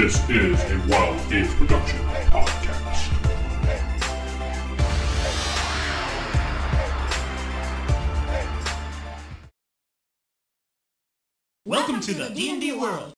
This 0.00 0.16
is 0.30 0.60
a 0.70 0.78
Wild 0.86 1.18
Games 1.28 1.52
Production 1.54 1.98
podcast. 2.30 3.10
Welcome 11.64 11.98
to 11.98 12.14
the 12.14 12.30
D&D 12.32 12.74
world. 12.74 13.12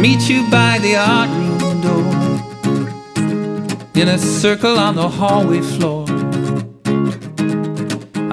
Meet 0.00 0.28
you 0.28 0.50
by 0.50 0.80
the 0.82 0.96
art 0.96 1.30
room 1.30 1.80
door 1.82 2.02
in 3.94 4.08
a 4.08 4.18
circle 4.18 4.76
on 4.76 4.96
the 4.96 5.08
hallway 5.08 5.60
floor. 5.60 6.09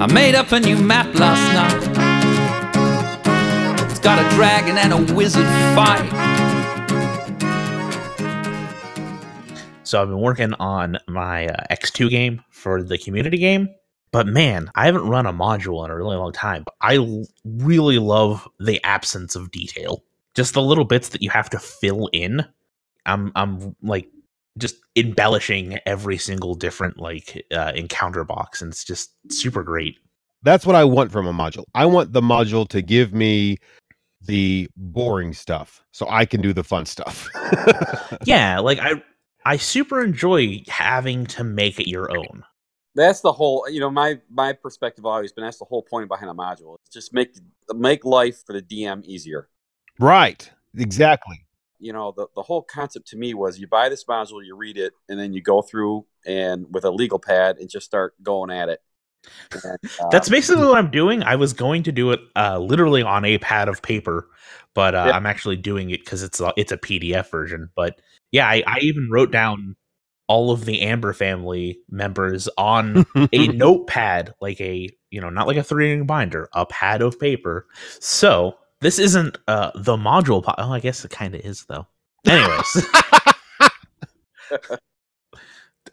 I 0.00 0.06
made 0.06 0.36
up 0.36 0.52
a 0.52 0.60
new 0.60 0.76
map 0.76 1.12
last 1.16 1.42
night. 1.52 1.98
It's 3.90 3.98
got 3.98 4.24
a 4.24 4.36
dragon 4.36 4.78
and 4.78 4.92
a 4.92 5.12
wizard 5.12 5.44
fight. 5.74 6.06
So 9.82 10.00
I've 10.00 10.06
been 10.06 10.20
working 10.20 10.54
on 10.54 10.98
my 11.08 11.48
uh, 11.48 11.64
X2 11.72 12.10
game 12.10 12.44
for 12.50 12.80
the 12.80 12.96
community 12.96 13.38
game, 13.38 13.70
but 14.12 14.28
man, 14.28 14.70
I 14.76 14.86
haven't 14.86 15.08
run 15.08 15.26
a 15.26 15.32
module 15.32 15.84
in 15.84 15.90
a 15.90 15.96
really 15.96 16.16
long 16.16 16.30
time. 16.30 16.64
I 16.80 16.98
l- 16.98 17.26
really 17.44 17.98
love 17.98 18.46
the 18.60 18.80
absence 18.84 19.34
of 19.34 19.50
detail. 19.50 20.04
Just 20.34 20.54
the 20.54 20.62
little 20.62 20.84
bits 20.84 21.08
that 21.08 21.22
you 21.22 21.30
have 21.30 21.50
to 21.50 21.58
fill 21.58 22.08
in. 22.12 22.44
I'm 23.04 23.32
I'm 23.34 23.74
like 23.82 24.08
just 24.58 24.76
embellishing 24.96 25.78
every 25.86 26.18
single 26.18 26.54
different 26.54 26.98
like 26.98 27.44
uh, 27.52 27.72
encounter 27.74 28.24
box, 28.24 28.60
and 28.60 28.72
it's 28.72 28.84
just 28.84 29.10
super 29.30 29.62
great. 29.62 29.98
That's 30.42 30.66
what 30.66 30.76
I 30.76 30.84
want 30.84 31.10
from 31.10 31.26
a 31.26 31.32
module. 31.32 31.64
I 31.74 31.86
want 31.86 32.12
the 32.12 32.20
module 32.20 32.68
to 32.68 32.82
give 32.82 33.12
me 33.12 33.58
the 34.22 34.68
boring 34.76 35.32
stuff 35.32 35.82
so 35.92 36.06
I 36.08 36.24
can 36.24 36.40
do 36.40 36.52
the 36.52 36.64
fun 36.64 36.86
stuff. 36.86 37.28
Yeah, 38.24 38.58
like 38.58 38.78
I 38.78 39.02
I 39.44 39.56
super 39.56 40.02
enjoy 40.02 40.62
having 40.68 41.26
to 41.26 41.44
make 41.44 41.78
it 41.78 41.88
your 41.88 42.10
own. 42.10 42.44
That's 42.94 43.20
the 43.20 43.32
whole. 43.32 43.66
You 43.70 43.80
know, 43.80 43.90
my 43.90 44.18
my 44.30 44.52
perspective 44.52 45.06
always 45.06 45.32
been 45.32 45.44
that's 45.44 45.58
the 45.58 45.64
whole 45.64 45.82
point 45.82 46.08
behind 46.08 46.30
a 46.30 46.34
module. 46.34 46.76
It's 46.80 46.90
just 46.92 47.14
make 47.14 47.38
make 47.74 48.04
life 48.04 48.44
for 48.44 48.52
the 48.52 48.62
DM 48.62 49.04
easier. 49.04 49.48
right. 49.98 50.50
Exactly. 50.76 51.46
You 51.78 51.92
know, 51.92 52.12
the 52.16 52.26
the 52.34 52.42
whole 52.42 52.62
concept 52.62 53.08
to 53.08 53.16
me 53.16 53.34
was 53.34 53.58
you 53.58 53.66
buy 53.68 53.88
this 53.88 54.04
module, 54.04 54.44
you 54.44 54.56
read 54.56 54.76
it, 54.76 54.92
and 55.08 55.18
then 55.18 55.32
you 55.32 55.40
go 55.42 55.62
through 55.62 56.06
and 56.26 56.66
with 56.70 56.84
a 56.84 56.90
legal 56.90 57.18
pad 57.18 57.58
and 57.58 57.68
just 57.68 57.86
start 57.86 58.14
going 58.22 58.50
at 58.50 58.68
it. 58.68 58.80
And, 59.64 59.78
uh, 60.00 60.08
That's 60.10 60.28
basically 60.28 60.64
what 60.64 60.78
I'm 60.78 60.90
doing. 60.90 61.22
I 61.22 61.36
was 61.36 61.52
going 61.52 61.82
to 61.84 61.92
do 61.92 62.12
it 62.12 62.20
uh, 62.36 62.58
literally 62.58 63.02
on 63.02 63.24
a 63.24 63.38
pad 63.38 63.68
of 63.68 63.82
paper, 63.82 64.28
but 64.74 64.94
uh, 64.94 65.04
Yeah. 65.08 65.16
I'm 65.16 65.26
actually 65.26 65.56
doing 65.56 65.90
it 65.90 66.04
because 66.04 66.22
it's 66.22 66.40
a, 66.40 66.52
it's 66.56 66.72
a 66.72 66.78
PDF 66.78 67.30
version. 67.30 67.70
But 67.74 68.00
yeah, 68.32 68.48
I, 68.48 68.62
I 68.66 68.78
even 68.80 69.08
wrote 69.10 69.30
down 69.32 69.76
all 70.28 70.50
of 70.50 70.66
the 70.66 70.82
Amber 70.82 71.12
family 71.12 71.80
members 71.88 72.48
on 72.58 73.06
a 73.32 73.48
notepad, 73.48 74.34
like 74.40 74.60
a 74.60 74.88
you 75.10 75.20
know, 75.20 75.30
not 75.30 75.46
like 75.46 75.56
a 75.56 75.62
three 75.62 75.90
ring 75.90 76.06
binder, 76.06 76.48
a 76.52 76.66
pad 76.66 77.00
of 77.02 77.18
paper. 77.18 77.66
So 77.98 78.56
this 78.80 78.98
isn't 78.98 79.38
uh, 79.48 79.70
the 79.74 79.96
module. 79.96 80.42
Po- 80.42 80.54
oh, 80.58 80.72
I 80.72 80.80
guess 80.80 81.04
it 81.04 81.10
kind 81.10 81.34
of 81.34 81.40
is 81.42 81.64
though. 81.64 81.86
Anyways. 82.26 82.86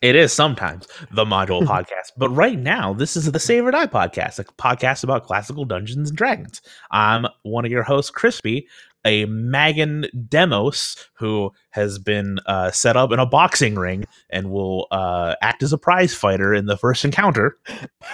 It 0.02 0.16
is 0.16 0.32
sometimes 0.34 0.88
the 1.12 1.26
module 1.26 1.62
podcast, 1.66 2.12
but 2.18 2.30
right 2.30 2.60
now 2.60 2.94
this 2.94 3.16
is 3.18 3.32
the 3.32 3.40
Save 3.40 3.66
or 3.66 3.72
Die 3.72 3.88
podcast, 3.88 4.38
a 4.40 4.44
podcast 4.44 5.04
about 5.04 5.24
classical 5.24 5.66
Dungeons 5.66 6.10
and 6.10 6.18
Dragons. 6.18 6.62
I'm 6.92 7.26
one 7.44 7.66
of 7.66 7.72
your 7.72 7.84
hosts, 7.84 8.12
Crispy, 8.12 8.68
a 9.04 9.26
Magen 9.26 10.06
Demos 10.28 10.96
who 11.14 11.52
has 11.72 11.98
been 11.98 12.40
uh, 12.46 12.72
set 12.72 12.98
up 12.98 13.12
in 13.12 13.20
a 13.20 13.26
boxing 13.26 13.76
ring 13.76 14.06
and 14.30 14.52
will 14.52 14.88
uh, 14.92 15.36
act 15.42 15.64
as 15.64 15.74
a 15.74 15.78
prize 15.78 16.14
fighter 16.14 16.54
in 16.54 16.66
the 16.66 16.78
first 16.78 17.06
encounter. 17.06 17.58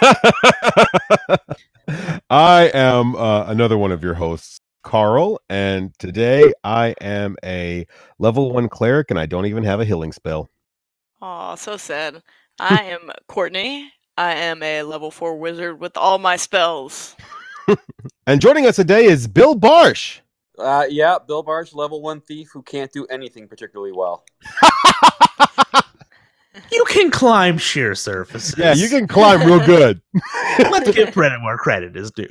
I 2.30 2.70
am 2.72 3.16
uh, 3.16 3.44
another 3.48 3.76
one 3.76 3.92
of 3.92 4.04
your 4.04 4.14
hosts, 4.14 4.60
Carl, 4.82 5.40
and 5.48 5.96
today 5.98 6.52
I 6.64 6.94
am 7.00 7.36
a 7.44 7.86
level 8.18 8.52
one 8.52 8.68
cleric 8.68 9.10
and 9.10 9.18
I 9.18 9.26
don't 9.26 9.46
even 9.46 9.62
have 9.64 9.80
a 9.80 9.84
healing 9.84 10.12
spell. 10.12 10.50
Oh, 11.20 11.54
so 11.54 11.76
sad. 11.76 12.22
I 12.58 12.82
am 12.82 13.10
Courtney. 13.28 13.90
I 14.18 14.34
am 14.34 14.62
a 14.62 14.82
level 14.82 15.10
4 15.10 15.38
wizard 15.38 15.80
with 15.80 15.96
all 15.96 16.18
my 16.18 16.36
spells. 16.36 17.16
And 18.26 18.40
joining 18.40 18.66
us 18.66 18.76
today 18.76 19.04
is 19.04 19.26
Bill 19.28 19.54
Barsh. 19.54 20.20
uh, 20.58 20.84
yeah, 20.90 21.16
Bill 21.26 21.44
Barsh, 21.44 21.74
level 21.74 22.02
one 22.02 22.20
thief 22.20 22.50
who 22.52 22.62
can't 22.62 22.92
do 22.92 23.06
anything 23.06 23.48
particularly 23.48 23.92
well. 23.92 24.24
You 26.70 26.84
can 26.86 27.10
climb 27.10 27.56
sheer 27.56 27.94
surfaces. 27.94 28.54
Yeah, 28.58 28.74
you 28.74 28.88
can 28.90 29.06
climb 29.08 29.40
real 29.46 29.64
good. 29.64 30.02
Let's 30.58 30.90
give 30.90 31.12
credit 31.12 31.40
where 31.42 31.56
credit 31.56 31.96
is 31.96 32.10
due. 32.10 32.28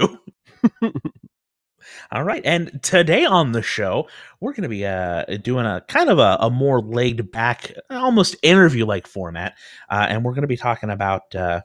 All 2.12 2.24
right, 2.24 2.42
and 2.46 2.82
today 2.84 3.26
on 3.26 3.52
the 3.52 3.62
show, 3.62 4.08
we're 4.40 4.54
going 4.54 4.64
to 4.64 4.70
be 4.70 4.86
uh, 4.86 5.26
doing 5.44 5.66
a 5.66 5.82
kind 5.88 6.10
of 6.10 6.20
a, 6.20 6.38
a 6.40 6.50
more 6.50 6.82
laid 6.82 7.32
back, 7.32 7.74
almost 7.90 8.36
interview 8.42 8.86
like 8.86 9.08
format, 9.08 9.56
uh, 9.90 10.08
and 10.10 10.24
we're 10.24 10.34
going 10.34 10.42
to 10.42 10.48
be 10.48 10.58
talking 10.58 10.90
about 10.90 11.34
uh, 11.36 11.62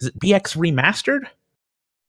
is 0.00 0.08
it 0.08 0.18
BX 0.18 0.56
remastered? 0.56 1.26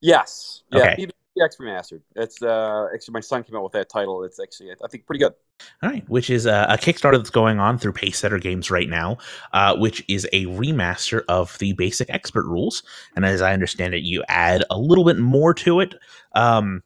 Yes, 0.01 0.63
yeah, 0.71 0.93
Okay. 0.93 1.07
BBX 1.37 1.57
remastered. 1.59 2.01
It's 2.15 2.41
uh, 2.41 2.87
actually 2.93 3.13
my 3.13 3.19
son 3.19 3.43
came 3.43 3.55
out 3.55 3.63
with 3.63 3.73
that 3.73 3.89
title. 3.89 4.23
It's 4.23 4.39
actually 4.39 4.71
I 4.71 4.87
think 4.87 5.05
pretty 5.05 5.19
good. 5.19 5.33
All 5.81 5.89
right, 5.89 6.07
which 6.09 6.29
is 6.29 6.45
a, 6.45 6.67
a 6.69 6.77
Kickstarter 6.77 7.17
that's 7.17 7.29
going 7.29 7.59
on 7.59 7.77
through 7.77 7.93
Pacesetter 7.93 8.41
Games 8.41 8.69
right 8.69 8.89
now, 8.89 9.17
uh, 9.53 9.75
which 9.77 10.03
is 10.07 10.27
a 10.33 10.45
remaster 10.47 11.23
of 11.29 11.57
the 11.59 11.73
basic 11.73 12.09
expert 12.09 12.45
rules. 12.45 12.83
And 13.15 13.25
as 13.25 13.41
I 13.41 13.53
understand 13.53 13.93
it, 13.93 14.03
you 14.03 14.23
add 14.27 14.63
a 14.69 14.77
little 14.77 15.05
bit 15.05 15.17
more 15.17 15.53
to 15.55 15.79
it, 15.79 15.95
um, 16.33 16.83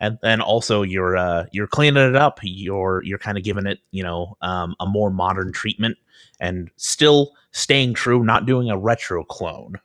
and 0.00 0.18
then 0.22 0.40
also 0.40 0.82
you're 0.82 1.16
uh, 1.16 1.46
you're 1.52 1.66
cleaning 1.66 2.08
it 2.08 2.16
up. 2.16 2.40
You're 2.42 3.02
you're 3.04 3.18
kind 3.18 3.38
of 3.38 3.44
giving 3.44 3.66
it 3.66 3.80
you 3.90 4.02
know 4.02 4.36
um, 4.42 4.74
a 4.80 4.86
more 4.86 5.10
modern 5.10 5.52
treatment, 5.52 5.98
and 6.40 6.70
still 6.76 7.32
staying 7.52 7.94
true, 7.94 8.22
not 8.24 8.46
doing 8.46 8.70
a 8.70 8.78
retro 8.78 9.24
clone. 9.24 9.78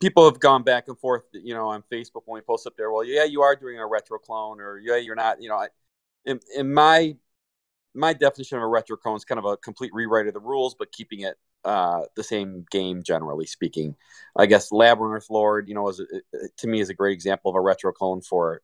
people 0.00 0.24
have 0.24 0.40
gone 0.40 0.62
back 0.62 0.88
and 0.88 0.98
forth, 0.98 1.24
you 1.32 1.54
know, 1.54 1.68
on 1.68 1.82
Facebook 1.90 2.22
when 2.26 2.36
we 2.36 2.40
post 2.40 2.66
up 2.66 2.76
there. 2.76 2.90
Well, 2.90 3.04
yeah, 3.04 3.24
you 3.24 3.42
are 3.42 3.56
doing 3.56 3.78
a 3.78 3.86
retro 3.86 4.18
clone, 4.18 4.60
or 4.60 4.78
yeah, 4.78 4.96
you're 4.96 5.14
not. 5.14 5.40
You 5.40 5.48
know, 5.48 5.56
I, 5.56 5.68
in, 6.24 6.40
in 6.56 6.72
my 6.72 7.16
my 7.94 8.12
definition 8.12 8.56
of 8.56 8.62
a 8.62 8.66
retro 8.68 8.96
clone 8.96 9.16
is 9.16 9.24
kind 9.24 9.38
of 9.38 9.44
a 9.44 9.56
complete 9.56 9.92
rewrite 9.92 10.26
of 10.26 10.34
the 10.34 10.40
rules, 10.40 10.74
but 10.74 10.92
keeping 10.92 11.20
it 11.20 11.36
uh, 11.64 12.02
the 12.16 12.24
same 12.24 12.64
game 12.70 13.02
generally 13.02 13.46
speaking. 13.46 13.94
I 14.36 14.46
guess 14.46 14.72
Labyrinth 14.72 15.26
Lord, 15.30 15.68
you 15.68 15.74
know, 15.74 15.88
is 15.88 16.00
to 16.56 16.66
me 16.66 16.80
is 16.80 16.90
a 16.90 16.94
great 16.94 17.12
example 17.12 17.50
of 17.50 17.56
a 17.56 17.60
retro 17.60 17.92
clone 17.92 18.20
for 18.20 18.62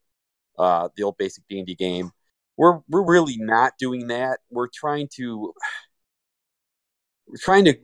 uh, 0.58 0.88
the 0.96 1.02
old 1.02 1.16
basic 1.19 1.44
D 1.48 1.58
and 1.58 1.66
D 1.66 1.74
game. 1.74 2.10
We're 2.56 2.80
we're 2.88 3.04
really 3.04 3.36
not 3.38 3.74
doing 3.78 4.08
that. 4.08 4.41
We're 4.50 4.69
trying 4.69 5.08
to 5.16 5.52
we're 7.26 7.36
trying 7.38 7.64
to 7.66 7.76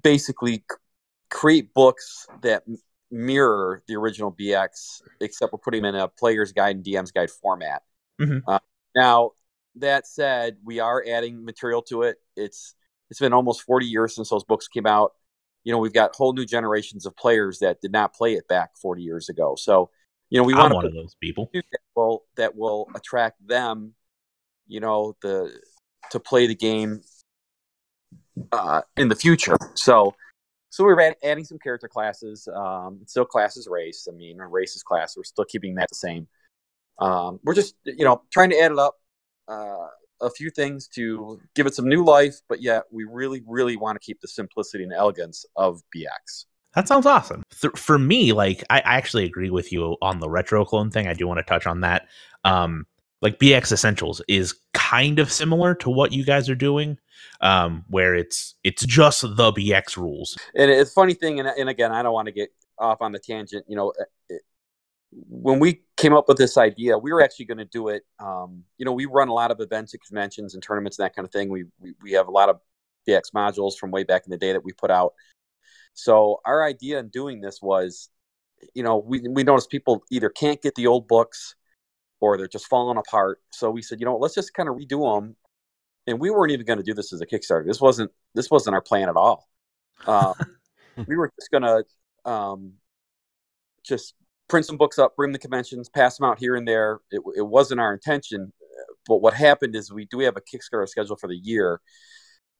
basically 0.00 0.64
create 1.30 1.72
books 1.74 2.26
that 2.42 2.64
mirror 3.10 3.82
the 3.88 3.96
original 3.96 4.32
BX, 4.32 5.02
except 5.20 5.52
we're 5.52 5.58
putting 5.58 5.82
them 5.82 5.94
in 5.94 6.00
a 6.00 6.08
player's 6.08 6.52
guide 6.52 6.76
and 6.76 6.84
DM's 6.84 7.10
guide 7.10 7.30
format. 7.30 7.82
Mhm. 8.20 8.42
Uh, 8.46 8.58
now, 8.94 9.32
that 9.76 10.06
said, 10.06 10.58
we 10.64 10.80
are 10.80 11.04
adding 11.06 11.44
material 11.44 11.82
to 11.82 12.02
it. 12.02 12.18
It's 12.36 12.74
it's 13.08 13.20
been 13.20 13.32
almost 13.32 13.62
40 13.62 13.86
years 13.86 14.14
since 14.14 14.30
those 14.30 14.44
books 14.44 14.68
came 14.68 14.86
out. 14.86 15.12
You 15.64 15.72
know, 15.72 15.78
we've 15.78 15.92
got 15.92 16.14
whole 16.14 16.32
new 16.32 16.46
generations 16.46 17.06
of 17.06 17.16
players 17.16 17.58
that 17.58 17.80
did 17.80 17.92
not 17.92 18.14
play 18.14 18.34
it 18.34 18.46
back 18.48 18.76
40 18.76 19.02
years 19.02 19.28
ago. 19.28 19.56
So, 19.56 19.90
you 20.30 20.40
know, 20.40 20.44
we 20.44 20.54
want 20.54 20.74
one 20.74 20.86
of 20.86 20.94
those 20.94 21.16
people. 21.20 21.50
that 21.52 21.80
will 21.94 22.24
that 22.36 22.56
will 22.56 22.88
attract 22.94 23.46
them, 23.46 23.94
you 24.66 24.80
know, 24.80 25.16
the 25.22 25.52
to 26.10 26.20
play 26.20 26.46
the 26.46 26.54
game 26.54 27.02
uh, 28.52 28.82
in 28.96 29.08
the 29.08 29.16
future. 29.16 29.56
So, 29.74 30.14
so 30.70 30.84
we're 30.84 31.00
add, 31.00 31.16
adding 31.22 31.44
some 31.44 31.58
character 31.58 31.88
classes. 31.88 32.48
Um, 32.48 33.00
it's 33.02 33.12
still 33.12 33.24
classes 33.24 33.66
race. 33.68 34.06
I 34.10 34.14
mean, 34.14 34.40
or 34.40 34.48
race 34.48 34.76
is 34.76 34.84
class. 34.84 35.16
We're 35.16 35.24
still 35.24 35.44
keeping 35.44 35.74
that 35.74 35.88
the 35.88 35.96
same. 35.96 36.28
Um, 37.00 37.40
we're 37.42 37.54
just 37.54 37.74
you 37.84 38.04
know 38.04 38.22
trying 38.32 38.50
to 38.50 38.60
add 38.60 38.72
it 38.72 38.78
up. 38.78 38.94
Uh, 39.48 39.88
a 40.22 40.30
few 40.30 40.50
things 40.50 40.86
to 40.86 41.40
give 41.54 41.66
it 41.66 41.74
some 41.74 41.88
new 41.88 42.04
life, 42.04 42.40
but 42.46 42.60
yet 42.60 42.84
we 42.90 43.04
really, 43.04 43.42
really 43.46 43.76
want 43.76 44.00
to 44.00 44.04
keep 44.04 44.20
the 44.20 44.28
simplicity 44.28 44.84
and 44.84 44.92
elegance 44.92 45.46
of 45.56 45.82
BX. 45.96 46.44
That 46.74 46.86
sounds 46.86 47.06
awesome. 47.06 47.42
Th- 47.60 47.74
for 47.76 47.98
me, 47.98 48.32
like 48.32 48.64
I, 48.70 48.78
I 48.78 48.96
actually 48.96 49.24
agree 49.24 49.50
with 49.50 49.72
you 49.72 49.96
on 50.00 50.20
the 50.20 50.30
retro 50.30 50.64
clone 50.64 50.90
thing. 50.90 51.08
I 51.08 51.14
do 51.14 51.26
want 51.26 51.38
to 51.38 51.44
touch 51.44 51.66
on 51.66 51.80
that. 51.80 52.06
Um, 52.44 52.86
like 53.22 53.38
BX 53.38 53.72
Essentials 53.72 54.22
is 54.28 54.54
kind 54.72 55.18
of 55.18 55.30
similar 55.30 55.74
to 55.76 55.90
what 55.90 56.12
you 56.12 56.24
guys 56.24 56.48
are 56.48 56.54
doing, 56.54 56.98
um, 57.40 57.84
where 57.88 58.14
it's 58.14 58.54
it's 58.64 58.84
just 58.86 59.22
the 59.22 59.52
BX 59.52 59.96
rules. 59.96 60.38
And 60.54 60.70
it's 60.70 60.92
funny 60.92 61.14
thing, 61.14 61.38
and, 61.40 61.48
and 61.48 61.68
again, 61.68 61.92
I 61.92 62.02
don't 62.02 62.14
want 62.14 62.26
to 62.26 62.32
get 62.32 62.50
off 62.78 63.02
on 63.02 63.12
the 63.12 63.18
tangent. 63.18 63.64
You 63.68 63.76
know, 63.76 63.92
it, 64.28 64.42
when 65.10 65.58
we 65.58 65.82
came 65.96 66.14
up 66.14 66.28
with 66.28 66.38
this 66.38 66.56
idea, 66.56 66.96
we 66.96 67.12
were 67.12 67.22
actually 67.22 67.46
going 67.46 67.58
to 67.58 67.64
do 67.66 67.88
it. 67.88 68.04
Um, 68.20 68.62
you 68.78 68.86
know, 68.86 68.92
we 68.92 69.06
run 69.06 69.28
a 69.28 69.34
lot 69.34 69.50
of 69.50 69.60
events 69.60 69.92
and 69.92 70.02
conventions 70.02 70.54
and 70.54 70.62
tournaments 70.62 70.98
and 70.98 71.04
that 71.04 71.14
kind 71.14 71.26
of 71.26 71.32
thing. 71.32 71.50
We, 71.50 71.64
we 71.78 71.94
we 72.02 72.12
have 72.12 72.28
a 72.28 72.32
lot 72.32 72.48
of 72.48 72.60
BX 73.08 73.32
modules 73.34 73.76
from 73.76 73.90
way 73.90 74.04
back 74.04 74.22
in 74.24 74.30
the 74.30 74.38
day 74.38 74.52
that 74.52 74.64
we 74.64 74.72
put 74.72 74.90
out. 74.90 75.12
So 76.02 76.40
our 76.46 76.64
idea 76.64 76.98
in 76.98 77.08
doing 77.08 77.40
this 77.40 77.60
was, 77.60 78.08
you 78.74 78.82
know, 78.82 78.96
we 78.98 79.20
we 79.20 79.42
noticed 79.42 79.68
people 79.70 80.02
either 80.10 80.30
can't 80.30 80.60
get 80.62 80.74
the 80.74 80.86
old 80.86 81.06
books 81.06 81.54
or 82.20 82.36
they're 82.38 82.48
just 82.48 82.68
falling 82.68 82.96
apart. 82.96 83.40
So 83.52 83.70
we 83.70 83.82
said, 83.82 84.00
you 84.00 84.06
know, 84.06 84.16
let's 84.16 84.34
just 84.34 84.54
kind 84.54 84.68
of 84.68 84.76
redo 84.76 85.14
them. 85.14 85.36
And 86.06 86.18
we 86.18 86.30
weren't 86.30 86.52
even 86.52 86.64
going 86.64 86.78
to 86.78 86.84
do 86.84 86.94
this 86.94 87.12
as 87.12 87.20
a 87.20 87.26
Kickstarter. 87.26 87.66
This 87.66 87.80
wasn't 87.80 88.10
this 88.34 88.50
wasn't 88.50 88.74
our 88.74 88.80
plan 88.80 89.08
at 89.10 89.16
all. 89.16 89.48
Uh, 90.06 90.32
we 91.06 91.16
were 91.16 91.30
just 91.38 91.50
going 91.50 91.62
to 91.62 92.30
um, 92.30 92.72
just 93.84 94.14
print 94.48 94.64
some 94.64 94.78
books 94.78 94.98
up, 94.98 95.16
bring 95.16 95.32
them 95.32 95.38
to 95.38 95.46
conventions, 95.46 95.90
pass 95.90 96.16
them 96.16 96.26
out 96.26 96.38
here 96.38 96.56
and 96.56 96.66
there. 96.66 97.00
It, 97.10 97.20
it 97.36 97.46
wasn't 97.46 97.80
our 97.80 97.92
intention, 97.92 98.52
but 99.06 99.16
what 99.16 99.34
happened 99.34 99.76
is 99.76 99.92
we 99.92 100.06
do 100.06 100.20
have 100.20 100.36
a 100.36 100.40
Kickstarter 100.40 100.88
schedule 100.88 101.16
for 101.16 101.28
the 101.28 101.36
year. 101.36 101.80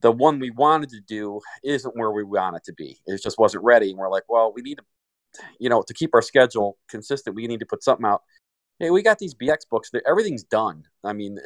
The 0.01 0.13
one 0.13 0.39
we 0.39 0.51
wanted 0.51 0.91
to 0.91 1.01
do 1.01 1.41
isn't 1.63 1.97
where 1.97 2.11
we 2.11 2.25
want 2.25 2.57
it 2.57 2.65
to 2.65 2.73
be. 2.73 2.99
It 3.07 3.23
just 3.23 3.39
wasn't 3.39 3.65
ready, 3.65 3.91
and 3.91 3.99
we're 3.99 4.11
like, 4.11 4.25
well, 4.29 4.53
we 4.55 4.63
need 4.63 4.79
to, 4.79 4.85
you 5.59 5.69
know, 5.69 5.83
to 5.83 5.95
keep 5.95 6.15
our 6.15 6.23
schedule 6.23 6.79
consistent. 6.89 7.37
We 7.37 7.47
need 7.47 7.61
to 7.61 7.67
put 7.67 7.83
something 7.83 8.07
out. 8.07 8.23
Hey, 8.79 8.91
we 8.91 9.03
got 9.03 9.19
these 9.19 9.35
BX 9.35 9.69
books. 9.71 9.91
Everything's 10.07 10.45
done. 10.45 10.85
I 11.05 11.13
mean, 11.13 11.39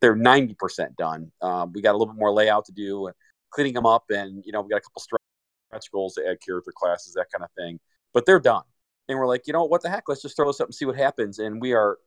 they're 0.00 0.16
ninety 0.16 0.54
percent 0.54 0.96
done. 0.96 1.32
Um, 1.40 1.72
we 1.72 1.82
got 1.82 1.92
a 1.92 1.98
little 1.98 2.12
bit 2.12 2.20
more 2.20 2.32
layout 2.32 2.66
to 2.66 2.72
do, 2.72 3.10
cleaning 3.50 3.74
them 3.74 3.86
up, 3.86 4.04
and 4.10 4.44
you 4.44 4.52
know, 4.52 4.60
we 4.60 4.70
got 4.70 4.78
a 4.78 4.82
couple 4.82 5.00
stretch 5.00 5.90
goals 5.92 6.14
to 6.14 6.28
add 6.28 6.38
character 6.44 6.72
classes, 6.74 7.14
that 7.14 7.26
kind 7.32 7.44
of 7.44 7.50
thing. 7.56 7.80
But 8.12 8.26
they're 8.26 8.40
done 8.40 8.62
and 9.08 9.18
we're 9.18 9.26
like, 9.26 9.46
you 9.46 9.52
know, 9.52 9.64
what 9.64 9.82
the 9.82 9.90
heck? 9.90 10.08
Let's 10.08 10.22
just 10.22 10.36
throw 10.36 10.46
this 10.46 10.60
up 10.60 10.68
and 10.68 10.74
see 10.74 10.84
what 10.84 10.96
happens. 10.96 11.38
And 11.38 11.60
we 11.60 11.72
are 11.72 11.98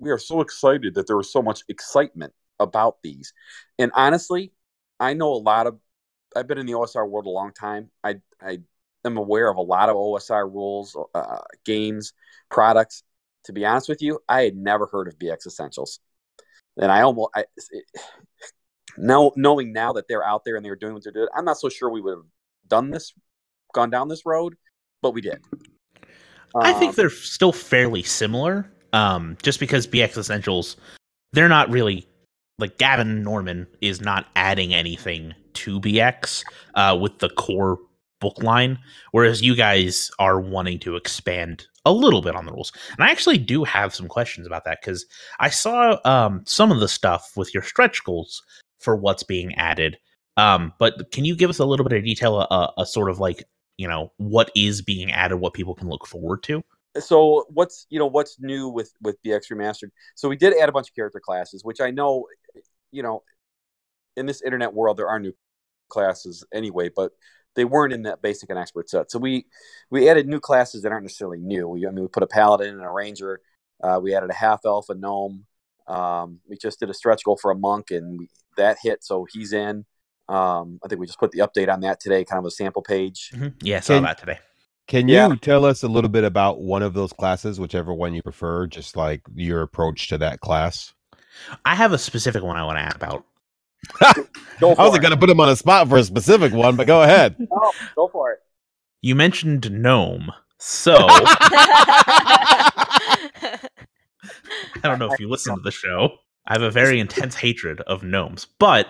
we 0.00 0.10
are 0.10 0.18
so 0.18 0.40
excited 0.40 0.94
that 0.94 1.06
there 1.06 1.16
was 1.16 1.30
so 1.30 1.42
much 1.42 1.62
excitement 1.68 2.32
about 2.58 3.02
these. 3.02 3.32
And 3.78 3.92
honestly, 3.94 4.52
I 5.02 5.14
know 5.14 5.32
a 5.32 5.42
lot 5.42 5.66
of 5.66 5.78
I've 6.36 6.46
been 6.46 6.58
in 6.58 6.66
the 6.66 6.74
OSR 6.74 7.08
world 7.08 7.26
a 7.26 7.30
long 7.30 7.52
time. 7.52 7.90
I 8.04 8.20
I 8.40 8.60
am 9.04 9.16
aware 9.16 9.50
of 9.50 9.56
a 9.56 9.62
lot 9.62 9.88
of 9.88 9.96
OSR 9.96 10.48
rules, 10.50 10.96
uh, 11.14 11.38
games, 11.64 12.12
products. 12.48 13.02
To 13.46 13.52
be 13.52 13.66
honest 13.66 13.88
with 13.88 14.00
you, 14.00 14.20
I 14.28 14.42
had 14.42 14.56
never 14.56 14.86
heard 14.86 15.08
of 15.08 15.18
BX 15.18 15.46
Essentials, 15.46 15.98
and 16.76 16.92
I 16.92 17.02
almost 17.02 17.30
I, 17.34 17.44
it, 17.70 17.84
now 18.96 19.32
knowing 19.34 19.72
now 19.72 19.92
that 19.94 20.06
they're 20.08 20.24
out 20.24 20.44
there 20.44 20.54
and 20.54 20.64
they're 20.64 20.76
doing 20.76 20.94
what 20.94 21.02
they're 21.02 21.12
doing, 21.12 21.28
I'm 21.36 21.44
not 21.44 21.58
so 21.58 21.68
sure 21.68 21.90
we 21.90 22.00
would 22.00 22.16
have 22.16 22.26
done 22.68 22.90
this, 22.90 23.12
gone 23.74 23.90
down 23.90 24.06
this 24.06 24.24
road, 24.24 24.54
but 25.02 25.12
we 25.14 25.20
did. 25.20 25.40
I 26.54 26.74
think 26.74 26.90
Um, 26.90 26.94
they're 26.96 27.10
still 27.10 27.52
fairly 27.52 28.02
similar. 28.02 28.70
Um, 28.92 29.38
just 29.42 29.58
because 29.58 29.86
BX 29.86 30.18
Essentials, 30.18 30.76
they're 31.32 31.48
not 31.48 31.70
really 31.70 32.06
like 32.62 32.78
Gavin 32.78 33.22
Norman 33.22 33.66
is 33.80 34.00
not 34.00 34.26
adding 34.36 34.72
anything 34.72 35.34
to 35.54 35.80
BX 35.80 36.44
uh, 36.74 36.96
with 36.98 37.18
the 37.18 37.28
core 37.28 37.76
book 38.20 38.40
line, 38.40 38.78
whereas 39.10 39.42
you 39.42 39.56
guys 39.56 40.12
are 40.20 40.40
wanting 40.40 40.78
to 40.78 40.94
expand 40.94 41.66
a 41.84 41.92
little 41.92 42.22
bit 42.22 42.36
on 42.36 42.46
the 42.46 42.52
rules. 42.52 42.72
And 42.92 43.02
I 43.04 43.10
actually 43.10 43.38
do 43.38 43.64
have 43.64 43.92
some 43.92 44.06
questions 44.06 44.46
about 44.46 44.64
that 44.64 44.78
because 44.80 45.04
I 45.40 45.50
saw 45.50 45.98
um, 46.04 46.42
some 46.46 46.70
of 46.70 46.78
the 46.78 46.86
stuff 46.86 47.32
with 47.36 47.52
your 47.52 47.64
stretch 47.64 48.04
goals 48.04 48.40
for 48.78 48.94
what's 48.94 49.24
being 49.24 49.52
added. 49.56 49.98
Um, 50.36 50.72
but 50.78 51.10
can 51.10 51.24
you 51.24 51.34
give 51.34 51.50
us 51.50 51.58
a 51.58 51.66
little 51.66 51.84
bit 51.84 51.98
of 51.98 52.04
detail, 52.04 52.42
a, 52.42 52.72
a 52.78 52.86
sort 52.86 53.10
of 53.10 53.18
like 53.18 53.44
you 53.76 53.88
know 53.88 54.12
what 54.18 54.52
is 54.54 54.82
being 54.82 55.10
added, 55.10 55.38
what 55.38 55.52
people 55.52 55.74
can 55.74 55.88
look 55.88 56.06
forward 56.06 56.44
to? 56.44 56.62
so 57.00 57.46
what's 57.48 57.86
you 57.88 57.98
know 57.98 58.06
what's 58.06 58.38
new 58.38 58.68
with 58.68 58.92
with 59.00 59.16
BX 59.22 59.50
remastered? 59.50 59.90
So 60.14 60.28
we 60.28 60.36
did 60.36 60.54
add 60.58 60.68
a 60.68 60.72
bunch 60.72 60.88
of 60.88 60.94
character 60.94 61.20
classes, 61.20 61.64
which 61.64 61.80
I 61.80 61.90
know, 61.90 62.26
you 62.92 63.02
know, 63.02 63.22
in 64.16 64.26
this 64.26 64.42
internet 64.42 64.72
world 64.74 64.96
there 64.98 65.08
are 65.08 65.18
new 65.18 65.32
classes 65.88 66.44
anyway, 66.52 66.90
but 66.94 67.12
they 67.54 67.64
weren't 67.64 67.92
in 67.92 68.02
that 68.02 68.22
basic 68.22 68.48
and 68.50 68.58
expert 68.58 68.88
set. 68.88 69.10
So 69.10 69.18
we 69.18 69.46
we 69.90 70.08
added 70.08 70.26
new 70.28 70.40
classes 70.40 70.82
that 70.82 70.92
aren't 70.92 71.04
necessarily 71.04 71.38
new. 71.38 71.68
We, 71.68 71.86
I 71.86 71.90
mean, 71.90 72.02
we 72.02 72.08
put 72.08 72.22
a 72.22 72.26
paladin 72.26 72.74
and 72.74 72.84
a 72.84 72.90
ranger. 72.90 73.40
Uh, 73.82 73.98
we 74.02 74.14
added 74.14 74.30
a 74.30 74.34
half 74.34 74.60
elf, 74.64 74.88
a 74.88 74.94
gnome. 74.94 75.44
Um, 75.88 76.38
we 76.48 76.56
just 76.56 76.78
did 76.78 76.88
a 76.88 76.94
stretch 76.94 77.24
goal 77.24 77.36
for 77.40 77.50
a 77.50 77.56
monk, 77.56 77.90
and 77.90 78.18
we, 78.18 78.28
that 78.56 78.78
hit, 78.82 79.02
so 79.02 79.26
he's 79.30 79.52
in. 79.52 79.84
Um, 80.28 80.78
I 80.84 80.88
think 80.88 81.00
we 81.00 81.06
just 81.06 81.18
put 81.18 81.32
the 81.32 81.40
update 81.40 81.68
on 81.70 81.80
that 81.80 81.98
today, 82.00 82.24
kind 82.24 82.38
of 82.38 82.44
a 82.46 82.50
sample 82.50 82.82
page. 82.82 83.32
Yeah, 83.60 83.78
I 83.78 83.80
saw 83.80 83.94
Can- 83.94 84.04
that 84.04 84.18
today. 84.18 84.38
Can 84.88 85.08
Yeah. 85.08 85.28
you 85.28 85.36
tell 85.36 85.64
us 85.64 85.82
a 85.82 85.88
little 85.88 86.10
bit 86.10 86.24
about 86.24 86.60
one 86.60 86.82
of 86.82 86.92
those 86.94 87.12
classes, 87.12 87.58
whichever 87.60 87.92
one 87.94 88.14
you 88.14 88.22
prefer, 88.22 88.66
just 88.66 88.96
like 88.96 89.22
your 89.34 89.62
approach 89.62 90.08
to 90.08 90.18
that 90.18 90.40
class? 90.40 90.92
I 91.64 91.74
have 91.74 91.92
a 91.92 91.98
specific 91.98 92.42
one 92.42 92.56
I 92.56 92.64
want 92.64 92.78
to 92.78 92.82
add 92.82 92.96
about. 92.96 93.24
Go 94.60 94.72
I 94.74 94.84
wasn't 94.84 95.02
going 95.02 95.12
to 95.12 95.18
put 95.18 95.28
him 95.28 95.40
on 95.40 95.48
a 95.48 95.56
spot 95.56 95.88
for 95.88 95.98
a 95.98 96.04
specific 96.04 96.52
one, 96.52 96.76
but 96.76 96.86
go 96.86 97.02
ahead. 97.02 97.36
No, 97.50 97.72
go 97.96 98.06
for 98.08 98.30
it. 98.32 98.38
You 99.00 99.14
mentioned 99.16 99.70
gnome, 99.72 100.30
so 100.58 100.94
I 101.08 102.68
don't 104.82 104.98
know 104.98 105.10
if 105.12 105.18
you 105.18 105.28
listen 105.28 105.54
to 105.56 105.60
the 105.62 105.70
show. 105.72 106.10
I 106.46 106.54
have 106.54 106.62
a 106.62 106.70
very 106.70 107.00
intense 107.00 107.34
hatred 107.34 107.80
of 107.82 108.02
gnomes, 108.04 108.46
but 108.58 108.86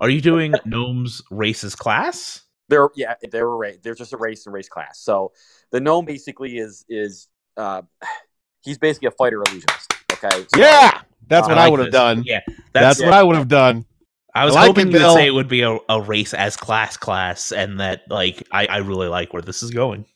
are 0.00 0.10
you 0.10 0.20
doing 0.20 0.54
gnomes 0.64 1.22
races 1.30 1.74
class? 1.74 2.42
They're 2.68 2.88
yeah, 2.94 3.14
they're 3.30 3.46
a 3.48 3.56
race. 3.56 3.78
They're 3.82 3.94
just 3.94 4.12
a 4.12 4.16
race 4.16 4.46
and 4.46 4.54
race 4.54 4.68
class. 4.68 4.98
So 5.00 5.32
the 5.70 5.80
gnome 5.80 6.04
basically 6.06 6.58
is 6.58 6.84
is 6.88 7.28
uh, 7.56 7.82
he's 8.62 8.78
basically 8.78 9.08
a 9.08 9.12
fighter 9.12 9.42
illusionist. 9.42 9.92
Okay. 10.12 10.46
So- 10.54 10.60
Yeah, 10.60 11.02
that's 11.28 11.48
what 11.48 11.58
I, 11.58 11.64
like 11.64 11.70
would 11.72 11.80
have 11.80 11.92
done. 11.92 12.22
Yeah, 12.24 12.40
That's, 12.46 12.98
that's, 12.98 13.02
what 13.02 13.12
I 13.12 13.22
would 13.22 13.36
have 13.36 13.48
done. 13.48 13.84
I 14.34 14.44
was 14.44 14.56
I 14.56 14.60
like 14.60 14.68
hoping 14.68 14.88
it, 14.88 14.94
you 14.94 15.06
would 15.06 15.14
say 15.14 15.26
it 15.26 15.34
would 15.34 15.48
be 15.48 15.62
a, 15.62 15.78
a 15.88 16.00
race 16.00 16.34
as 16.34 16.56
class 16.56 16.96
class, 16.96 17.52
and 17.52 17.78
that 17.80 18.02
like 18.08 18.46
I, 18.50 18.66
I 18.66 18.76
really 18.78 19.08
like 19.08 19.32
where 19.32 19.42
this 19.42 19.62
is 19.62 19.70
going. 19.70 20.06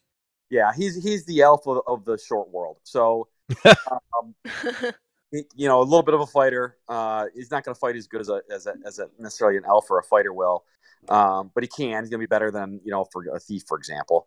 Yeah, 0.50 0.72
he's 0.76 1.02
he's 1.02 1.24
the 1.26 1.42
alpha 1.42 1.80
of 1.86 2.04
the 2.04 2.18
short 2.18 2.50
world. 2.50 2.78
So, 2.82 3.28
um, 3.64 4.34
you 5.32 5.68
know, 5.68 5.80
a 5.80 5.84
little 5.84 6.02
bit 6.02 6.14
of 6.14 6.20
a 6.20 6.26
fighter. 6.26 6.78
Uh, 6.88 7.26
he's 7.34 7.50
not 7.50 7.64
going 7.64 7.74
to 7.74 7.78
fight 7.78 7.96
as 7.96 8.06
good 8.08 8.20
as 8.20 8.28
a, 8.28 8.40
as 8.50 8.66
a 8.66 8.74
as 8.84 8.98
a 8.98 9.08
necessarily 9.18 9.58
an 9.58 9.64
elf 9.66 9.88
or 9.90 9.98
a 9.98 10.02
fighter 10.02 10.32
will, 10.32 10.64
um, 11.08 11.52
but 11.54 11.62
he 11.62 11.68
can. 11.68 12.02
He's 12.02 12.10
going 12.10 12.20
to 12.20 12.26
be 12.26 12.26
better 12.26 12.50
than 12.50 12.80
you 12.84 12.90
know 12.90 13.06
for 13.12 13.24
a 13.34 13.38
thief, 13.38 13.62
for 13.68 13.78
example. 13.78 14.26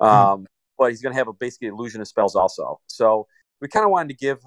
Um, 0.00 0.46
But 0.78 0.90
he's 0.90 1.02
going 1.02 1.12
to 1.12 1.18
have 1.18 1.28
a 1.28 1.32
basically 1.32 1.68
illusion 1.68 2.00
of 2.00 2.08
spells 2.08 2.34
also. 2.34 2.80
So 2.86 3.26
we 3.60 3.68
kind 3.68 3.84
of 3.84 3.90
wanted 3.90 4.08
to 4.08 4.14
give 4.14 4.38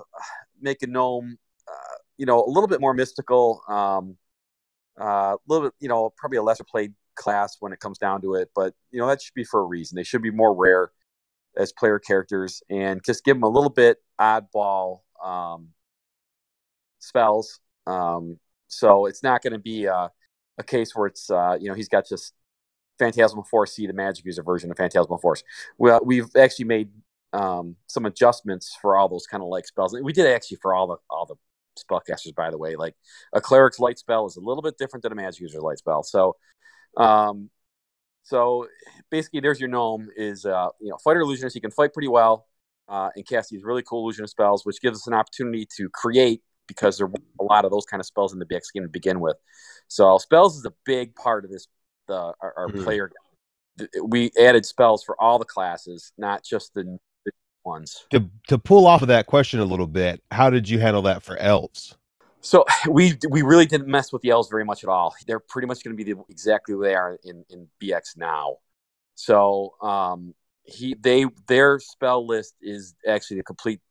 make 0.62 0.84
a 0.84 0.88
gnome, 0.88 1.38
uh, 1.68 1.98
you 2.18 2.26
know, 2.26 2.44
a 2.44 2.50
little 2.50 2.68
bit 2.68 2.82
more 2.82 2.94
mystical. 2.94 3.62
Um, 3.68 4.18
uh, 5.00 5.36
a 5.36 5.38
little 5.48 5.68
bit, 5.68 5.74
you 5.80 5.90
know, 5.90 6.14
probably 6.18 6.38
a 6.38 6.44
lesser 6.44 6.64
played 6.64 6.94
class 7.16 7.58
when 7.60 7.74
it 7.74 7.80
comes 7.80 7.98
down 7.98 8.22
to 8.22 8.36
it, 8.36 8.50
but 8.56 8.74
you 8.92 9.00
know 9.00 9.08
that 9.08 9.22
should 9.22 9.34
be 9.34 9.44
for 9.44 9.62
a 9.62 9.66
reason. 9.66 9.96
They 9.96 10.04
should 10.04 10.22
be 10.22 10.32
more 10.32 10.54
rare 10.54 10.92
as 11.58 11.72
player 11.72 12.00
characters 12.00 12.62
and 12.70 13.02
just 13.06 13.24
give 13.24 13.38
them 13.38 13.44
a 13.44 13.50
little 13.50 13.70
bit 13.70 13.98
oddball 14.20 15.02
um, 15.24 15.70
spells. 17.00 17.60
Um, 17.88 18.40
so 18.68 19.06
it's 19.06 19.24
not 19.24 19.42
going 19.42 19.54
to 19.54 19.60
be 19.60 19.86
a, 19.86 20.12
a 20.58 20.64
case 20.64 20.96
where 20.96 21.08
it's 21.08 21.30
uh, 21.30 21.58
you 21.60 21.70
know 21.70 21.76
he's 21.76 21.90
got 21.90 22.08
just 22.08 22.34
Phantasmal 23.00 23.44
Force 23.44 23.74
C, 23.74 23.88
the 23.88 23.94
magic 23.94 24.26
user 24.26 24.44
version 24.44 24.72
of 24.72 24.78
Phantasmal 24.78 25.18
Force. 25.18 25.44
Well, 25.78 26.02
we've 26.04 26.30
actually 26.36 26.66
made 26.66 26.90
um, 27.34 27.76
some 27.88 28.06
adjustments 28.06 28.78
for 28.82 28.98
all 28.98 29.10
those 29.10 29.28
kind 29.28 29.44
of 29.44 29.50
like 29.50 29.66
spells. 29.66 29.96
We 30.02 30.14
did 30.14 30.28
actually 30.28 30.58
for 30.62 30.74
all 30.74 30.88
the 30.88 30.98
all 31.10 31.26
the 31.26 31.36
spellcasters, 31.78 32.36
by 32.36 32.50
the 32.52 32.58
way. 32.58 32.76
Like 32.76 32.96
a 33.34 33.42
cleric's 33.42 33.80
light 33.80 33.98
spell 33.98 34.26
is 34.26 34.36
a 34.38 34.42
little 34.42 34.62
bit 34.62 34.78
different 34.78 35.04
than 35.04 35.12
a 35.12 35.16
magic 35.16 35.42
user's 35.42 35.62
light 35.62 35.78
spell. 35.78 36.04
So, 36.04 36.36
um, 36.98 37.50
so 38.24 38.68
basically, 39.12 39.40
there's 39.40 39.60
your 39.60 39.70
gnome 39.70 40.10
is 40.16 40.46
uh, 40.46 40.70
you 40.80 40.90
know 40.90 40.98
fighter 41.04 41.22
illusionist. 41.22 41.54
He 41.54 41.62
can 41.62 41.72
fight 41.72 41.94
pretty 41.94 42.08
well 42.08 42.48
uh, 42.88 43.10
and 43.16 43.28
cast 43.28 43.50
these 43.50 43.64
really 43.64 43.84
cool 43.84 44.04
illusionist 44.04 44.32
spells, 44.32 44.66
which 44.66 44.82
gives 44.82 45.00
us 45.00 45.08
an 45.08 45.14
opportunity 45.14 45.68
to 45.78 45.90
create 45.90 46.42
because 46.68 46.98
there 46.98 47.08
were 47.08 47.20
a 47.40 47.44
lot 47.44 47.66
of 47.66 47.72
those 47.72 47.86
kind 47.86 48.00
of 48.02 48.08
spells 48.08 48.34
in 48.34 48.40
the 48.40 48.46
BX 48.46 48.74
game 48.74 48.84
to 48.84 48.90
begin 48.90 49.20
with. 49.20 49.38
So 49.88 50.18
spells 50.18 50.58
is 50.58 50.66
a 50.66 50.74
big 50.86 51.16
part 51.16 51.46
of 51.46 51.52
this. 51.52 51.68
The 52.08 52.34
our, 52.42 52.54
our 52.58 52.68
Mhm. 52.70 52.84
player 52.84 53.12
we 54.04 54.32
added 54.40 54.66
spells 54.66 55.04
for 55.04 55.22
all 55.22 55.38
the 55.38 55.46
classes, 55.46 56.14
not 56.18 56.44
just 56.44 56.74
the 56.74 56.98
ones. 57.66 58.06
To 58.12 58.30
to 58.48 58.58
pull 58.58 58.88
off 58.88 59.02
of 59.02 59.08
that 59.10 59.26
question 59.26 59.60
a 59.60 59.66
little 59.66 59.88
bit, 59.88 60.22
how 60.32 60.50
did 60.50 60.70
you 60.70 60.80
handle 60.80 61.02
that 61.04 61.24
for 61.24 61.38
elves? 61.38 61.98
So 62.42 62.66
we 62.90 63.18
we 63.30 63.42
really 63.42 63.66
didn't 63.66 63.88
mess 63.88 64.14
with 64.14 64.22
the 64.22 64.30
elves 64.30 64.50
very 64.50 64.66
much 64.66 64.84
at 64.84 64.90
all. 64.90 65.16
They're 65.28 65.40
pretty 65.40 65.68
much 65.68 65.84
going 65.84 65.98
to 65.98 66.04
be 66.04 66.14
the, 66.14 66.22
exactly 66.30 66.74
who 66.74 66.84
they 66.84 66.96
are 66.96 67.18
in, 67.24 67.44
in 67.50 67.68
BX 67.82 68.18
now. 68.18 68.58
So 69.16 69.76
um, 69.82 70.34
he 70.64 70.96
they 71.00 71.26
their 71.48 71.80
spell 71.80 72.26
list 72.26 72.56
is 72.62 72.96
actually 73.08 73.38
the 73.38 73.44
complete 73.44 73.82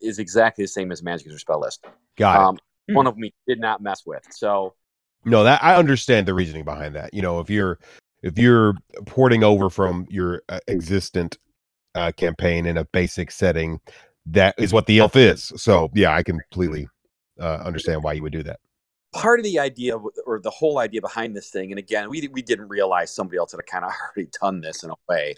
is 0.00 0.18
exactly 0.18 0.64
the 0.64 0.68
same 0.68 0.90
as 0.90 1.02
Magic 1.02 1.26
User 1.26 1.38
spell 1.38 1.60
list. 1.60 1.84
Got 2.16 2.36
it. 2.36 2.46
Um, 2.46 2.58
one 2.94 3.06
of 3.06 3.14
them 3.14 3.20
we 3.20 3.34
did 3.46 3.60
not 3.60 3.82
mess 3.82 4.02
with. 4.06 4.22
So 4.30 4.74
No, 5.24 5.44
that 5.44 5.62
I 5.62 5.76
understand 5.76 6.26
the 6.26 6.34
reasoning 6.34 6.64
behind 6.64 6.94
that. 6.94 7.12
You 7.12 7.22
know, 7.22 7.40
if 7.40 7.50
you're 7.50 7.78
if 8.22 8.38
you're 8.38 8.74
porting 9.06 9.44
over 9.44 9.70
from 9.70 10.06
your 10.10 10.42
uh, 10.48 10.60
existent 10.68 11.38
uh, 11.98 12.12
campaign 12.12 12.66
in 12.66 12.78
a 12.78 12.84
basic 12.84 13.30
setting, 13.30 13.80
that 14.26 14.54
is 14.58 14.72
what 14.72 14.86
the 14.86 14.98
elf 15.00 15.16
is. 15.16 15.52
So 15.56 15.90
yeah, 15.94 16.14
I 16.14 16.22
completely 16.22 16.88
uh, 17.40 17.58
understand 17.64 18.02
why 18.02 18.14
you 18.14 18.22
would 18.22 18.32
do 18.32 18.42
that. 18.44 18.60
part 19.12 19.40
of 19.40 19.44
the 19.44 19.58
idea 19.58 19.96
or 19.96 20.40
the 20.40 20.50
whole 20.50 20.78
idea 20.78 21.00
behind 21.00 21.34
this 21.36 21.50
thing 21.50 21.70
and 21.72 21.78
again 21.78 22.10
we, 22.10 22.28
we 22.32 22.42
didn't 22.42 22.68
realize 22.68 23.14
somebody 23.14 23.38
else 23.38 23.52
had 23.52 23.66
kind 23.66 23.84
of 23.84 23.90
already 24.16 24.28
done 24.40 24.60
this 24.60 24.82
in 24.84 24.90
a 24.90 24.94
way 25.08 25.34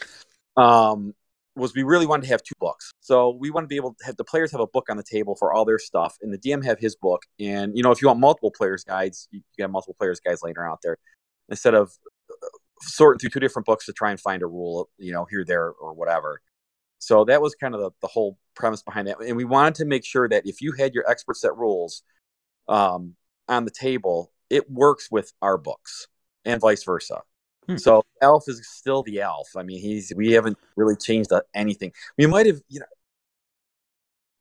um, 0.56 1.14
was 1.56 1.74
we 1.74 1.82
really 1.82 2.06
wanted 2.06 2.22
to 2.22 2.28
have 2.28 2.42
two 2.42 2.54
books 2.58 2.92
so 3.00 3.30
we 3.30 3.50
want 3.50 3.64
to 3.64 3.68
be 3.68 3.76
able 3.76 3.94
to 3.94 4.04
have 4.04 4.16
the 4.16 4.24
players 4.24 4.50
have 4.50 4.60
a 4.60 4.66
book 4.66 4.86
on 4.90 4.96
the 4.96 5.04
table 5.04 5.36
for 5.36 5.52
all 5.52 5.64
their 5.64 5.78
stuff 5.78 6.16
and 6.22 6.32
the 6.32 6.38
dm 6.38 6.64
have 6.64 6.78
his 6.80 6.96
book 6.96 7.22
and 7.38 7.76
you 7.76 7.82
know 7.82 7.92
if 7.92 8.02
you 8.02 8.08
want 8.08 8.18
multiple 8.18 8.50
players 8.50 8.82
guides 8.82 9.28
you 9.30 9.42
have 9.60 9.70
multiple 9.70 9.94
players 9.98 10.18
guides 10.20 10.42
later 10.42 10.68
out 10.68 10.80
there 10.82 10.96
instead 11.48 11.74
of 11.74 11.92
uh, 12.30 12.46
sorting 12.80 13.18
through 13.20 13.30
two 13.30 13.40
different 13.40 13.66
books 13.66 13.86
to 13.86 13.92
try 13.92 14.10
and 14.10 14.18
find 14.18 14.42
a 14.42 14.46
rule 14.46 14.88
you 14.98 15.12
know 15.12 15.26
here 15.30 15.44
there 15.44 15.70
or 15.70 15.92
whatever 15.92 16.40
so 17.00 17.24
that 17.24 17.42
was 17.42 17.56
kind 17.56 17.74
of 17.74 17.80
the, 17.80 17.90
the 18.00 18.06
whole 18.06 18.38
premise 18.54 18.82
behind 18.82 19.08
that 19.08 19.20
and 19.20 19.36
we 19.36 19.44
wanted 19.44 19.74
to 19.74 19.84
make 19.84 20.04
sure 20.04 20.28
that 20.28 20.46
if 20.46 20.60
you 20.60 20.72
had 20.72 20.94
your 20.94 21.08
expert 21.10 21.36
set 21.36 21.56
rules 21.56 22.02
um, 22.68 23.14
on 23.48 23.64
the 23.64 23.70
table, 23.70 24.30
it 24.48 24.70
works 24.70 25.10
with 25.10 25.32
our 25.42 25.58
books 25.58 26.06
and 26.44 26.60
vice 26.60 26.84
versa. 26.84 27.20
Hmm. 27.66 27.76
So 27.76 28.02
Elf 28.22 28.48
is 28.48 28.66
still 28.66 29.02
the 29.02 29.20
Elf. 29.20 29.48
I 29.56 29.62
mean, 29.62 29.80
he's 29.80 30.12
we 30.16 30.32
haven't 30.32 30.56
really 30.76 30.96
changed 30.96 31.30
anything. 31.54 31.92
We 32.16 32.26
might 32.26 32.46
have, 32.46 32.60
you 32.68 32.80
know, 32.80 32.86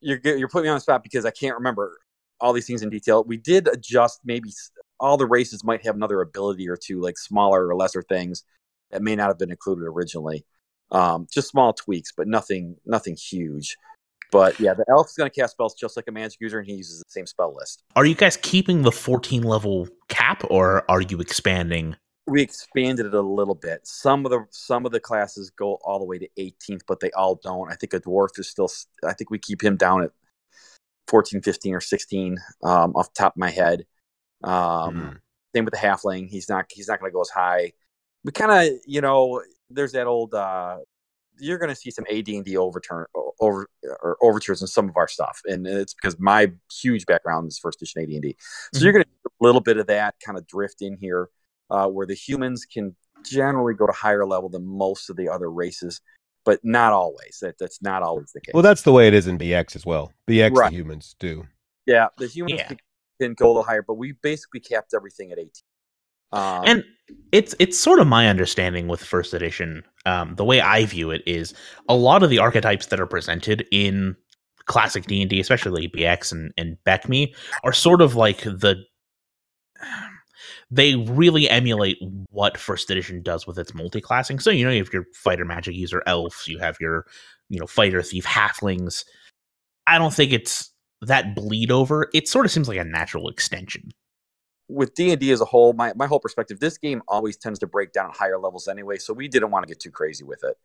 you're 0.01 0.17
good- 0.17 0.39
you're 0.39 0.47
putting 0.47 0.65
me 0.65 0.69
on 0.69 0.77
the 0.77 0.81
spot 0.81 1.03
because 1.03 1.25
I 1.25 1.31
can't 1.31 1.57
remember 1.57 1.99
all 2.39 2.53
these 2.53 2.67
things 2.67 2.83
in 2.83 2.89
detail. 2.89 3.23
We 3.23 3.37
did 3.37 3.67
adjust 3.67 4.21
maybe 4.23 4.53
all 4.99 5.17
the 5.17 5.25
races 5.25 5.63
might 5.63 5.85
have 5.85 5.95
another 5.95 6.21
ability 6.21 6.69
or 6.69 6.77
two, 6.77 7.01
like 7.01 7.17
smaller 7.17 7.67
or 7.67 7.75
lesser 7.75 8.01
things 8.01 8.43
that 8.91 9.01
may 9.01 9.15
not 9.15 9.27
have 9.27 9.37
been 9.37 9.51
included 9.51 9.83
originally. 9.85 10.45
Um, 10.91 11.27
just 11.31 11.49
small 11.49 11.73
tweaks, 11.73 12.11
but 12.15 12.27
nothing 12.27 12.75
nothing 12.85 13.15
huge. 13.15 13.77
But 14.31 14.59
yeah, 14.59 14.73
the 14.73 14.85
elf's 14.89 15.15
going 15.15 15.29
to 15.29 15.39
cast 15.39 15.53
spells 15.53 15.73
just 15.73 15.95
like 15.95 16.05
a 16.07 16.11
magic 16.11 16.39
user, 16.39 16.59
and 16.59 16.67
he 16.67 16.75
uses 16.75 16.99
the 16.99 17.05
same 17.09 17.25
spell 17.25 17.55
list. 17.55 17.83
Are 17.95 18.05
you 18.05 18.15
guys 18.15 18.37
keeping 18.37 18.83
the 18.83 18.91
14 18.91 19.41
level 19.41 19.87
cap 20.07 20.43
or 20.49 20.89
are 20.89 21.01
you 21.01 21.19
expanding? 21.19 21.95
we 22.29 22.41
expanded 22.41 23.07
it 23.07 23.13
a 23.13 23.21
little 23.21 23.55
bit. 23.55 23.85
Some 23.85 24.25
of 24.25 24.31
the 24.31 24.45
some 24.51 24.85
of 24.85 24.91
the 24.91 24.99
classes 24.99 25.49
go 25.49 25.75
all 25.83 25.99
the 25.99 26.05
way 26.05 26.19
to 26.19 26.29
18th, 26.37 26.81
but 26.87 26.99
they 26.99 27.11
all 27.11 27.35
don't. 27.35 27.71
I 27.71 27.75
think 27.75 27.93
a 27.93 27.99
dwarf 27.99 28.37
is 28.37 28.47
still. 28.47 28.69
I 29.05 29.13
think 29.13 29.29
we 29.29 29.39
keep 29.39 29.63
him 29.63 29.75
down 29.75 30.03
at 30.03 30.11
14, 31.07 31.41
15, 31.41 31.73
or 31.73 31.81
16 31.81 32.37
um, 32.63 32.93
off 32.95 33.13
the 33.13 33.19
top 33.19 33.33
of 33.33 33.37
my 33.37 33.49
head. 33.49 33.85
Um, 34.43 34.95
Hmm. 34.95 35.09
Same 35.55 35.65
with 35.65 35.73
the 35.73 35.79
halfling. 35.79 36.29
He's 36.29 36.47
not. 36.47 36.65
He's 36.69 36.87
not 36.87 36.99
going 36.99 37.11
to 37.11 37.13
go 37.13 37.21
as 37.21 37.29
high. 37.29 37.73
We 38.23 38.31
kind 38.31 38.51
of, 38.51 38.79
you 38.85 39.01
know, 39.01 39.41
there's 39.69 39.91
that 39.93 40.07
old. 40.07 40.33
Uh, 40.33 40.77
you're 41.41 41.57
going 41.57 41.69
to 41.69 41.75
see 41.75 41.89
some 41.91 42.05
AD 42.11 42.27
and 42.27 42.43
D 42.43 42.57
overturn 42.57 43.05
over 43.39 43.67
or 43.83 44.17
overtures 44.21 44.61
in 44.61 44.67
some 44.67 44.89
of 44.89 44.97
our 44.97 45.07
stuff, 45.07 45.39
and 45.45 45.65
it's 45.65 45.93
because 45.93 46.19
my 46.19 46.51
huge 46.81 47.05
background 47.05 47.47
is 47.47 47.57
first 47.57 47.81
edition 47.81 48.01
AD 48.01 48.09
and 48.09 48.21
D. 48.21 48.35
So 48.73 48.79
Mhm. 48.79 48.83
you're 48.83 48.93
going 48.93 49.03
to 49.05 49.09
a 49.29 49.43
little 49.45 49.61
bit 49.61 49.77
of 49.77 49.87
that 49.87 50.15
kind 50.25 50.37
of 50.37 50.45
drift 50.47 50.81
in 50.81 50.97
here 50.97 51.29
uh, 51.69 51.87
where 51.87 52.05
the 52.05 52.15
humans 52.15 52.65
can 52.65 52.95
generally 53.25 53.73
go 53.73 53.85
to 53.85 53.93
higher 53.93 54.25
level 54.25 54.49
than 54.49 54.65
most 54.65 55.09
of 55.09 55.15
the 55.15 55.29
other 55.29 55.49
races, 55.49 56.01
but 56.43 56.59
not 56.63 56.91
always. 56.93 57.37
That 57.41 57.57
that's 57.57 57.81
not 57.81 58.03
always 58.03 58.31
the 58.33 58.41
case. 58.41 58.53
Well, 58.53 58.63
that's 58.63 58.81
the 58.81 58.91
way 58.91 59.07
it 59.07 59.13
is 59.13 59.27
in 59.27 59.37
BX 59.37 59.75
as 59.75 59.85
well. 59.85 60.11
BX, 60.27 60.57
Right. 60.57 60.71
the 60.71 60.77
humans 60.77 61.15
do. 61.19 61.47
yeah, 61.85 62.07
the 62.17 62.27
humans 62.27 62.59
Yeah. 62.59 62.67
can, 62.67 62.77
can 63.21 63.33
go 63.33 63.45
a 63.45 63.49
little 63.49 63.63
higher, 63.63 63.81
but 63.81 63.95
we 63.95 64.11
basically 64.11 64.59
capped 64.59 64.93
everything 64.93 65.31
at 65.31 65.39
18. 65.39 65.51
Um, 66.31 66.63
and 66.65 66.83
it's 67.31 67.55
it's 67.59 67.77
sort 67.77 67.99
of 67.99 68.07
my 68.07 68.27
understanding 68.27 68.87
with 68.87 69.03
first 69.03 69.33
edition 69.33 69.83
um, 70.05 70.35
the 70.35 70.45
way 70.45 70.61
i 70.61 70.85
view 70.85 71.09
it 71.09 71.23
is 71.25 71.53
a 71.87 71.95
lot 71.95 72.21
of 72.21 72.29
the 72.29 72.37
archetypes 72.37 72.87
that 72.87 72.99
are 72.99 73.07
presented 73.07 73.65
in 73.71 74.15
classic 74.65 75.05
d&d 75.07 75.39
especially 75.39 75.89
bx 75.89 76.31
and, 76.31 76.53
and 76.57 76.77
BECMI 76.85 77.33
are 77.63 77.73
sort 77.73 78.01
of 78.01 78.15
like 78.15 78.41
the 78.41 78.75
they 80.71 80.95
really 80.95 81.49
emulate 81.49 81.97
what 82.29 82.57
first 82.57 82.89
edition 82.91 83.21
does 83.21 83.47
with 83.47 83.57
its 83.57 83.73
multi-classing. 83.73 84.39
So 84.39 84.51
you 84.51 84.65
know 84.65 84.71
if 84.71 84.75
you 84.75 84.83
have 84.83 84.93
your 84.93 85.05
fighter 85.13 85.45
magic 85.45 85.75
user 85.75 86.03
elves 86.05 86.47
you 86.47 86.59
have 86.59 86.77
your 86.79 87.05
you 87.49 87.59
know 87.59 87.67
fighter 87.67 88.01
thief 88.01 88.25
halflings. 88.25 89.03
I 89.87 89.97
don't 89.97 90.13
think 90.13 90.31
it's 90.31 90.71
that 91.01 91.33
bleed 91.35 91.71
over. 91.71 92.09
It 92.13 92.27
sort 92.27 92.45
of 92.45 92.51
seems 92.51 92.67
like 92.67 92.77
a 92.77 92.83
natural 92.83 93.29
extension 93.29 93.89
with 94.69 94.93
D 94.93 95.11
and 95.11 95.19
D 95.19 95.31
as 95.31 95.41
a 95.41 95.45
whole, 95.45 95.73
my, 95.73 95.91
my 95.95 96.07
whole 96.07 96.19
perspective, 96.19 96.59
this 96.59 96.77
game 96.77 97.01
always 97.07 97.35
tends 97.37 97.59
to 97.59 97.67
break 97.67 97.91
down 97.91 98.11
at 98.11 98.15
higher 98.15 98.37
levels 98.39 98.67
anyway, 98.67 98.97
so 98.97 99.13
we 99.13 99.27
didn't 99.27 99.51
want 99.51 99.63
to 99.63 99.67
get 99.67 99.79
too 99.79 99.91
crazy 99.91 100.23
with 100.23 100.43
it. 100.43 100.55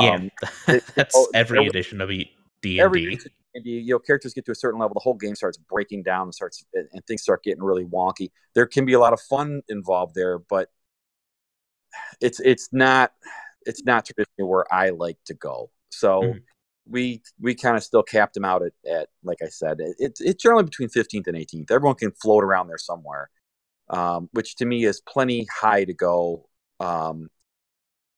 yeah 0.00 0.14
Um, 0.14 0.30
it- 0.68 0.84
that's 0.94 1.14
oh, 1.16 1.28
every 1.34 1.58
every- 1.58 1.68
edition 1.68 2.00
of 2.00 2.08
d&d 2.08 2.30
D&D, 2.62 3.70
you 3.70 3.94
know 3.94 3.98
characters 3.98 4.32
get 4.34 4.44
to 4.46 4.52
a 4.52 4.54
certain 4.54 4.80
level 4.80 4.94
the 4.94 5.00
whole 5.00 5.14
game 5.14 5.34
starts 5.34 5.58
breaking 5.58 6.02
down 6.02 6.22
and 6.28 6.34
starts 6.34 6.64
and 6.74 7.06
things 7.06 7.22
start 7.22 7.42
getting 7.44 7.62
really 7.62 7.84
wonky 7.84 8.30
there 8.54 8.66
can 8.66 8.84
be 8.84 8.94
a 8.94 8.98
lot 8.98 9.12
of 9.12 9.20
fun 9.20 9.62
involved 9.68 10.14
there 10.14 10.38
but 10.38 10.70
it's 12.20 12.40
it's 12.40 12.70
not 12.72 13.12
it's 13.66 13.84
not 13.84 14.04
traditionally 14.06 14.48
where 14.48 14.64
i 14.74 14.88
like 14.90 15.18
to 15.26 15.34
go 15.34 15.70
so 15.90 16.22
Mhm. 16.22 16.42
We 16.88 17.22
we 17.40 17.54
kind 17.54 17.76
of 17.76 17.82
still 17.82 18.02
capped 18.02 18.34
them 18.34 18.44
out 18.44 18.62
at, 18.62 18.72
at 18.90 19.08
like 19.22 19.38
i 19.42 19.48
said 19.48 19.80
it, 19.80 19.96
it's 19.98 20.20
it's 20.20 20.42
generally 20.42 20.64
between 20.64 20.88
15th 20.88 21.26
and 21.26 21.36
18th 21.36 21.70
everyone 21.70 21.96
can 21.96 22.12
float 22.12 22.44
around 22.44 22.68
there 22.68 22.78
somewhere 22.78 23.30
um, 23.90 24.28
which 24.32 24.56
to 24.56 24.64
me 24.64 24.84
is 24.84 25.00
plenty 25.00 25.46
high 25.60 25.84
to 25.84 25.94
go 25.94 26.48
um, 26.80 27.28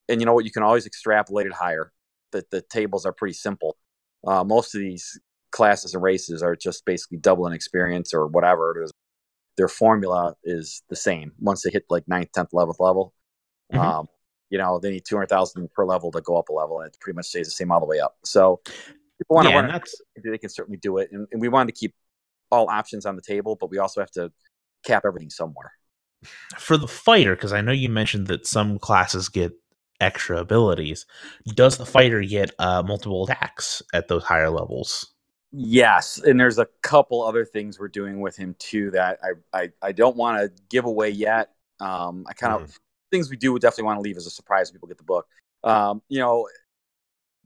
and 0.08 0.20
you 0.20 0.26
know 0.26 0.34
what 0.34 0.44
you 0.44 0.50
can 0.50 0.62
always 0.62 0.86
extrapolate 0.86 1.46
it 1.46 1.52
higher 1.52 1.92
the, 2.32 2.44
the 2.50 2.60
tables 2.60 3.06
are 3.06 3.12
pretty 3.12 3.34
simple 3.34 3.76
uh, 4.26 4.42
most 4.42 4.74
of 4.74 4.80
these 4.80 5.18
classes 5.56 5.94
and 5.94 6.02
races 6.02 6.42
are 6.42 6.54
just 6.54 6.84
basically 6.84 7.18
doubling 7.18 7.54
experience 7.54 8.12
or 8.12 8.26
whatever 8.26 8.78
it 8.78 8.84
is. 8.84 8.92
Their 9.56 9.68
formula 9.68 10.34
is 10.44 10.82
the 10.90 10.96
same 10.96 11.32
once 11.38 11.62
they 11.62 11.70
hit 11.70 11.84
like 11.88 12.06
ninth, 12.06 12.30
tenth, 12.32 12.50
eleventh 12.52 12.78
level. 12.78 13.14
Mhm. 13.72 13.78
Um, 13.78 14.08
you 14.50 14.58
know, 14.58 14.78
they 14.78 14.90
need 14.90 15.04
two 15.04 15.16
hundred 15.16 15.28
thousand 15.28 15.72
per 15.72 15.84
level 15.84 16.10
to 16.12 16.20
go 16.20 16.36
up 16.36 16.48
a 16.48 16.52
level, 16.52 16.80
and 16.80 16.88
it 16.88 16.96
pretty 17.00 17.16
much 17.16 17.26
stays 17.26 17.46
the 17.46 17.52
same 17.52 17.70
all 17.72 17.80
the 17.80 17.86
way 17.86 18.00
up. 18.00 18.16
So, 18.24 18.60
people 19.18 19.36
want 19.36 19.48
to 19.48 19.54
run 19.54 19.68
that's 19.68 20.00
they 20.22 20.38
can 20.38 20.50
certainly 20.50 20.78
do 20.78 20.98
it, 20.98 21.10
and, 21.12 21.26
and 21.32 21.40
we 21.40 21.48
wanted 21.48 21.74
to 21.74 21.78
keep 21.78 21.94
all 22.50 22.68
options 22.70 23.06
on 23.06 23.16
the 23.16 23.22
table, 23.22 23.56
but 23.56 23.70
we 23.70 23.78
also 23.78 24.00
have 24.00 24.10
to 24.12 24.32
cap 24.84 25.02
everything 25.06 25.30
somewhere. 25.30 25.72
for 26.58 26.76
the 26.76 26.88
fighter 26.88 27.34
because 27.34 27.52
i 27.52 27.60
know 27.60 27.72
you 27.72 27.88
mentioned 27.88 28.26
that 28.26 28.46
some 28.46 28.78
classes 28.78 29.28
get 29.28 29.52
extra 30.00 30.38
abilities 30.38 31.06
does 31.54 31.76
the 31.78 31.86
fighter 31.86 32.22
get 32.22 32.50
uh, 32.58 32.82
multiple 32.82 33.24
attacks 33.24 33.82
at 33.92 34.08
those 34.08 34.24
higher 34.24 34.50
levels 34.50 35.14
Yes, 35.58 36.18
and 36.18 36.38
there's 36.38 36.58
a 36.58 36.66
couple 36.82 37.22
other 37.22 37.44
things 37.44 37.78
we're 37.78 37.88
doing 37.88 38.20
with 38.20 38.36
him 38.36 38.54
too 38.58 38.90
that 38.90 39.18
I 39.22 39.58
I, 39.58 39.70
I 39.80 39.92
don't 39.92 40.16
want 40.16 40.38
to 40.38 40.62
give 40.68 40.84
away 40.84 41.10
yet. 41.10 41.52
Um, 41.80 42.26
I 42.28 42.34
kind 42.34 42.52
of 42.52 42.78
things 43.10 43.30
we 43.30 43.36
do 43.36 43.52
would 43.52 43.62
definitely 43.62 43.84
want 43.84 43.98
to 43.98 44.02
leave 44.02 44.16
as 44.16 44.26
a 44.26 44.30
surprise 44.30 44.70
when 44.70 44.76
people 44.76 44.88
get 44.88 44.98
the 44.98 45.04
book. 45.04 45.26
Um, 45.64 46.02
you 46.08 46.18
know, 46.18 46.48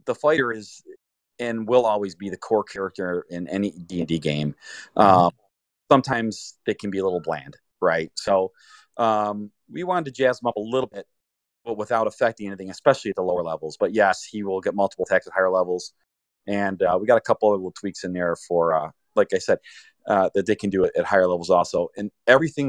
the 0.05 0.15
fighter 0.15 0.53
is 0.53 0.83
and 1.39 1.67
will 1.67 1.87
always 1.87 2.15
be 2.15 2.29
the 2.29 2.37
core 2.37 2.65
character 2.65 3.25
in 3.31 3.49
any 3.49 3.71
D 3.71 4.01
and 4.01 4.09
D 4.09 4.19
game. 4.19 4.55
Um, 4.97 5.31
sometimes 5.91 6.59
they 6.67 6.75
can 6.75 6.91
be 6.91 6.99
a 6.99 7.05
little 7.05 7.21
bland, 7.21 7.57
right? 7.81 8.11
So 8.15 8.53
um, 8.97 9.51
we 9.71 9.83
wanted 9.83 10.05
to 10.07 10.11
jazz 10.11 10.41
them 10.41 10.49
up 10.49 10.57
a 10.57 10.61
little 10.61 10.89
bit, 10.89 11.07
but 11.65 11.79
without 11.79 12.07
affecting 12.07 12.47
anything, 12.47 12.71
especially 12.71 13.11
at 13.11 13.17
the 13.17 13.23
lower 13.23 13.43
levels. 13.43 13.77
But 13.79 13.93
yes, 13.93 14.25
he 14.25 14.43
will 14.43 14.61
get 14.61 14.75
multiple 14.75 15.07
attacks 15.09 15.27
at 15.27 15.33
higher 15.33 15.51
levels, 15.51 15.93
and 16.47 16.83
uh, 16.83 16.99
we 17.01 17.07
got 17.07 17.17
a 17.17 17.23
couple 17.23 17.53
of 17.53 17.61
little 17.61 17.73
tweaks 17.73 18.05
in 18.05 18.13
there 18.13 18.37
for, 18.37 18.75
uh, 18.75 18.91
like 19.17 19.29
I 19.33 19.39
said, 19.39 19.59
uh, 20.07 20.29
that 20.35 20.47
they 20.47 20.57
can 20.57 20.71
do 20.71 20.85
it 20.85 20.93
at 20.97 21.07
higher 21.07 21.27
levels 21.27 21.51
also. 21.51 21.89
And 21.97 22.11
everything 22.27 22.69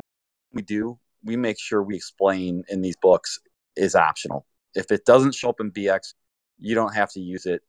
we 0.54 0.62
do, 0.62 0.98
we 1.24 1.36
make 1.36 1.60
sure 1.60 1.84
we 1.84 1.96
explain 1.96 2.64
in 2.70 2.82
these 2.82 2.96
books 3.02 3.40
is 3.76 3.96
optional. 3.96 4.46
If 4.74 4.92
it 4.92 5.06
doesn't 5.06 5.36
show 5.36 5.50
up 5.50 5.60
in 5.60 5.72
BX, 5.72 6.14
you 6.58 6.76
don't 6.76 6.94
have 6.94 7.12
to 7.12 7.20
use 7.20 7.46
it, 7.46 7.62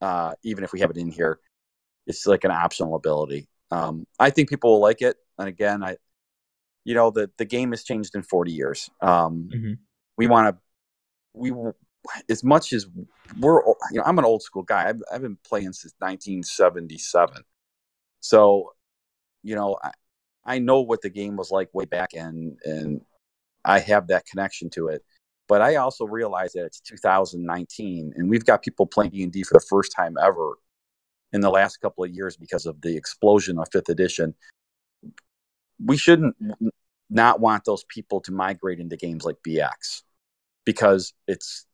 uh, 0.00 0.34
even 0.42 0.64
if 0.64 0.72
we 0.72 0.80
have 0.80 0.90
it 0.90 0.96
in 0.96 1.10
here. 1.10 1.38
It's 2.06 2.26
like 2.26 2.44
an 2.44 2.50
optional 2.50 2.94
ability. 2.96 3.48
Um, 3.70 4.06
I 4.18 4.30
think 4.30 4.48
people 4.48 4.72
will 4.72 4.80
like 4.80 5.02
it. 5.02 5.16
And 5.38 5.48
again, 5.48 5.82
I, 5.82 5.96
you 6.84 6.94
know, 6.94 7.10
the 7.10 7.30
the 7.38 7.44
game 7.44 7.70
has 7.70 7.84
changed 7.84 8.14
in 8.14 8.22
40 8.22 8.52
years. 8.52 8.90
Um, 9.00 9.48
Mhm. 9.52 9.78
We 10.18 10.26
want 10.26 10.54
to, 10.54 10.62
we 11.32 11.52
as 12.28 12.44
much 12.44 12.72
as 12.72 12.86
we're, 13.38 13.64
you 13.64 13.98
know, 13.98 14.02
I'm 14.04 14.18
an 14.18 14.24
old 14.24 14.42
school 14.42 14.62
guy. 14.62 14.88
I've, 14.88 15.02
I've 15.12 15.22
been 15.22 15.38
playing 15.44 15.72
since 15.72 15.94
1977. 15.98 17.42
So, 18.20 18.74
you 19.42 19.54
know, 19.54 19.78
I, 19.82 19.92
I 20.44 20.58
know 20.58 20.80
what 20.80 21.02
the 21.02 21.10
game 21.10 21.36
was 21.36 21.50
like 21.50 21.68
way 21.72 21.84
back, 21.84 22.14
and 22.14 22.58
and 22.64 23.00
I 23.64 23.78
have 23.80 24.08
that 24.08 24.26
connection 24.26 24.70
to 24.70 24.88
it. 24.88 25.02
But 25.48 25.62
I 25.62 25.76
also 25.76 26.06
realize 26.06 26.52
that 26.52 26.64
it's 26.64 26.80
2019, 26.80 28.14
and 28.16 28.30
we've 28.30 28.44
got 28.44 28.62
people 28.62 28.86
playing 28.86 29.10
D 29.10 29.22
and 29.22 29.32
D 29.32 29.42
for 29.42 29.54
the 29.54 29.66
first 29.68 29.92
time 29.96 30.16
ever 30.22 30.54
in 31.32 31.40
the 31.40 31.50
last 31.50 31.78
couple 31.78 32.04
of 32.04 32.10
years 32.10 32.36
because 32.36 32.66
of 32.66 32.80
the 32.80 32.96
explosion 32.96 33.58
of 33.58 33.68
fifth 33.72 33.88
edition. 33.88 34.34
We 35.84 35.96
shouldn't 35.96 36.36
not 37.10 37.40
want 37.40 37.64
those 37.64 37.84
people 37.84 38.20
to 38.22 38.32
migrate 38.32 38.80
into 38.80 38.96
games 38.96 39.24
like 39.24 39.36
BX 39.46 40.02
because 40.64 41.12
it's 41.26 41.66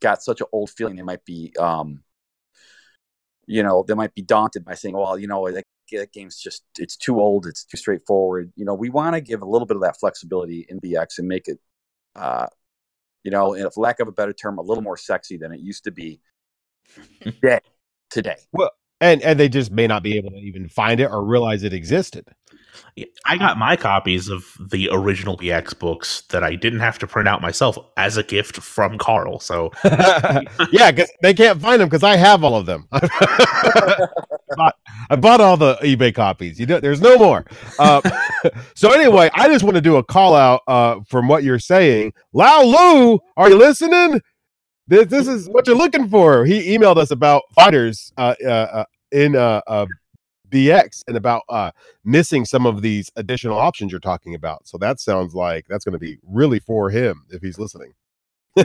got 0.00 0.22
such 0.22 0.40
an 0.40 0.46
old 0.52 0.70
feeling. 0.70 0.96
They 0.96 1.02
might 1.02 1.24
be 1.24 1.52
um, 1.58 2.02
you 3.46 3.62
know, 3.62 3.84
they 3.86 3.94
might 3.94 4.14
be 4.14 4.22
daunted 4.22 4.64
by 4.64 4.74
saying, 4.74 4.96
well, 4.96 5.18
you 5.18 5.28
know, 5.28 5.46
that, 5.90 6.12
game's 6.12 6.38
just, 6.38 6.64
it's 6.78 6.96
too 6.96 7.20
old. 7.20 7.46
It's 7.46 7.64
too 7.64 7.76
straightforward. 7.76 8.52
You 8.56 8.64
know, 8.64 8.74
we 8.74 8.90
want 8.90 9.14
to 9.14 9.20
give 9.20 9.42
a 9.42 9.46
little 9.46 9.66
bit 9.66 9.76
of 9.76 9.82
that 9.82 9.98
flexibility 9.98 10.66
in 10.68 10.80
BX 10.80 11.18
and 11.18 11.28
make 11.28 11.48
it, 11.48 11.58
uh, 12.14 12.46
you 13.22 13.30
know, 13.30 13.54
in 13.54 13.68
lack 13.76 14.00
of 14.00 14.08
a 14.08 14.12
better 14.12 14.32
term, 14.32 14.58
a 14.58 14.62
little 14.62 14.82
more 14.82 14.96
sexy 14.96 15.36
than 15.36 15.52
it 15.52 15.60
used 15.60 15.84
to 15.84 15.90
be 15.90 16.20
today. 17.22 17.60
today. 18.10 18.36
And 19.00 19.22
and 19.22 19.38
they 19.38 19.48
just 19.48 19.70
may 19.70 19.86
not 19.86 20.02
be 20.02 20.16
able 20.16 20.30
to 20.30 20.36
even 20.38 20.68
find 20.68 21.00
it 21.00 21.06
or 21.10 21.24
realize 21.24 21.62
it 21.62 21.72
existed. 21.72 22.26
I 23.26 23.36
got 23.36 23.58
my 23.58 23.76
copies 23.76 24.28
of 24.28 24.44
the 24.58 24.88
original 24.90 25.36
BX 25.36 25.78
books 25.78 26.22
that 26.30 26.42
I 26.42 26.54
didn't 26.54 26.80
have 26.80 26.98
to 27.00 27.06
print 27.06 27.28
out 27.28 27.42
myself 27.42 27.76
as 27.98 28.16
a 28.16 28.22
gift 28.22 28.56
from 28.56 28.96
Carl. 28.96 29.38
So 29.38 29.70
yeah, 29.84 30.90
because 30.90 31.10
they 31.20 31.34
can't 31.34 31.60
find 31.60 31.80
them 31.80 31.88
because 31.88 32.02
I 32.02 32.16
have 32.16 32.42
all 32.42 32.56
of 32.56 32.64
them. 32.64 32.88
I, 32.92 34.08
bought, 34.56 34.74
I 35.10 35.16
bought 35.16 35.40
all 35.40 35.56
the 35.58 35.74
eBay 35.76 36.14
copies. 36.14 36.58
You 36.58 36.66
know, 36.66 36.80
there's 36.80 37.02
no 37.02 37.18
more. 37.18 37.44
Uh, 37.78 38.00
so 38.74 38.92
anyway, 38.92 39.30
I 39.34 39.48
just 39.48 39.64
want 39.64 39.74
to 39.76 39.82
do 39.82 39.96
a 39.96 40.04
call 40.04 40.34
out 40.34 40.62
uh, 40.66 41.00
from 41.06 41.28
what 41.28 41.44
you're 41.44 41.58
saying. 41.58 42.12
Lao 42.32 42.62
Lu, 42.62 43.18
are 43.36 43.50
you 43.50 43.58
listening? 43.58 44.20
This, 44.88 45.06
this 45.06 45.28
is 45.28 45.48
what 45.48 45.66
you're 45.66 45.76
looking 45.76 46.08
for. 46.08 46.44
He 46.44 46.76
emailed 46.76 46.96
us 46.96 47.10
about 47.10 47.42
fighters 47.54 48.12
uh, 48.16 48.34
uh, 48.44 48.48
uh, 48.48 48.84
in 49.10 49.34
uh, 49.34 49.60
uh, 49.66 49.86
BX 50.48 51.02
and 51.08 51.16
about 51.16 51.42
uh, 51.48 51.72
missing 52.04 52.44
some 52.44 52.66
of 52.66 52.82
these 52.82 53.10
additional 53.16 53.58
options 53.58 53.90
you're 53.90 54.00
talking 54.00 54.34
about. 54.34 54.66
So 54.68 54.78
that 54.78 55.00
sounds 55.00 55.34
like 55.34 55.66
that's 55.68 55.84
going 55.84 55.94
to 55.94 55.98
be 55.98 56.18
really 56.22 56.60
for 56.60 56.90
him 56.90 57.24
if 57.30 57.42
he's 57.42 57.58
listening. 57.58 57.94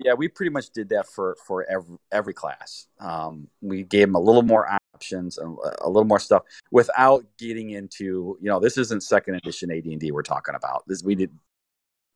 Yeah, 0.00 0.14
we 0.14 0.26
pretty 0.26 0.50
much 0.50 0.70
did 0.70 0.88
that 0.88 1.06
for 1.06 1.36
for 1.46 1.64
every 1.70 1.96
every 2.10 2.34
class. 2.34 2.88
Um, 2.98 3.46
we 3.60 3.84
gave 3.84 4.08
him 4.08 4.16
a 4.16 4.20
little 4.20 4.42
more 4.42 4.68
options 4.92 5.38
and 5.38 5.56
a 5.82 5.88
little 5.88 6.04
more 6.04 6.18
stuff 6.18 6.42
without 6.72 7.24
getting 7.38 7.70
into 7.70 8.36
you 8.40 8.50
know 8.50 8.58
this 8.58 8.76
isn't 8.76 9.04
second 9.04 9.36
edition 9.36 9.70
AD 9.70 9.84
and 9.84 10.00
D 10.00 10.10
we're 10.10 10.22
talking 10.22 10.56
about. 10.56 10.82
This 10.88 11.04
we 11.04 11.14
did 11.14 11.30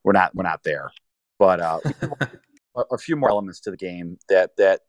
we're 0.02 0.12
not 0.12 0.34
we're 0.34 0.42
not 0.42 0.64
there, 0.64 0.90
but 1.38 1.60
uh, 1.60 1.78
a, 2.78 2.94
a 2.94 2.98
few 2.98 3.16
more 3.16 3.30
elements 3.30 3.60
to 3.60 3.70
the 3.70 3.76
game 3.76 4.18
that 4.28 4.56
that 4.56 4.80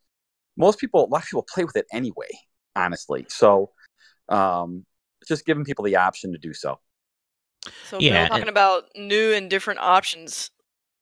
most 0.58 0.80
people 0.80 1.06
a 1.06 1.08
lot 1.08 1.24
of 1.24 1.28
people 1.28 1.46
play 1.54 1.64
with 1.64 1.76
it 1.76 1.86
anyway. 1.92 2.30
Honestly, 2.76 3.26
so 3.30 3.72
um, 4.30 4.86
just 5.28 5.46
giving 5.46 5.64
people 5.66 5.84
the 5.84 5.96
option 5.96 6.32
to 6.32 6.38
do 6.38 6.54
so. 6.54 6.80
So 7.90 8.00
Yeah, 8.00 8.12
Bill 8.12 8.20
and- 8.22 8.30
talking 8.32 8.48
about 8.50 8.86
new 8.96 9.34
and 9.34 9.50
different 9.50 9.80
options. 9.80 10.52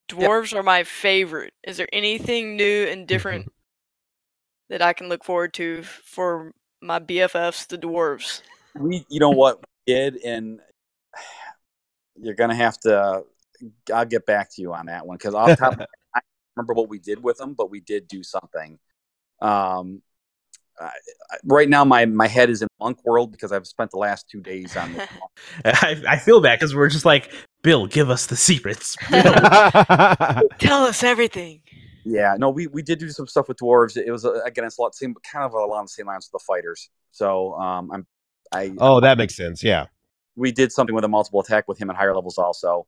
Dwarves 0.10 0.56
are 0.56 0.64
my 0.64 0.84
favorite. 0.86 1.54
Is 1.68 1.76
there 1.78 1.90
anything 1.92 2.56
new 2.56 2.86
and 2.86 3.06
different 3.06 3.52
that 4.70 4.82
I 4.82 4.94
can 4.94 5.10
look 5.10 5.26
forward 5.26 5.54
to 5.56 5.84
for 5.84 6.54
my 6.82 7.00
BFFs, 7.00 7.68
the 7.68 7.78
dwarves? 7.78 8.42
we 8.80 9.06
you 9.10 9.20
know 9.20 9.32
what 9.32 9.60
we 9.60 9.94
did 9.94 10.18
and 10.24 10.60
you're 12.16 12.36
gonna 12.36 12.56
have 12.56 12.78
to 12.80 13.24
i'll 13.94 14.06
get 14.06 14.26
back 14.26 14.54
to 14.54 14.62
you 14.62 14.74
on 14.74 14.86
that 14.86 15.06
one 15.06 15.18
because 15.18 15.34
off 15.34 15.50
the 15.50 15.56
top 15.56 15.74
of 15.74 15.80
my 15.80 15.86
head, 15.86 15.88
i 16.16 16.20
don't 16.20 16.26
remember 16.58 16.74
what 16.74 16.90
we 16.90 17.00
did 17.00 17.22
with 17.24 17.38
them 17.38 17.54
but 17.54 17.70
we 17.70 17.80
did 17.80 18.08
do 18.08 18.24
something 18.24 18.80
um 19.42 20.02
I, 20.80 20.86
I- 20.86 21.38
right 21.46 21.70
now 21.70 21.84
my 21.86 22.06
my 22.06 22.28
head 22.28 22.50
is 22.50 22.62
in 22.62 22.68
monk 22.80 23.04
world 23.06 23.32
because 23.32 23.52
i've 23.52 23.68
spent 23.68 23.92
the 23.92 23.98
last 23.98 24.28
two 24.30 24.42
days 24.42 24.76
on 24.76 24.94
this 24.94 25.10
I, 25.66 26.02
I 26.08 26.18
feel 26.18 26.42
bad 26.42 26.60
because 26.60 26.76
we're 26.76 26.90
just 26.90 27.06
like, 27.06 27.32
Bill, 27.64 27.86
give 27.88 28.10
us 28.10 28.28
the 28.28 28.36
secrets. 28.36 28.96
Tell 30.60 30.84
us 30.84 31.04
everything. 31.04 31.62
yeah 32.06 32.36
no 32.38 32.50
we 32.50 32.68
we 32.68 32.82
did 32.82 33.00
do 33.00 33.10
some 33.10 33.28
stuff 33.28 33.48
with 33.48 33.58
dwarves 33.58 33.98
it 33.98 34.12
was 34.12 34.24
uh, 34.26 34.42
again 34.46 34.64
it's 34.66 34.78
a 34.78 34.82
lot 34.82 34.96
same 34.96 35.14
kind 35.32 35.44
of 35.46 35.54
along 35.54 35.86
the 35.86 35.90
same 35.90 36.08
lines 36.08 36.30
with 36.32 36.40
the 36.42 36.46
fighters 36.46 36.90
so 37.12 37.54
um 37.56 37.92
i'm 37.92 38.08
i 38.54 38.72
oh, 38.78 39.00
that 39.02 39.18
makes 39.18 39.36
sense. 39.36 39.62
Yeah. 39.64 39.88
we 40.36 40.52
did 40.52 40.72
something 40.72 40.96
with 40.96 41.04
a 41.04 41.08
multiple 41.10 41.42
attack 41.42 41.68
with 41.68 41.78
him 41.80 41.90
at 41.90 41.96
higher 41.98 42.16
levels 42.16 42.38
also. 42.38 42.88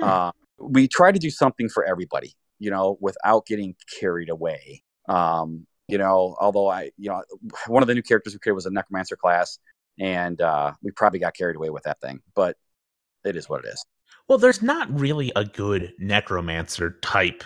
Uh, 0.00 0.30
we 0.58 0.88
try 0.88 1.12
to 1.12 1.18
do 1.18 1.30
something 1.30 1.68
for 1.68 1.84
everybody, 1.84 2.34
you 2.58 2.70
know, 2.70 2.96
without 3.00 3.46
getting 3.46 3.74
carried 3.98 4.28
away. 4.28 4.82
Um, 5.08 5.66
you 5.88 5.98
know, 5.98 6.36
although 6.40 6.68
I, 6.68 6.90
you 6.98 7.10
know, 7.10 7.22
one 7.66 7.82
of 7.82 7.86
the 7.86 7.94
new 7.94 8.02
characters 8.02 8.32
we 8.32 8.38
created 8.40 8.56
was 8.56 8.66
a 8.66 8.70
necromancer 8.70 9.16
class, 9.16 9.58
and 9.98 10.40
uh, 10.40 10.72
we 10.82 10.90
probably 10.90 11.20
got 11.20 11.34
carried 11.34 11.56
away 11.56 11.70
with 11.70 11.84
that 11.84 12.00
thing, 12.00 12.20
but 12.34 12.56
it 13.24 13.36
is 13.36 13.48
what 13.48 13.64
it 13.64 13.68
is. 13.68 13.84
well, 14.28 14.38
there's 14.38 14.62
not 14.62 14.88
really 14.98 15.32
a 15.36 15.44
good 15.44 15.92
necromancer 15.98 16.98
type 17.02 17.44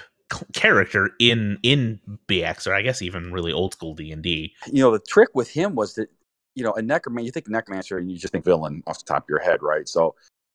character 0.54 1.10
in 1.18 1.58
in 1.62 2.00
BX, 2.28 2.66
or 2.66 2.74
I 2.74 2.82
guess 2.82 3.02
even 3.02 3.32
really 3.32 3.52
old 3.52 3.74
school 3.74 3.94
D 3.94 4.12
and 4.12 4.22
D. 4.22 4.54
You 4.66 4.82
know, 4.82 4.92
the 4.92 5.00
trick 5.00 5.30
with 5.34 5.50
him 5.50 5.74
was 5.74 5.94
that, 5.94 6.08
you 6.54 6.64
know, 6.64 6.72
a 6.72 6.82
necromancer, 6.82 7.26
you 7.26 7.32
think 7.32 7.48
necromancer 7.48 7.98
and 7.98 8.10
you 8.10 8.18
just 8.18 8.32
think 8.32 8.44
villain 8.44 8.82
off 8.86 8.98
the 8.98 9.04
top 9.04 9.24
of 9.24 9.28
your 9.28 9.40
head, 9.40 9.62
right? 9.62 9.88
So 9.88 10.14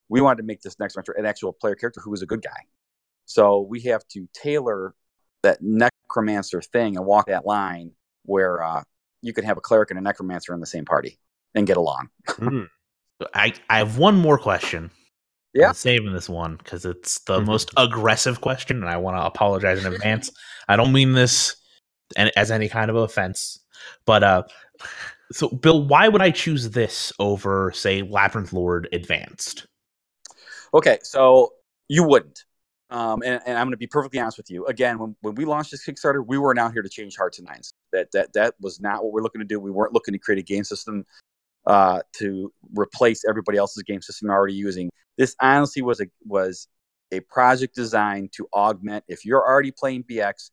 we 0.10 0.22
wanted 0.22 0.38
to 0.38 0.44
make 0.44 0.62
this 0.62 0.80
necromancer 0.80 1.14
an 1.14 1.26
actual 1.26 1.54
player 1.54 1.76
character 1.76 2.02
who 2.02 2.12
was 2.12 2.22
a 2.22 2.26
good 2.26 2.42
guy. 2.42 2.62
So 3.26 3.62
we 3.62 3.82
have 3.82 4.08
to 4.10 4.28
tailor 4.34 4.94
that 5.44 5.60
necromancer 5.62 6.62
thing 6.62 6.98
and 6.98 7.06
walk 7.06 7.28
that 7.28 7.46
line 7.46 7.92
where 8.24 8.64
uh, 8.64 8.84
you 9.22 9.34
can 9.34 9.44
have 9.44 9.58
a 9.58 9.62
cleric 9.62 9.90
and 9.92 10.00
a 10.00 10.02
necromancer 10.02 10.54
in 10.54 10.60
the 10.60 10.66
same 10.66 10.86
party 10.86 11.20
and 11.54 11.68
get 11.68 11.78
along. 11.78 12.10
Mm. 12.40 12.68
I 13.34 13.54
I 13.70 13.78
have 13.78 13.98
one 13.98 14.18
more 14.18 14.38
question. 14.38 14.92
Yeah. 15.54 15.70
I'm 15.70 15.74
saving 15.74 16.12
this 16.12 16.28
one 16.28 16.58
because 16.58 16.84
it's 16.84 17.20
the 17.20 17.40
Mhm. 17.40 17.46
most 17.46 17.72
aggressive 17.78 18.42
question, 18.42 18.82
and 18.82 18.90
I 18.90 18.98
want 18.98 19.16
to 19.16 19.26
apologize 19.26 19.84
in 19.86 19.94
advance. 19.94 20.30
I 20.68 20.76
don't 20.76 20.92
mean 20.92 21.14
this 21.14 21.56
as 22.36 22.52
any 22.52 22.68
kind 22.68 22.90
of 22.90 22.98
offense, 22.98 23.60
but 24.06 24.22
uh, 24.24 24.44
so 25.32 25.48
Bill, 25.50 25.88
why 25.88 26.08
would 26.10 26.22
I 26.22 26.32
choose 26.32 26.72
this 26.72 27.14
over, 27.20 27.72
say, 27.74 28.02
Labyrinth 28.02 28.52
Lord 28.52 28.90
Advanced? 28.92 29.66
Okay, 30.74 31.00
so 31.04 31.54
you 31.88 32.04
wouldn't. 32.04 32.44
Um, 32.90 33.24
and, 33.24 33.42
and 33.46 33.58
I'm 33.58 33.66
going 33.66 33.72
to 33.72 33.78
be 33.78 33.88
perfectly 33.88 34.20
honest 34.20 34.38
with 34.38 34.52
you. 34.52 34.66
Again, 34.68 35.00
when, 35.00 35.16
when 35.22 35.36
we 35.36 35.46
launched 35.46 35.72
this 35.72 35.86
Kickstarter, 35.86 36.26
we 36.26 36.38
weren't 36.38 36.60
out 36.60 36.72
here 36.72 36.84
to 36.84 36.90
change 36.90 37.18
hearts 37.18 37.40
and 37.40 37.48
minds. 37.48 37.74
That 37.92 38.12
that 38.12 38.34
that 38.34 38.56
was 38.62 38.80
not 38.80 39.04
what 39.04 39.12
we're 39.12 39.24
looking 39.24 39.42
to 39.42 39.46
do. 39.46 39.60
We 39.60 39.72
weren't 39.72 39.94
looking 39.94 40.14
to 40.14 40.20
create 40.20 40.40
a 40.40 40.44
game 40.44 40.64
system 40.64 41.06
uh, 41.66 42.02
to 42.18 42.54
replace 42.76 43.24
everybody 43.28 43.58
else's 43.58 43.84
game 43.84 44.02
system 44.02 44.30
already 44.30 44.54
using. 44.54 44.92
This 45.18 45.36
honestly 45.42 45.82
was 45.82 46.00
a 46.00 46.06
was 46.26 46.68
a 47.12 47.22
project 47.22 47.76
designed 47.76 48.34
to 48.34 48.48
augment. 48.54 49.04
If 49.08 49.26
you're 49.26 49.44
already 49.44 49.72
playing 49.72 50.04
BX, 50.04 50.52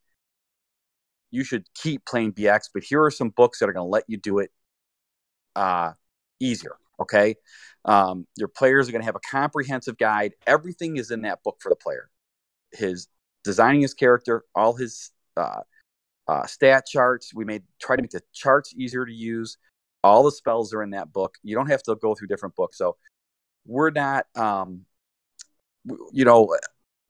you 1.30 1.44
should 1.44 1.64
keep 1.74 2.06
playing 2.06 2.32
BX. 2.32 2.70
But 2.72 2.82
here 2.82 3.02
are 3.02 3.10
some 3.10 3.30
books 3.30 3.58
that 3.58 3.68
are 3.68 3.72
going 3.72 3.86
to 3.86 3.90
let 3.90 4.04
you 4.06 4.16
do 4.16 4.38
it 4.38 4.50
uh, 5.54 5.92
easier. 6.40 6.76
Okay, 6.98 7.34
um, 7.84 8.26
your 8.36 8.48
players 8.48 8.88
are 8.88 8.92
going 8.92 9.02
to 9.02 9.06
have 9.06 9.16
a 9.16 9.30
comprehensive 9.30 9.98
guide. 9.98 10.32
Everything 10.46 10.96
is 10.96 11.10
in 11.10 11.22
that 11.22 11.42
book 11.42 11.56
for 11.60 11.68
the 11.68 11.76
player. 11.76 12.08
His 12.72 13.08
designing 13.44 13.80
his 13.80 13.94
character, 13.94 14.44
all 14.54 14.74
his 14.74 15.10
uh, 15.36 15.60
uh, 16.28 16.46
stat 16.46 16.86
charts. 16.86 17.34
We 17.34 17.44
made 17.44 17.62
try 17.80 17.96
to 17.96 18.02
make 18.02 18.10
the 18.10 18.22
charts 18.32 18.74
easier 18.76 19.04
to 19.04 19.12
use. 19.12 19.58
All 20.04 20.22
the 20.22 20.32
spells 20.32 20.74
are 20.74 20.82
in 20.82 20.90
that 20.90 21.12
book. 21.12 21.36
You 21.42 21.54
don't 21.54 21.70
have 21.70 21.82
to 21.84 21.96
go 21.96 22.14
through 22.14 22.28
different 22.28 22.56
books. 22.56 22.78
So 22.78 22.96
we're 23.66 23.90
not, 23.90 24.26
um, 24.36 24.84
you 26.12 26.24
know, 26.24 26.56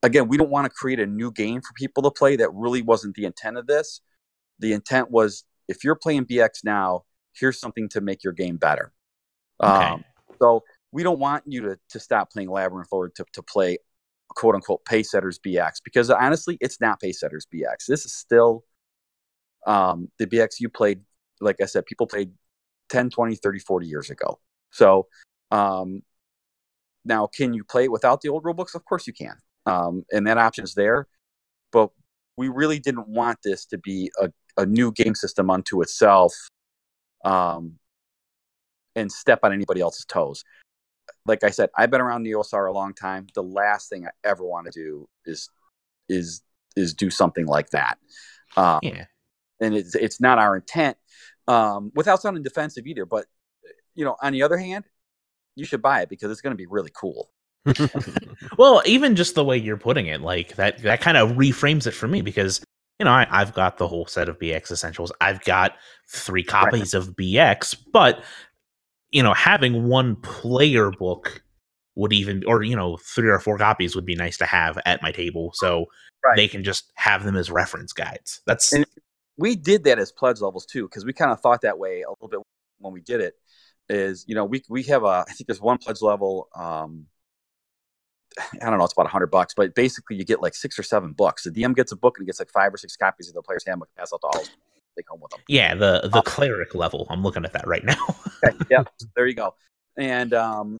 again, 0.03 0.29
we 0.29 0.37
don't 0.37 0.51
want 0.51 0.67
to 0.67 0.71
create 0.71 1.01
a 1.01 1.07
new 1.07 1.31
game 1.31 1.61
for 1.61 1.73
people 1.75 2.03
to 2.03 2.11
play. 2.11 2.37
That 2.37 2.53
really 2.53 2.83
wasn't 2.83 3.15
the 3.15 3.25
intent 3.25 3.57
of 3.57 3.67
this. 3.67 4.01
The 4.59 4.73
intent 4.73 5.11
was 5.11 5.45
if 5.69 5.85
you're 5.85 5.95
playing 5.95 6.27
BX 6.27 6.65
now, 6.65 7.05
here's 7.35 7.59
something 7.59 7.89
to 7.91 8.01
make 8.01 8.23
your 8.23 8.35
game 8.35 8.57
better. 8.57 8.93
Okay. 9.63 9.71
Um, 9.71 10.05
so 10.39 10.63
we 10.91 11.03
don't 11.03 11.19
want 11.19 11.45
you 11.47 11.63
to, 11.63 11.79
to 11.91 12.01
stop 12.01 12.31
playing 12.31 12.51
Labyrinth 12.51 12.89
Lord 12.93 13.15
to, 13.17 13.25
to 13.33 13.43
play 13.43 13.79
quote 14.35 14.55
unquote 14.55 14.85
pace 14.85 15.11
setters 15.11 15.39
BX 15.39 15.83
because 15.85 16.11
honestly, 16.11 16.59
it's 16.61 16.81
not 16.81 17.01
pace 17.01 17.21
setters 17.21 17.47
BX. 17.53 17.87
This 17.89 18.05
is 18.05 18.13
still 18.15 18.65
um, 19.67 20.11
the 20.19 20.27
BX 20.27 20.61
you 20.61 20.69
played. 20.69 21.01
Like 21.41 21.61
I 21.61 21.67
said, 21.67 21.87
people 21.87 22.07
played 22.07 22.31
10, 22.91 23.11
20, 23.11 23.37
30, 23.37 23.59
40 23.59 23.87
years 23.87 24.11
ago. 24.11 24.39
So 24.71 25.07
um, 25.51 26.03
now, 27.05 27.27
can 27.27 27.53
you 27.53 27.65
play 27.65 27.85
it 27.85 27.93
without 27.93 28.21
the 28.21 28.29
old 28.29 28.45
rulebooks? 28.45 28.75
Of 28.75 28.85
course 28.85 29.07
you 29.07 29.13
can. 29.13 29.37
Um, 29.67 30.05
and 30.13 30.27
that 30.27 30.39
option 30.39 30.65
is 30.65 30.75
there. 30.75 31.09
But 31.73 31.91
we 32.37 32.49
really 32.49 32.79
didn't 32.79 33.09
want 33.09 33.39
this 33.43 33.67
to 33.67 33.79
be 33.79 34.11
a, 34.21 34.31
a 34.57 34.67
new 34.67 34.93
game 34.93 35.15
system 35.15 35.51
unto 35.51 35.83
itself 35.83 36.33
um, 37.25 37.79
and 38.95 39.11
step 39.11 39.41
on 39.43 39.53
anybody 39.53 39.81
else's 39.81 40.05
toes. 40.05 40.45
Like 41.27 41.45
I 41.45 41.51
said, 41.51 41.71
I've 41.77 41.91
been 41.91 42.01
around 42.01 42.25
NeoSAR 42.25 42.69
a 42.69 42.73
long 42.73 42.95
time. 42.95 43.27
The 43.35 43.43
last 43.43 43.89
thing 43.89 44.07
I 44.07 44.11
ever 44.25 44.45
want 44.45 44.67
to 44.67 44.73
do 44.73 45.09
is 45.25 45.49
is 46.09 46.43
is 46.77 46.95
do 46.95 47.11
something 47.11 47.47
like 47.47 47.71
that. 47.71 47.99
Um, 48.57 48.81
Yeah. 48.83 49.05
and 49.61 49.75
it's 49.75 49.95
it's 49.95 50.21
not 50.21 50.39
our 50.39 50.57
intent 50.57 50.97
um, 51.49 51.93
without 51.95 52.21
sounding 52.23 52.43
defensive 52.43 52.87
either. 52.87 53.07
But 53.07 53.27
you 53.95 54.05
know, 54.05 54.17
on 54.21 54.33
the 54.33 54.43
other 54.43 54.57
hand, 54.57 54.85
you 55.55 55.65
should 55.65 55.83
buy 55.83 56.03
it 56.03 56.09
because 56.09 56.31
it's 56.31 56.41
going 56.41 56.53
to 56.53 56.57
be 56.57 56.67
really 56.67 56.91
cool. 56.95 57.31
Well, 58.59 58.83
even 58.85 59.17
just 59.17 59.35
the 59.35 59.45
way 59.45 59.57
you're 59.57 59.77
putting 59.77 60.07
it, 60.07 60.21
like 60.21 60.57
that, 60.57 60.83
that 60.83 61.01
kind 61.01 61.17
of 61.17 61.31
reframes 61.33 61.87
it 61.87 61.93
for 61.93 62.09
me 62.09 62.21
because 62.21 62.61
you 62.99 63.05
know, 63.05 63.11
I, 63.13 63.27
I've 63.31 63.53
got 63.55 63.79
the 63.79 63.89
whole 63.89 64.07
set 64.07 64.29
of 64.29 64.39
BX 64.39 64.71
Essentials. 64.71 65.11
I've 65.21 65.43
got 65.43 65.77
three 66.09 66.45
copies 66.45 66.95
of 66.95 67.17
BX, 67.17 67.77
but 67.93 68.23
you 69.13 69.23
know, 69.23 69.35
having 69.35 69.89
one 69.89 70.17
player 70.17 70.91
book 70.91 71.43
would 71.95 72.13
even, 72.13 72.43
or 72.47 72.63
you 72.63 72.75
know, 72.75 72.97
three 72.97 73.29
or 73.29 73.39
four 73.39 73.59
copies 73.59 73.95
would 73.95 74.07
be 74.07 74.15
nice 74.17 74.39
to 74.39 74.47
have 74.47 74.79
at 74.87 75.03
my 75.03 75.13
table, 75.13 75.53
so 75.55 75.87
Right. 76.25 76.37
they 76.37 76.49
can 76.49 76.63
just 76.65 76.93
have 76.95 77.25
them 77.25 77.37
as 77.37 77.51
reference 77.51 77.93
guides. 77.93 78.41
That's 78.47 78.73
And- 78.73 78.87
we 79.37 79.57
did 79.57 79.85
that 79.85 79.99
as 79.99 80.13
pledge 80.13 80.41
levels 80.41 80.65
too 80.67 80.85
because 80.89 81.05
we 81.05 81.13
kind 81.13 81.31
of 81.33 81.41
thought 81.41 81.63
that 81.63 81.79
way 81.79 82.03
a 82.03 82.11
little 82.11 82.29
bit 82.29 82.41
when 82.79 82.93
we 82.93 83.01
did 83.01 83.21
it 83.21 83.35
is 83.89 84.25
you 84.29 84.35
know 84.35 84.45
we 84.45 84.63
we 84.69 84.83
have 84.85 85.03
a 85.05 85.25
i 85.27 85.33
think 85.33 85.47
there's 85.49 85.61
one 85.61 85.79
pledge 85.79 86.03
level 86.03 86.49
um 86.55 87.07
i 88.39 88.69
don't 88.69 88.79
know 88.79 88.85
it's 88.85 88.93
about 88.93 89.05
100 89.07 89.29
bucks 89.29 89.55
but 89.55 89.75
basically 89.75 90.17
you 90.17 90.25
get 90.25 90.43
like 90.43 90.55
six 90.55 90.79
or 90.79 90.83
seven 90.83 91.13
books 91.13 91.45
the 91.45 91.51
dm 91.51 91.75
gets 91.75 91.93
a 91.93 91.97
book 91.97 92.19
and 92.19 92.25
he 92.25 92.27
gets 92.27 92.39
like 92.39 92.51
five 92.51 92.73
or 92.73 92.77
six 92.77 92.95
copies 92.97 93.29
of 93.29 93.35
the 93.35 93.43
player's 93.43 93.65
handbook 93.67 93.89
to 93.89 93.95
pass 93.97 94.13
out 94.13 94.21
to 94.21 94.27
all 94.27 94.45
take 94.97 95.09
home 95.09 95.21
with 95.21 95.31
them. 95.31 95.41
Yeah, 95.49 95.75
the 95.75 96.09
the 96.13 96.19
Uh, 96.19 96.23
cleric 96.23 96.75
level. 96.75 97.07
I'm 97.11 97.23
looking 97.23 97.45
at 97.45 97.53
that 97.53 97.67
right 97.67 97.85
now. 97.85 97.97
Okay, 98.45 98.57
yeah 98.71 98.83
there 99.15 99.27
you 99.27 99.35
go. 99.35 99.55
And 99.97 100.35
um 100.35 100.79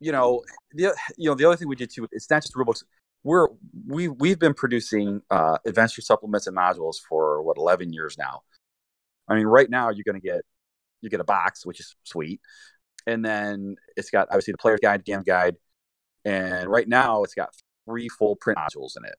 you 0.00 0.12
know 0.12 0.42
the 0.72 0.94
you 1.16 1.28
know 1.28 1.34
the 1.34 1.44
other 1.44 1.56
thing 1.56 1.68
we 1.68 1.76
did 1.76 1.90
too 1.92 2.06
it's 2.12 2.30
not 2.30 2.42
just 2.42 2.54
rule 2.54 2.64
books 2.66 2.84
we're 3.24 3.48
we 3.86 4.06
we've 4.08 4.38
been 4.38 4.54
producing 4.54 5.22
uh 5.30 5.58
adventure 5.66 6.02
supplements 6.02 6.46
and 6.46 6.56
modules 6.56 6.96
for 7.08 7.42
what 7.42 7.56
11 7.56 7.92
years 7.92 8.16
now. 8.18 8.42
I 9.28 9.34
mean 9.34 9.46
right 9.46 9.68
now 9.68 9.90
you're 9.90 10.04
going 10.04 10.20
to 10.20 10.26
get 10.26 10.42
you 11.00 11.10
get 11.10 11.20
a 11.20 11.24
box 11.24 11.66
which 11.66 11.80
is 11.80 11.96
sweet. 12.04 12.40
And 13.06 13.24
then 13.24 13.76
it's 13.96 14.10
got 14.10 14.28
obviously 14.28 14.52
the 14.52 14.58
player's 14.58 14.80
guide 14.80 15.04
game 15.04 15.22
guide. 15.22 15.56
And 16.24 16.68
right 16.68 16.88
now 16.88 17.22
it's 17.24 17.34
got 17.34 17.50
three 17.86 18.08
full 18.08 18.36
print 18.36 18.58
modules 18.58 18.96
in 18.96 19.04
it 19.04 19.16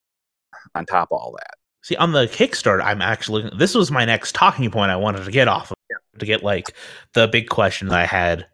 on 0.74 0.86
top 0.86 1.10
of 1.12 1.18
all 1.20 1.34
that 1.38 1.56
See, 1.86 1.96
on 1.98 2.14
the 2.14 2.26
Kickstarter, 2.26 2.84
I'm 2.84 3.00
actually 3.00 3.48
this 3.56 3.76
was 3.76 3.92
my 3.92 4.06
next 4.06 4.34
talking 4.34 4.72
point 4.72 4.90
I 4.90 4.96
wanted 4.96 5.24
to 5.24 5.30
get 5.30 5.48
off 5.48 5.70
of 5.70 5.78
to 6.18 6.26
get 6.26 6.42
like 6.42 6.76
the 7.14 7.28
big 7.28 7.50
question 7.50 7.90
that 7.90 8.00
I 8.00 8.08
had, 8.08 8.48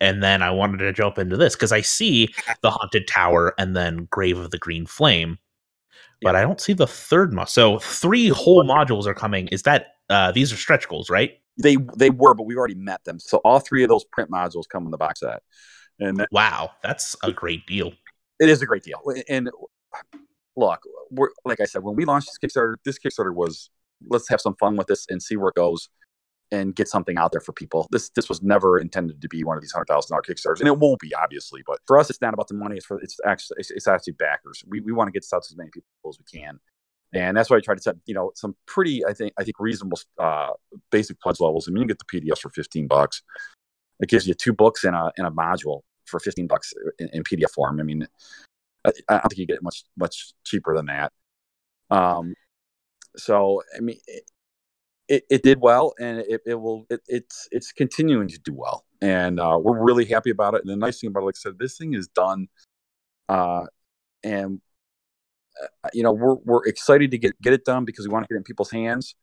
and 0.00 0.20
then 0.20 0.42
I 0.42 0.50
wanted 0.50 0.78
to 0.78 0.92
jump 0.92 1.16
into 1.16 1.36
this 1.36 1.54
because 1.54 1.70
I 1.70 1.80
see 1.80 2.34
the 2.62 2.72
Haunted 2.72 3.06
Tower 3.06 3.54
and 3.56 3.76
then 3.76 4.08
Grave 4.10 4.36
of 4.36 4.50
the 4.50 4.58
Green 4.58 4.84
Flame, 4.84 5.38
but 6.22 6.34
I 6.34 6.42
don't 6.42 6.60
see 6.60 6.72
the 6.72 6.88
third 6.88 7.32
mod. 7.32 7.48
So 7.48 7.78
three 7.78 8.30
whole 8.30 8.64
modules 8.64 9.06
are 9.06 9.14
coming. 9.14 9.46
Is 9.52 9.62
that 9.62 9.94
uh 10.10 10.32
these 10.32 10.52
are 10.52 10.56
stretch 10.56 10.88
goals, 10.88 11.08
right? 11.08 11.34
they 11.58 11.76
they 11.96 12.10
were 12.10 12.34
but 12.34 12.42
we've 12.42 12.58
already 12.58 12.74
met 12.74 13.02
them 13.04 13.18
so 13.18 13.38
all 13.38 13.60
three 13.60 13.82
of 13.82 13.88
those 13.88 14.04
print 14.04 14.30
modules 14.30 14.68
come 14.68 14.84
in 14.84 14.90
the 14.90 14.98
box 14.98 15.20
set 15.20 15.42
and 16.00 16.26
Wow, 16.30 16.72
that's 16.82 17.16
a 17.22 17.32
great 17.32 17.64
deal. 17.66 17.92
it 18.38 18.50
is 18.50 18.60
a 18.60 18.66
great 18.66 18.82
deal. 18.82 19.00
And 19.28 19.48
look, 20.56 20.80
we're 21.10 21.30
like 21.44 21.60
I 21.60 21.64
said, 21.64 21.82
when 21.82 21.96
we 21.96 22.04
launched 22.04 22.28
this 22.28 22.38
Kickstarter, 22.38 22.76
this 22.84 22.98
Kickstarter 22.98 23.34
was 23.34 23.70
let's 24.08 24.28
have 24.28 24.40
some 24.40 24.56
fun 24.56 24.76
with 24.76 24.86
this 24.86 25.06
and 25.08 25.22
see 25.22 25.36
where 25.36 25.48
it 25.48 25.54
goes 25.54 25.88
and 26.52 26.76
get 26.76 26.88
something 26.88 27.18
out 27.18 27.32
there 27.32 27.40
for 27.40 27.52
people. 27.52 27.88
This 27.90 28.10
this 28.10 28.28
was 28.28 28.42
never 28.42 28.78
intended 28.78 29.20
to 29.20 29.28
be 29.28 29.44
one 29.44 29.56
of 29.56 29.62
these 29.62 29.72
hundred 29.72 29.86
thousand 29.86 30.14
dollar 30.14 30.22
Kickstarters, 30.22 30.60
and 30.60 30.68
it 30.68 30.78
won't 30.78 31.00
be 31.00 31.14
obviously. 31.14 31.62
But 31.66 31.78
for 31.86 31.98
us, 31.98 32.10
it's 32.10 32.20
not 32.20 32.34
about 32.34 32.48
the 32.48 32.54
money. 32.54 32.76
It's 32.76 32.86
for 32.86 33.00
it's 33.00 33.18
actually 33.24 33.56
it's, 33.58 33.70
it's 33.70 33.88
actually 33.88 34.14
backers. 34.14 34.64
We 34.66 34.80
we 34.80 34.92
want 34.92 35.08
to 35.08 35.12
get 35.12 35.22
this 35.22 35.32
out 35.32 35.42
to 35.44 35.52
as 35.52 35.56
many 35.56 35.70
people 35.70 35.88
as 36.08 36.18
we 36.18 36.40
can. 36.40 36.60
And 37.14 37.36
that's 37.36 37.48
why 37.48 37.56
I 37.56 37.60
tried 37.60 37.76
to 37.76 37.82
set, 37.82 37.94
you 38.06 38.14
know, 38.14 38.32
some 38.34 38.56
pretty, 38.66 39.06
I 39.06 39.12
think, 39.12 39.32
I 39.38 39.44
think 39.44 39.60
reasonable 39.60 39.98
uh, 40.18 40.50
basic 40.90 41.20
pledge 41.20 41.38
levels. 41.38 41.68
I 41.68 41.70
mean, 41.70 41.82
you 41.82 41.88
get 41.88 42.00
the 42.00 42.04
PDFs 42.04 42.40
for 42.40 42.50
fifteen 42.50 42.86
bucks. 42.86 43.22
It 44.00 44.08
gives 44.08 44.26
you 44.26 44.34
two 44.34 44.52
books 44.52 44.84
and 44.84 44.94
a 44.94 45.12
and 45.16 45.26
a 45.26 45.30
module 45.30 45.82
for 46.06 46.20
fifteen 46.20 46.46
bucks 46.46 46.72
in, 46.98 47.08
in 47.12 47.22
PDF 47.22 47.50
form. 47.54 47.80
I 47.80 47.84
mean, 47.84 48.06
I, 48.86 48.90
I 49.08 49.18
don't 49.18 49.28
think 49.28 49.38
you 49.38 49.46
get 49.46 49.62
much 49.62 49.84
much 49.96 50.32
cheaper 50.44 50.74
than 50.76 50.86
that. 50.86 51.12
Um, 51.90 52.34
so 53.16 53.62
I 53.76 53.80
mean, 53.80 53.98
it, 54.06 54.24
it, 55.08 55.24
it 55.30 55.42
did 55.42 55.60
well, 55.60 55.94
and 56.00 56.18
it, 56.18 56.40
it 56.46 56.54
will 56.54 56.86
it, 56.90 57.00
it's 57.06 57.48
it's 57.52 57.72
continuing 57.72 58.28
to 58.28 58.38
do 58.38 58.54
well, 58.54 58.84
and 59.00 59.38
uh, 59.40 59.58
we're 59.60 59.82
really 59.82 60.04
happy 60.04 60.30
about 60.30 60.54
it. 60.54 60.62
And 60.62 60.70
the 60.70 60.76
nice 60.76 61.00
thing 61.00 61.08
about 61.08 61.22
it, 61.22 61.26
like 61.26 61.36
I 61.38 61.40
said, 61.40 61.58
this 61.58 61.76
thing 61.76 61.94
is 61.94 62.08
done, 62.08 62.48
uh, 63.28 63.66
and 64.24 64.60
uh, 65.62 65.88
you 65.92 66.02
know 66.02 66.12
we're 66.12 66.36
we're 66.44 66.66
excited 66.66 67.10
to 67.12 67.18
get 67.18 67.40
get 67.40 67.52
it 67.52 67.64
done 67.64 67.84
because 67.84 68.06
we 68.06 68.12
want 68.12 68.24
to 68.24 68.28
get 68.28 68.36
it 68.36 68.38
in 68.38 68.44
people's 68.44 68.70
hands. 68.70 69.14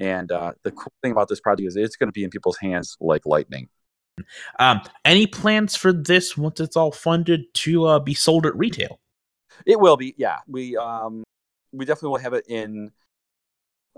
And 0.00 0.30
uh, 0.30 0.52
the 0.62 0.70
cool 0.70 0.92
thing 1.02 1.10
about 1.10 1.28
this 1.28 1.40
project 1.40 1.66
is 1.66 1.76
it's 1.76 1.96
going 1.96 2.08
to 2.08 2.12
be 2.12 2.22
in 2.22 2.30
people's 2.30 2.58
hands 2.58 2.96
like 3.00 3.26
lightning. 3.26 3.68
Um, 4.58 4.80
any 5.04 5.26
plans 5.26 5.76
for 5.76 5.92
this 5.92 6.36
once 6.36 6.60
it's 6.60 6.76
all 6.76 6.92
funded 6.92 7.52
to 7.54 7.86
uh, 7.86 7.98
be 7.98 8.14
sold 8.14 8.46
at 8.46 8.56
retail? 8.56 9.00
It 9.66 9.78
will 9.78 9.96
be, 9.96 10.14
yeah. 10.16 10.38
We 10.46 10.76
um 10.76 11.24
we 11.72 11.84
definitely 11.84 12.10
will 12.10 12.18
have 12.18 12.32
it 12.32 12.46
in 12.48 12.90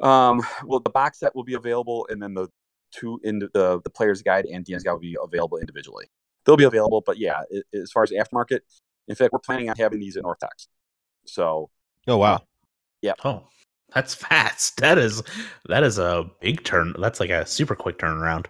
um 0.02 0.42
well 0.64 0.80
the 0.80 0.90
box 0.90 1.18
set 1.20 1.34
will 1.36 1.44
be 1.44 1.54
available 1.54 2.06
and 2.10 2.22
then 2.22 2.34
the 2.34 2.48
two 2.92 3.20
in 3.22 3.38
the 3.38 3.50
the, 3.52 3.80
the 3.82 3.90
player's 3.90 4.22
guide 4.22 4.46
and 4.46 4.64
DM's 4.64 4.82
guide 4.82 4.92
will 4.92 5.00
be 5.00 5.16
available 5.22 5.58
individually. 5.58 6.06
They'll 6.44 6.56
be 6.56 6.64
available, 6.64 7.02
but 7.04 7.18
yeah, 7.18 7.42
it, 7.50 7.64
as 7.74 7.92
far 7.92 8.02
as 8.02 8.10
aftermarket, 8.10 8.60
in 9.08 9.14
fact, 9.14 9.32
we're 9.32 9.40
planning 9.40 9.68
on 9.68 9.76
having 9.76 10.00
these 10.00 10.16
in 10.16 10.24
Ortex. 10.24 10.68
So 11.26 11.70
Oh 12.08 12.16
wow. 12.16 12.42
Yeah. 13.02 13.12
Oh, 13.24 13.44
that's 13.94 14.14
fast. 14.26 14.78
That 14.78 14.98
is 14.98 15.22
that 15.66 15.82
is 15.84 15.98
a 15.98 16.30
big 16.40 16.64
turn. 16.64 16.94
That's 16.98 17.20
like 17.20 17.30
a 17.30 17.46
super 17.46 17.74
quick 17.74 17.98
turnaround. 17.98 18.46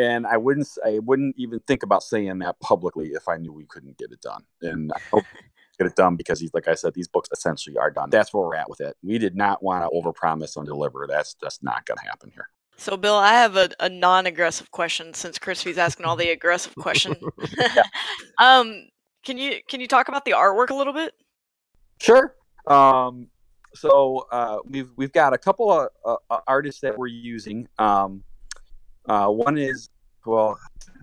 And 0.00 0.26
I 0.26 0.36
wouldn't 0.36 0.68
I 0.84 0.98
wouldn't 1.00 1.36
even 1.36 1.60
think 1.60 1.82
about 1.82 2.02
saying 2.02 2.38
that 2.38 2.58
publicly 2.60 3.08
if 3.08 3.28
I 3.28 3.36
knew 3.36 3.52
we 3.52 3.66
couldn't 3.66 3.98
get 3.98 4.10
it 4.12 4.20
done. 4.20 4.42
And 4.62 4.90
I 4.94 5.00
hope 5.10 5.24
get 5.78 5.86
it 5.86 5.96
done 5.96 6.16
because 6.16 6.40
he's 6.40 6.54
like 6.54 6.68
I 6.68 6.74
said, 6.74 6.94
these 6.94 7.08
books 7.08 7.28
essentially 7.32 7.76
are 7.76 7.90
done. 7.90 8.10
That's 8.10 8.32
where 8.32 8.42
we're 8.42 8.56
at 8.56 8.70
with 8.70 8.80
it. 8.80 8.96
We 9.02 9.18
did 9.18 9.36
not 9.36 9.62
want 9.62 9.84
to 9.84 9.90
overpromise 9.96 10.56
and 10.56 10.66
deliver. 10.66 11.06
That's 11.08 11.36
that's 11.40 11.62
not 11.62 11.84
going 11.84 11.98
to 11.98 12.04
happen 12.04 12.30
here. 12.32 12.48
So, 12.76 12.96
Bill, 12.96 13.16
I 13.16 13.34
have 13.34 13.56
a, 13.56 13.68
a 13.78 13.90
non-aggressive 13.90 14.70
question 14.70 15.12
since 15.12 15.38
Crispy's 15.38 15.76
asking 15.76 16.06
all 16.06 16.16
the 16.16 16.30
aggressive 16.30 16.74
question. 16.76 17.14
um, 18.38 18.88
can 19.22 19.36
you 19.36 19.60
can 19.68 19.80
you 19.80 19.86
talk 19.86 20.08
about 20.08 20.24
the 20.24 20.32
artwork 20.32 20.70
a 20.70 20.74
little 20.74 20.94
bit? 20.94 21.12
Sure. 22.00 22.34
Um, 22.66 23.28
so 23.74 24.26
uh, 24.32 24.58
we've 24.64 24.88
we've 24.96 25.12
got 25.12 25.34
a 25.34 25.38
couple 25.38 25.70
of 25.70 25.90
uh, 26.06 26.16
uh, 26.30 26.40
artists 26.46 26.80
that 26.80 26.96
we're 26.96 27.08
using. 27.08 27.68
Um, 27.78 28.24
uh, 29.10 29.28
one 29.28 29.58
is 29.58 29.90
well, 30.24 30.56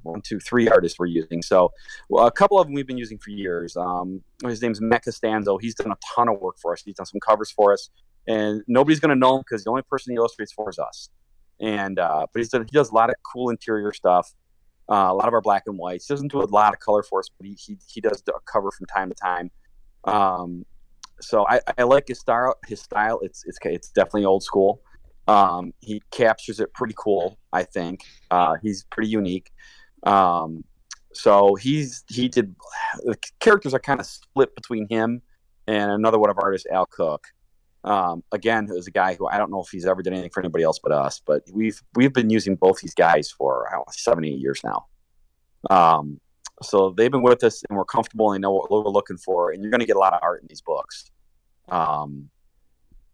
one, 0.03 0.21
two, 0.21 0.39
three 0.39 0.69
artists 0.69 0.97
we're 0.97 1.07
using. 1.07 1.41
So 1.41 1.71
well, 2.09 2.25
a 2.25 2.31
couple 2.31 2.57
of 2.57 2.67
them 2.67 2.73
we've 2.73 2.87
been 2.87 2.97
using 2.97 3.17
for 3.17 3.31
years. 3.31 3.75
Um, 3.75 4.21
his 4.43 4.61
name's 4.61 4.79
Matt 4.79 5.03
Costanzo. 5.03 5.57
He's 5.57 5.75
done 5.75 5.91
a 5.91 5.97
ton 6.15 6.29
of 6.29 6.39
work 6.39 6.55
for 6.61 6.71
us. 6.71 6.81
He's 6.85 6.95
done 6.95 7.05
some 7.05 7.19
covers 7.19 7.51
for 7.51 7.73
us, 7.73 7.89
and 8.25 8.63
nobody's 8.67 9.01
going 9.01 9.09
to 9.09 9.15
know 9.15 9.35
him 9.35 9.41
because 9.41 9.65
the 9.65 9.71
only 9.71 9.81
person 9.81 10.13
he 10.13 10.15
illustrates 10.15 10.53
for 10.53 10.69
is 10.69 10.79
us. 10.79 11.09
And 11.59 11.99
uh, 11.99 12.27
but 12.31 12.39
he's 12.39 12.49
done 12.49 12.61
he 12.61 12.71
does 12.71 12.91
a 12.91 12.95
lot 12.95 13.09
of 13.09 13.15
cool 13.29 13.49
interior 13.49 13.91
stuff. 13.91 14.33
Uh, 14.89 15.09
a 15.09 15.13
lot 15.13 15.27
of 15.27 15.33
our 15.33 15.41
black 15.41 15.63
and 15.65 15.77
whites. 15.77 16.07
He 16.07 16.13
doesn't 16.13 16.31
do 16.31 16.41
a 16.41 16.45
lot 16.45 16.73
of 16.73 16.79
color 16.79 17.03
for 17.03 17.19
us, 17.19 17.29
but 17.37 17.45
he 17.45 17.57
he, 17.59 17.77
he 17.87 17.99
does 17.99 18.23
a 18.29 18.39
cover 18.45 18.71
from 18.71 18.85
time 18.85 19.09
to 19.09 19.15
time. 19.15 19.51
Um, 20.05 20.65
so 21.19 21.45
I, 21.49 21.59
I 21.77 21.83
like 21.83 22.07
his 22.07 22.19
style. 22.19 22.55
His 22.65 22.79
style. 22.79 23.19
It's 23.21 23.43
it's 23.45 23.57
it's 23.63 23.89
definitely 23.89 24.23
old 24.23 24.43
school. 24.43 24.81
Um, 25.27 25.73
he 25.81 26.01
captures 26.11 26.59
it 26.59 26.73
pretty 26.73 26.95
cool. 26.97 27.37
I 27.51 27.63
think 27.63 28.03
uh, 28.31 28.55
he's 28.61 28.85
pretty 28.85 29.09
unique. 29.09 29.51
Um, 30.03 30.63
so 31.13 31.55
he's 31.55 32.03
he 32.09 32.29
did 32.29 32.55
the 33.03 33.17
characters 33.39 33.73
are 33.73 33.79
kind 33.79 33.99
of 33.99 34.05
split 34.05 34.55
between 34.55 34.87
him 34.87 35.21
and 35.67 35.91
another 35.91 36.19
one 36.19 36.29
of 36.29 36.37
artists, 36.41 36.67
Al 36.71 36.85
Cook. 36.85 37.27
Um, 37.83 38.23
again, 38.31 38.67
who's 38.67 38.87
a 38.87 38.91
guy 38.91 39.15
who 39.15 39.27
I 39.27 39.37
don't 39.37 39.51
know 39.51 39.61
if 39.61 39.69
he's 39.69 39.85
ever 39.85 40.01
done 40.01 40.13
anything 40.13 40.29
for 40.29 40.41
anybody 40.41 40.63
else 40.63 40.79
but 40.79 40.91
us, 40.91 41.21
but 41.25 41.43
we've 41.51 41.81
we've 41.95 42.13
been 42.13 42.29
using 42.29 42.55
both 42.55 42.79
these 42.79 42.93
guys 42.93 43.31
for 43.31 43.67
know, 43.71 43.83
seven 43.91 44.25
eight 44.25 44.39
years 44.39 44.61
now. 44.63 44.85
Um, 45.69 46.19
so 46.61 46.93
they've 46.95 47.11
been 47.11 47.21
with 47.21 47.43
us 47.43 47.63
and 47.69 47.77
we're 47.77 47.85
comfortable 47.85 48.31
and 48.31 48.37
they 48.37 48.45
know 48.45 48.51
what 48.51 48.71
we're 48.71 48.89
looking 48.89 49.17
for, 49.17 49.51
and 49.51 49.61
you're 49.61 49.71
going 49.71 49.79
to 49.79 49.85
get 49.85 49.95
a 49.95 49.99
lot 49.99 50.13
of 50.13 50.19
art 50.21 50.41
in 50.41 50.47
these 50.47 50.61
books. 50.61 51.11
Um, 51.69 52.29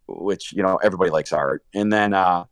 which 0.06 0.52
you 0.52 0.62
know 0.62 0.76
everybody 0.76 1.10
likes 1.10 1.32
art, 1.32 1.64
and 1.74 1.92
then 1.92 2.14
uh, 2.14 2.44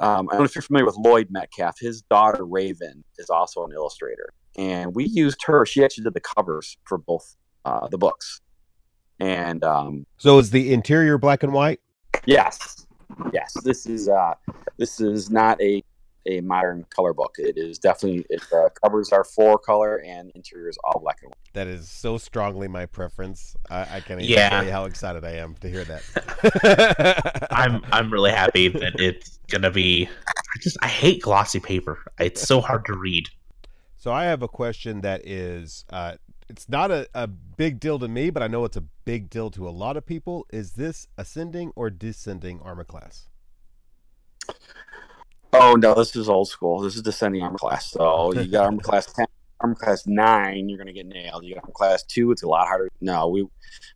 um, 0.00 0.28
I 0.28 0.32
don't 0.32 0.40
know 0.40 0.44
if 0.44 0.54
you're 0.54 0.62
familiar 0.62 0.86
with 0.86 0.96
Lloyd 0.96 1.28
Metcalf. 1.30 1.78
His 1.78 2.02
daughter 2.02 2.44
Raven 2.44 3.04
is 3.18 3.30
also 3.30 3.64
an 3.64 3.72
illustrator, 3.72 4.28
and 4.56 4.94
we 4.94 5.04
used 5.04 5.40
her. 5.46 5.66
She 5.66 5.84
actually 5.84 6.04
did 6.04 6.14
the 6.14 6.20
covers 6.20 6.76
for 6.84 6.98
both 6.98 7.36
uh, 7.64 7.88
the 7.88 7.98
books, 7.98 8.40
and 9.20 9.62
um, 9.64 10.06
So 10.18 10.38
is 10.38 10.50
the 10.50 10.72
interior 10.72 11.18
black 11.18 11.42
and 11.42 11.52
white? 11.52 11.80
Yes, 12.26 12.86
yes. 13.32 13.52
This 13.64 13.86
is 13.86 14.08
uh, 14.08 14.34
this 14.78 15.00
is 15.00 15.30
not 15.30 15.60
a 15.60 15.82
a 16.26 16.40
modern 16.40 16.84
color 16.90 17.12
book. 17.12 17.36
It 17.38 17.56
is 17.56 17.78
definitely 17.78 18.24
it, 18.30 18.42
uh, 18.52 18.68
covers 18.82 19.12
are 19.12 19.24
four 19.24 19.58
color 19.58 19.96
and 20.04 20.30
interior 20.34 20.68
is 20.68 20.78
all 20.84 21.00
black 21.00 21.18
and 21.22 21.30
white. 21.30 21.36
That 21.54 21.66
is 21.66 21.90
so 21.90 22.18
strongly 22.18 22.68
my 22.68 22.86
preference. 22.86 23.56
I, 23.70 23.80
I 23.82 24.00
can't 24.00 24.20
even 24.20 24.24
Yeah. 24.32 24.48
tell 24.50 24.64
you 24.64 24.70
how 24.70 24.84
excited 24.84 25.24
I 25.24 25.32
am 25.32 25.54
to 25.56 25.68
hear 25.68 25.84
that. 25.84 27.48
I'm 27.50 27.82
I'm 27.92 28.12
really 28.12 28.30
happy 28.30 28.68
that 28.68 28.98
it's 29.00 29.38
gonna 29.48 29.70
be. 29.70 30.08
I 30.26 30.58
just 30.60 30.76
I 30.82 30.88
hate 30.88 31.22
glossy 31.22 31.60
paper. 31.60 31.98
It's 32.18 32.42
so 32.42 32.60
hard 32.60 32.84
to 32.86 32.94
read. 32.96 33.28
So 33.96 34.12
I 34.12 34.24
have 34.24 34.42
a 34.42 34.48
question 34.48 35.00
that 35.02 35.26
is 35.26 35.84
uh, 35.90 36.16
it's 36.48 36.68
not 36.68 36.90
a, 36.90 37.08
a 37.14 37.26
big 37.26 37.80
deal 37.80 37.98
to 37.98 38.08
me, 38.08 38.30
but 38.30 38.42
I 38.42 38.48
know 38.48 38.64
it's 38.64 38.76
a 38.76 38.84
big 39.04 39.30
deal 39.30 39.50
to 39.52 39.68
a 39.68 39.70
lot 39.70 39.96
of 39.96 40.04
people. 40.04 40.46
Is 40.52 40.72
this 40.72 41.06
ascending 41.16 41.72
or 41.76 41.88
descending 41.88 42.60
armor 42.60 42.84
class? 42.84 43.28
Oh 45.64 45.76
no, 45.76 45.94
this 45.94 46.16
is 46.16 46.28
old 46.28 46.48
school. 46.48 46.80
This 46.80 46.96
is 46.96 47.02
descending 47.02 47.40
armor 47.40 47.56
class. 47.56 47.92
So 47.92 48.32
you 48.34 48.50
got 48.50 48.64
armor 48.64 48.82
class 48.82 49.06
ten, 49.06 49.26
armor 49.60 49.76
class 49.76 50.08
nine, 50.08 50.68
you're 50.68 50.76
gonna 50.76 50.92
get 50.92 51.06
nailed. 51.06 51.44
You 51.44 51.54
got 51.54 51.62
armor 51.62 51.72
class 51.72 52.02
two, 52.02 52.32
it's 52.32 52.42
a 52.42 52.48
lot 52.48 52.66
harder. 52.66 52.90
No, 53.00 53.28
we 53.28 53.46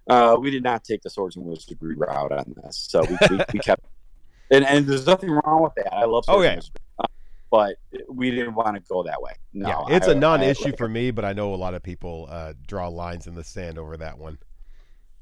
uh, 0.09 0.37
we 0.39 0.53
did 0.53 0.63
not 0.63 0.85
take 0.85 1.03
the 1.03 1.11
swords 1.11 1.35
and 1.35 1.45
wizardry 1.45 1.97
route 1.97 2.31
on 2.31 2.55
this. 2.63 2.87
So 2.89 3.03
we, 3.03 3.17
we, 3.31 3.45
we 3.55 3.59
kept 3.59 3.85
and, 4.53 4.65
and 4.65 4.87
there's 4.87 5.07
nothing 5.09 5.31
wrong 5.31 5.65
with 5.65 5.75
that. 5.75 5.93
I 5.93 6.05
love 6.05 6.25
swords 6.25 6.47
Okay. 6.47 6.61
Uh, 7.01 7.07
but 7.51 7.77
we 8.09 8.31
didn't 8.31 8.55
want 8.55 8.77
to 8.77 8.83
go 8.89 9.03
that 9.03 9.21
way. 9.21 9.33
No, 9.53 9.87
yeah, 9.89 9.97
it's 9.97 10.07
a 10.07 10.13
a 10.13 10.15
non-issue 10.15 10.77
for 10.77 10.89
me, 10.89 11.11
but 11.11 11.25
I 11.25 11.33
know 11.33 11.53
a 11.53 11.57
lot 11.57 11.75
of 11.75 11.83
people 11.83 12.29
uh, 12.31 12.53
draw 12.69 12.87
lines 12.87 13.27
in 13.27 13.35
the 13.35 13.45
sand 13.45 13.77
over 13.77 13.97
that 13.97 14.19
one. 14.19 14.39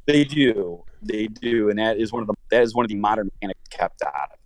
They 0.07 0.24
do, 0.24 0.85
they 1.00 1.26
do, 1.28 1.70
and 1.70 1.78
that 1.78 1.96
is 1.96 2.12
one 2.12 2.20
of 2.20 2.26
the 2.26 2.35
that 2.50 2.62
is 2.62 2.74
one 2.74 2.85
of 2.85 2.90
the 2.90 2.96
modern 2.96 3.30
mechanics 3.33 3.61
kept 3.70 4.02
out 4.02 4.33
of. 4.33 4.38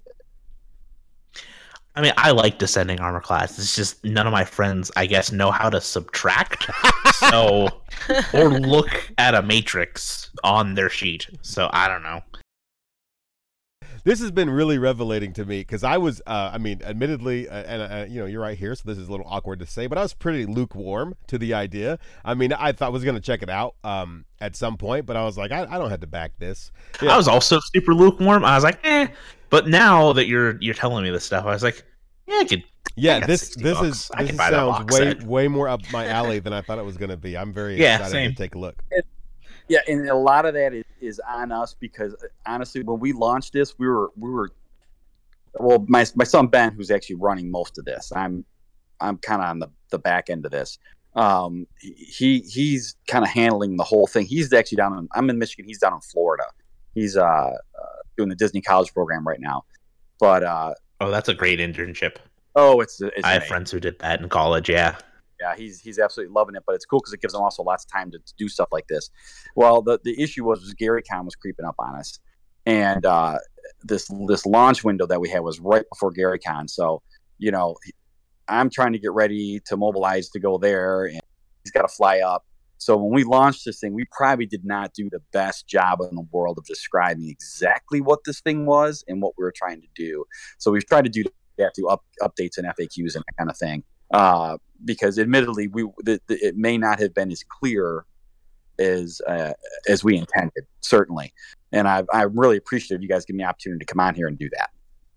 I 1.98 2.00
mean, 2.00 2.12
I 2.16 2.30
like 2.30 2.60
descending 2.60 3.00
armor 3.00 3.20
class. 3.20 3.58
It's 3.58 3.74
just 3.74 4.04
none 4.04 4.28
of 4.28 4.32
my 4.32 4.44
friends, 4.44 4.88
I 4.94 5.06
guess, 5.06 5.32
know 5.32 5.50
how 5.50 5.68
to 5.68 5.80
subtract. 5.80 6.70
so, 7.14 7.68
or 8.32 8.50
look 8.50 9.10
at 9.18 9.34
a 9.34 9.42
matrix 9.42 10.30
on 10.44 10.74
their 10.74 10.88
sheet. 10.88 11.26
So 11.42 11.68
I 11.72 11.88
don't 11.88 12.04
know. 12.04 12.22
This 14.04 14.20
has 14.20 14.30
been 14.30 14.48
really 14.48 14.78
revelating 14.78 15.32
to 15.34 15.44
me 15.44 15.58
because 15.60 15.82
I 15.82 15.98
was, 15.98 16.22
uh, 16.24 16.50
I 16.54 16.58
mean, 16.58 16.80
admittedly, 16.84 17.48
uh, 17.48 17.64
and 17.64 17.82
uh, 17.82 18.06
you 18.08 18.20
know, 18.20 18.26
you're 18.26 18.42
right 18.42 18.56
here, 18.56 18.76
so 18.76 18.82
this 18.86 18.96
is 18.96 19.08
a 19.08 19.10
little 19.10 19.26
awkward 19.28 19.58
to 19.58 19.66
say, 19.66 19.88
but 19.88 19.98
I 19.98 20.02
was 20.02 20.14
pretty 20.14 20.46
lukewarm 20.46 21.16
to 21.26 21.36
the 21.36 21.52
idea. 21.52 21.98
I 22.24 22.34
mean, 22.34 22.52
I 22.52 22.70
thought 22.70 22.86
I 22.86 22.90
was 22.90 23.02
going 23.02 23.16
to 23.16 23.20
check 23.20 23.42
it 23.42 23.50
out 23.50 23.74
um, 23.82 24.24
at 24.40 24.54
some 24.54 24.76
point, 24.76 25.04
but 25.04 25.16
I 25.16 25.24
was 25.24 25.36
like, 25.36 25.50
I, 25.50 25.66
I 25.68 25.78
don't 25.78 25.90
have 25.90 26.00
to 26.00 26.06
back 26.06 26.38
this. 26.38 26.70
Yeah. 27.02 27.12
I 27.12 27.16
was 27.16 27.26
also 27.26 27.58
super 27.74 27.92
lukewarm. 27.92 28.44
I 28.44 28.54
was 28.54 28.62
like, 28.62 28.78
eh. 28.84 29.08
But 29.50 29.68
now 29.68 30.12
that 30.12 30.26
you're 30.26 30.60
you're 30.60 30.74
telling 30.74 31.04
me 31.04 31.10
this 31.10 31.24
stuff, 31.24 31.44
I 31.44 31.50
was 31.50 31.62
like, 31.62 31.84
yeah, 32.26 32.38
I 32.40 32.44
could. 32.44 32.64
Yeah, 32.96 33.20
got 33.20 33.26
this 33.28 33.54
this 33.56 33.78
bucks. 33.78 33.88
is 33.88 34.10
I 34.14 34.22
this 34.22 34.30
could 34.30 34.38
buy 34.38 34.50
that 34.50 34.56
sounds 34.56 34.92
way 34.92 34.98
set. 35.14 35.22
way 35.22 35.48
more 35.48 35.68
up 35.68 35.80
my 35.92 36.06
alley 36.08 36.38
than 36.40 36.52
I 36.52 36.60
thought 36.60 36.78
it 36.78 36.84
was 36.84 36.96
going 36.96 37.10
to 37.10 37.16
be. 37.16 37.36
I'm 37.36 37.52
very 37.52 37.80
Yeah, 37.80 37.94
excited 37.96 38.12
same. 38.12 38.30
to 38.30 38.36
take 38.36 38.54
a 38.54 38.58
look. 38.58 38.82
Yeah, 39.68 39.80
and 39.86 40.08
a 40.08 40.14
lot 40.16 40.46
of 40.46 40.54
that 40.54 40.72
is, 40.74 40.84
is 41.00 41.20
on 41.28 41.52
us 41.52 41.74
because 41.78 42.14
uh, 42.14 42.26
honestly, 42.46 42.82
when 42.82 42.98
we 42.98 43.12
launched 43.12 43.52
this, 43.52 43.78
we 43.78 43.86
were 43.86 44.10
we 44.16 44.30
were 44.30 44.50
well, 45.58 45.84
my 45.88 46.06
my 46.14 46.24
son 46.24 46.46
Ben, 46.48 46.72
who's 46.72 46.90
actually 46.90 47.16
running 47.16 47.50
most 47.50 47.78
of 47.78 47.84
this. 47.84 48.12
I'm 48.14 48.44
I'm 49.00 49.18
kind 49.18 49.42
of 49.42 49.48
on 49.48 49.58
the 49.60 49.68
the 49.90 49.98
back 49.98 50.30
end 50.30 50.44
of 50.44 50.50
this. 50.52 50.78
Um, 51.14 51.66
he 51.80 52.40
he's 52.40 52.96
kind 53.06 53.24
of 53.24 53.30
handling 53.30 53.76
the 53.76 53.84
whole 53.84 54.06
thing. 54.06 54.26
He's 54.26 54.52
actually 54.52 54.76
down 54.76 54.96
in 54.98 55.08
I'm 55.14 55.28
in 55.30 55.38
Michigan. 55.38 55.66
He's 55.66 55.78
down 55.78 55.94
in 55.94 56.00
Florida. 56.00 56.44
He's 56.94 57.16
uh 57.16 57.52
doing 58.18 58.28
the 58.28 58.36
Disney 58.36 58.60
College 58.60 58.92
program 58.92 59.26
right 59.26 59.40
now. 59.40 59.62
But 60.20 60.42
uh, 60.42 60.74
Oh, 61.00 61.10
that's 61.10 61.28
a 61.28 61.34
great 61.34 61.60
internship. 61.60 62.16
oh, 62.56 62.80
it's, 62.80 63.00
it's 63.00 63.24
I 63.24 63.28
have 63.28 63.36
amazing. 63.36 63.48
friends 63.48 63.70
who 63.70 63.80
did 63.80 63.98
that 64.00 64.20
in 64.20 64.28
college. 64.28 64.68
Yeah. 64.68 64.96
yeah, 65.40 65.54
he's 65.56 65.80
he's 65.80 65.98
absolutely 66.00 66.34
loving 66.34 66.56
it. 66.56 66.64
But 66.66 66.74
it's 66.74 66.84
cool 66.84 66.98
because 66.98 67.12
it 67.12 67.20
gives 67.22 67.32
him 67.34 67.40
also 67.40 67.62
lots 67.62 67.84
of 67.84 67.90
time 67.92 68.10
to, 68.10 68.18
to 68.18 68.34
do 68.36 68.48
stuff 68.48 68.68
like 68.72 68.88
this. 68.88 69.08
Well, 69.54 69.80
the 69.80 69.98
the 70.04 70.20
issue 70.20 70.44
was, 70.44 70.60
was 70.60 70.74
Gary 70.74 71.02
Con 71.02 71.24
was 71.24 71.36
creeping 71.36 71.64
up 71.64 71.76
on 71.78 71.94
us, 71.94 72.18
and 72.66 73.06
uh, 73.06 73.38
this 73.84 74.10
this 74.26 74.44
launch 74.44 74.82
window 74.82 75.06
that 75.06 75.20
we 75.20 75.28
had 75.28 75.40
was 75.40 75.60
right 75.60 75.84
before 75.88 76.10
Gary 76.10 76.40
Con. 76.40 76.66
So 76.66 77.00
you 77.38 77.52
know, 77.52 77.76
I'm 78.48 78.68
trying 78.70 78.92
to 78.94 78.98
get 78.98 79.12
ready 79.12 79.60
to 79.66 79.76
mobilize 79.76 80.28
to 80.30 80.40
go 80.40 80.58
there, 80.58 81.04
and 81.04 81.20
he's 81.62 81.70
got 81.70 81.82
to 81.82 81.88
fly 81.88 82.18
up. 82.18 82.44
So 82.78 82.96
when 82.96 83.12
we 83.12 83.24
launched 83.24 83.64
this 83.64 83.80
thing, 83.80 83.92
we 83.92 84.04
probably 84.12 84.46
did 84.46 84.64
not 84.64 84.94
do 84.94 85.10
the 85.10 85.20
best 85.32 85.66
job 85.66 86.00
in 86.00 86.14
the 86.14 86.26
world 86.30 86.58
of 86.58 86.64
describing 86.64 87.28
exactly 87.28 88.00
what 88.00 88.20
this 88.24 88.40
thing 88.40 88.66
was 88.66 89.04
and 89.08 89.20
what 89.20 89.34
we 89.36 89.44
were 89.44 89.52
trying 89.54 89.80
to 89.80 89.88
do. 89.94 90.24
So 90.58 90.70
we've 90.70 90.86
tried 90.86 91.04
to 91.04 91.10
do 91.10 91.24
that 91.58 91.72
through 91.74 91.88
up, 91.88 92.04
updates 92.22 92.56
and 92.56 92.66
FAQs 92.66 93.14
and 93.14 93.24
that 93.26 93.36
kind 93.36 93.50
of 93.50 93.56
thing 93.56 93.82
uh, 94.12 94.56
because 94.84 95.18
admittedly 95.18 95.68
we 95.68 95.82
the, 95.98 96.20
the, 96.28 96.36
it 96.36 96.56
may 96.56 96.78
not 96.78 96.98
have 96.98 97.12
been 97.14 97.30
as 97.30 97.42
clear 97.42 98.04
as 98.78 99.20
uh, 99.26 99.52
as 99.88 100.02
we 100.04 100.16
intended 100.16 100.64
certainly. 100.80 101.32
And 101.72 101.86
I, 101.86 102.04
i'm 102.12 102.38
really 102.38 102.56
appreciative 102.56 103.02
you 103.02 103.08
guys 103.08 103.24
give 103.24 103.36
me 103.36 103.42
the 103.42 103.48
opportunity 103.48 103.84
to 103.84 103.92
come 103.92 104.00
on 104.00 104.14
here 104.14 104.26
and 104.28 104.38
do 104.38 104.48
that 104.56 104.70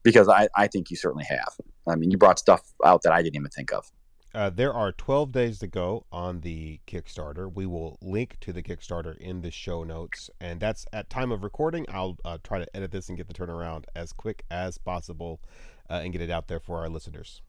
because 0.03 0.27
I, 0.27 0.49
I 0.57 0.67
think 0.67 0.89
you 0.89 0.97
certainly 0.97 1.25
have. 1.25 1.53
I 1.87 1.95
mean 1.95 2.11
you 2.11 2.17
brought 2.17 2.39
stuff 2.39 2.61
out 2.83 3.03
that 3.03 3.13
i 3.13 3.21
didn't 3.21 3.35
even 3.35 3.49
think 3.49 3.71
of 3.71 3.85
Uh, 4.33 4.49
there 4.49 4.73
are 4.73 4.93
12 4.93 5.31
days 5.31 5.59
to 5.59 5.67
go 5.67 6.05
on 6.11 6.39
the 6.39 6.79
Kickstarter. 6.87 7.53
We 7.53 7.65
will 7.65 7.97
link 8.01 8.37
to 8.41 8.53
the 8.53 8.63
Kickstarter 8.63 9.17
in 9.17 9.41
the 9.41 9.51
show 9.51 9.83
notes, 9.83 10.29
and 10.39 10.59
that's 10.59 10.85
at 10.93 11.09
time 11.09 11.31
of 11.31 11.43
recording. 11.43 11.85
I'll 11.89 12.17
uh, 12.23 12.37
try 12.43 12.59
to 12.59 12.75
edit 12.75 12.91
this 12.91 13.09
and 13.09 13.17
get 13.17 13.27
the 13.27 13.33
turnaround 13.33 13.85
as 13.95 14.13
quick 14.13 14.43
as 14.49 14.77
possible, 14.77 15.41
uh, 15.89 16.01
and 16.03 16.13
get 16.13 16.21
it 16.21 16.29
out 16.29 16.47
there 16.47 16.59
for 16.61 16.77
our 16.77 16.87
listeners. 16.87 17.41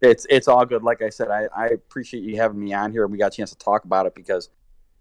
it's 0.00 0.26
it's 0.30 0.46
all 0.46 0.64
good 0.64 0.82
like 0.84 1.02
i 1.02 1.08
said 1.08 1.28
I, 1.28 1.48
I 1.56 1.66
appreciate 1.68 2.22
you 2.22 2.36
having 2.36 2.62
me 2.62 2.72
on 2.72 2.92
here 2.92 3.02
and 3.02 3.10
we 3.12 3.18
got 3.18 3.32
a 3.32 3.36
chance 3.36 3.50
to 3.50 3.58
talk 3.58 3.84
about 3.84 4.06
it 4.06 4.14
because 4.14 4.48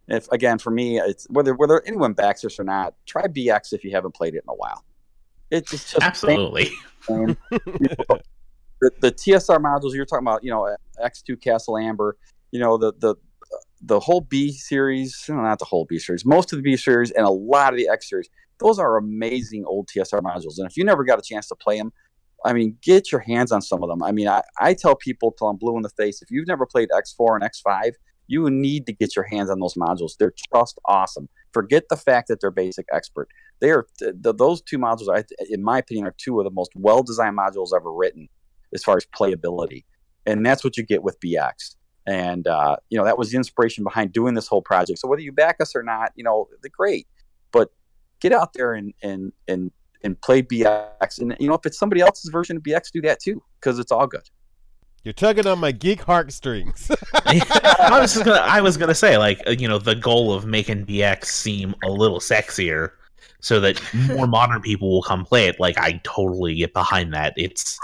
if 0.08 0.27
again 0.32 0.58
for 0.58 0.71
me 0.71 0.99
it's 0.99 1.27
whether 1.30 1.53
whether 1.53 1.84
anyone 1.86 2.13
backs 2.13 2.41
this 2.41 2.60
or 2.60 2.63
not 2.63 2.95
try 3.06 3.27
bx 3.27 3.73
if 3.73 3.84
you 3.84 3.91
haven't 3.91 4.15
played 4.15 4.34
it 4.34 4.43
in 4.43 4.49
a 4.49 4.56
while 4.56 4.84
it's 5.51 5.71
just, 5.71 5.91
just 5.91 6.03
Absolutely. 6.03 6.71
The 8.82 9.12
TSR 9.12 9.58
modules 9.58 9.94
you're 9.94 10.06
talking 10.06 10.26
about, 10.26 10.44
you 10.44 10.52
know, 10.52 10.76
X2 11.04 11.42
Castle 11.42 11.78
Amber, 11.78 12.18
you 12.52 12.60
know, 12.60 12.78
the 12.78 12.94
the 13.00 13.16
the 13.82 14.00
whole 14.00 14.22
B 14.22 14.52
series, 14.52 15.26
not 15.30 15.60
the 15.60 15.66
whole 15.66 15.86
B 15.86 16.00
series, 16.00 16.26
most 16.26 16.52
of 16.52 16.58
the 16.58 16.63
B 16.63 16.76
series 16.78 17.12
and 17.12 17.26
a 17.26 17.32
lot 17.32 17.74
of 17.74 17.78
the 17.78 17.88
X 17.90 18.10
series, 18.10 18.30
those 18.60 18.80
are 18.80 18.98
amazing 18.98 19.66
old 19.66 19.88
TSR 19.88 20.22
modules. 20.22 20.58
And 20.58 20.68
if 20.68 20.78
you 20.78 20.84
never 20.84 21.04
got 21.04 21.20
a 21.20 21.22
chance 21.22 21.48
to 21.50 21.56
play 21.56 21.78
them, 21.78 21.92
I 22.46 22.54
mean, 22.54 22.78
get 22.82 23.12
your 23.12 23.22
hands 23.22 23.52
on 23.52 23.62
some 23.62 23.84
of 23.84 23.90
them. 23.90 24.04
I 24.04 24.12
mean, 24.12 24.28
I, 24.28 24.42
I 24.60 24.74
tell 24.74 24.96
people 24.96 25.32
till 25.32 25.48
I'm 25.48 25.58
blue 25.58 25.76
in 25.76 25.84
the 25.84 25.90
face, 25.90 26.22
if 26.22 26.32
you've 26.32 26.48
never 26.48 26.66
played 26.66 26.90
X4 26.90 27.40
and 27.40 27.44
X5, 27.44 27.94
you 28.28 28.50
need 28.50 28.86
to 28.88 28.94
get 28.94 29.16
your 29.16 29.26
hands 29.26 29.50
on 29.50 29.60
those 29.60 29.76
modules. 29.76 30.18
They're 30.18 30.34
just 30.54 30.80
awesome. 30.86 31.30
Forget 31.54 31.86
the 31.90 31.96
fact 31.96 32.28
that 32.28 32.42
they're 32.42 32.52
basic 32.52 32.86
expert. 32.92 33.30
They 33.60 33.72
are 33.72 33.88
th- 34.00 34.16
th- 34.22 34.36
those 34.38 34.62
two 34.62 34.78
modules, 34.78 35.08
I, 35.16 35.24
in 35.50 35.63
my 35.63 35.80
opinion, 35.80 36.06
are 36.06 36.16
two 36.18 36.40
of 36.40 36.44
the 36.44 36.52
most 36.52 36.72
well-designed 36.76 37.38
modules 37.38 37.70
ever 37.76 37.92
written 37.92 38.28
as 38.73 38.84
far 38.84 38.97
as 38.97 39.06
playability, 39.06 39.86
and 40.25 40.45
that's 40.45 40.63
what 40.63 40.77
you 40.77 40.84
get 40.84 41.03
with 41.03 41.19
BX. 41.19 41.75
And 42.06 42.47
uh, 42.47 42.77
you 42.89 42.97
know 42.97 43.06
that 43.06 43.17
was 43.17 43.32
the 43.32 43.38
inspiration 43.38 43.84
behind 43.84 44.13
doing 44.13 44.34
this 44.34 44.47
whole 44.47 44.62
project. 44.62 44.99
So 44.99 45.08
whether 45.08 45.21
you 45.21 45.32
back 45.32 45.58
us 45.60 45.75
or 45.75 45.84
not, 45.84 46.12
you 46.15 46.23
know, 46.23 46.47
they're 46.62 46.71
great, 46.75 47.08
but 47.51 47.69
get 48.19 48.32
out 48.32 48.53
there 48.53 48.73
and 48.73 48.93
and 49.01 49.32
and 49.47 49.71
and 50.03 50.19
play 50.21 50.41
BX. 50.41 51.19
And 51.19 51.36
you 51.39 51.47
know, 51.47 51.56
if 51.56 51.65
it's 51.65 51.77
somebody 51.77 52.01
else's 52.01 52.30
version 52.32 52.58
of 52.58 52.63
BX, 52.63 52.91
do 52.91 53.01
that 53.01 53.19
too, 53.19 53.41
because 53.60 53.80
it's 53.80 53.91
all 53.91 54.08
good. 54.08 54.23
You're 55.03 55.13
tugging 55.13 55.47
on 55.47 55.60
my 55.60 55.71
geek 55.71 56.01
heartstrings. 56.01 56.91
I 57.13 57.99
was 58.01 58.13
just 58.13 58.25
gonna. 58.25 58.39
I 58.39 58.60
was 58.62 58.75
gonna 58.75 58.95
say, 58.95 59.17
like, 59.17 59.41
uh, 59.47 59.51
you 59.51 59.67
know, 59.67 59.80
the 59.80 59.95
goal 59.95 60.34
of 60.34 60.45
making 60.45 60.86
BX 60.86 61.25
seem 61.25 61.73
a 61.84 61.89
little 61.89 62.19
sexier, 62.19 62.91
so 63.39 63.60
that 63.62 63.82
more 63.93 64.27
modern 64.27 64.62
people 64.62 64.89
will 64.89 65.03
come 65.03 65.23
play 65.23 65.47
it. 65.47 65.60
Like, 65.60 65.77
I 65.77 66.01
totally 66.03 66.56
get 66.56 66.73
behind 66.73 67.13
that. 67.13 67.34
It's 67.38 67.80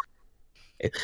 it, 0.83 0.97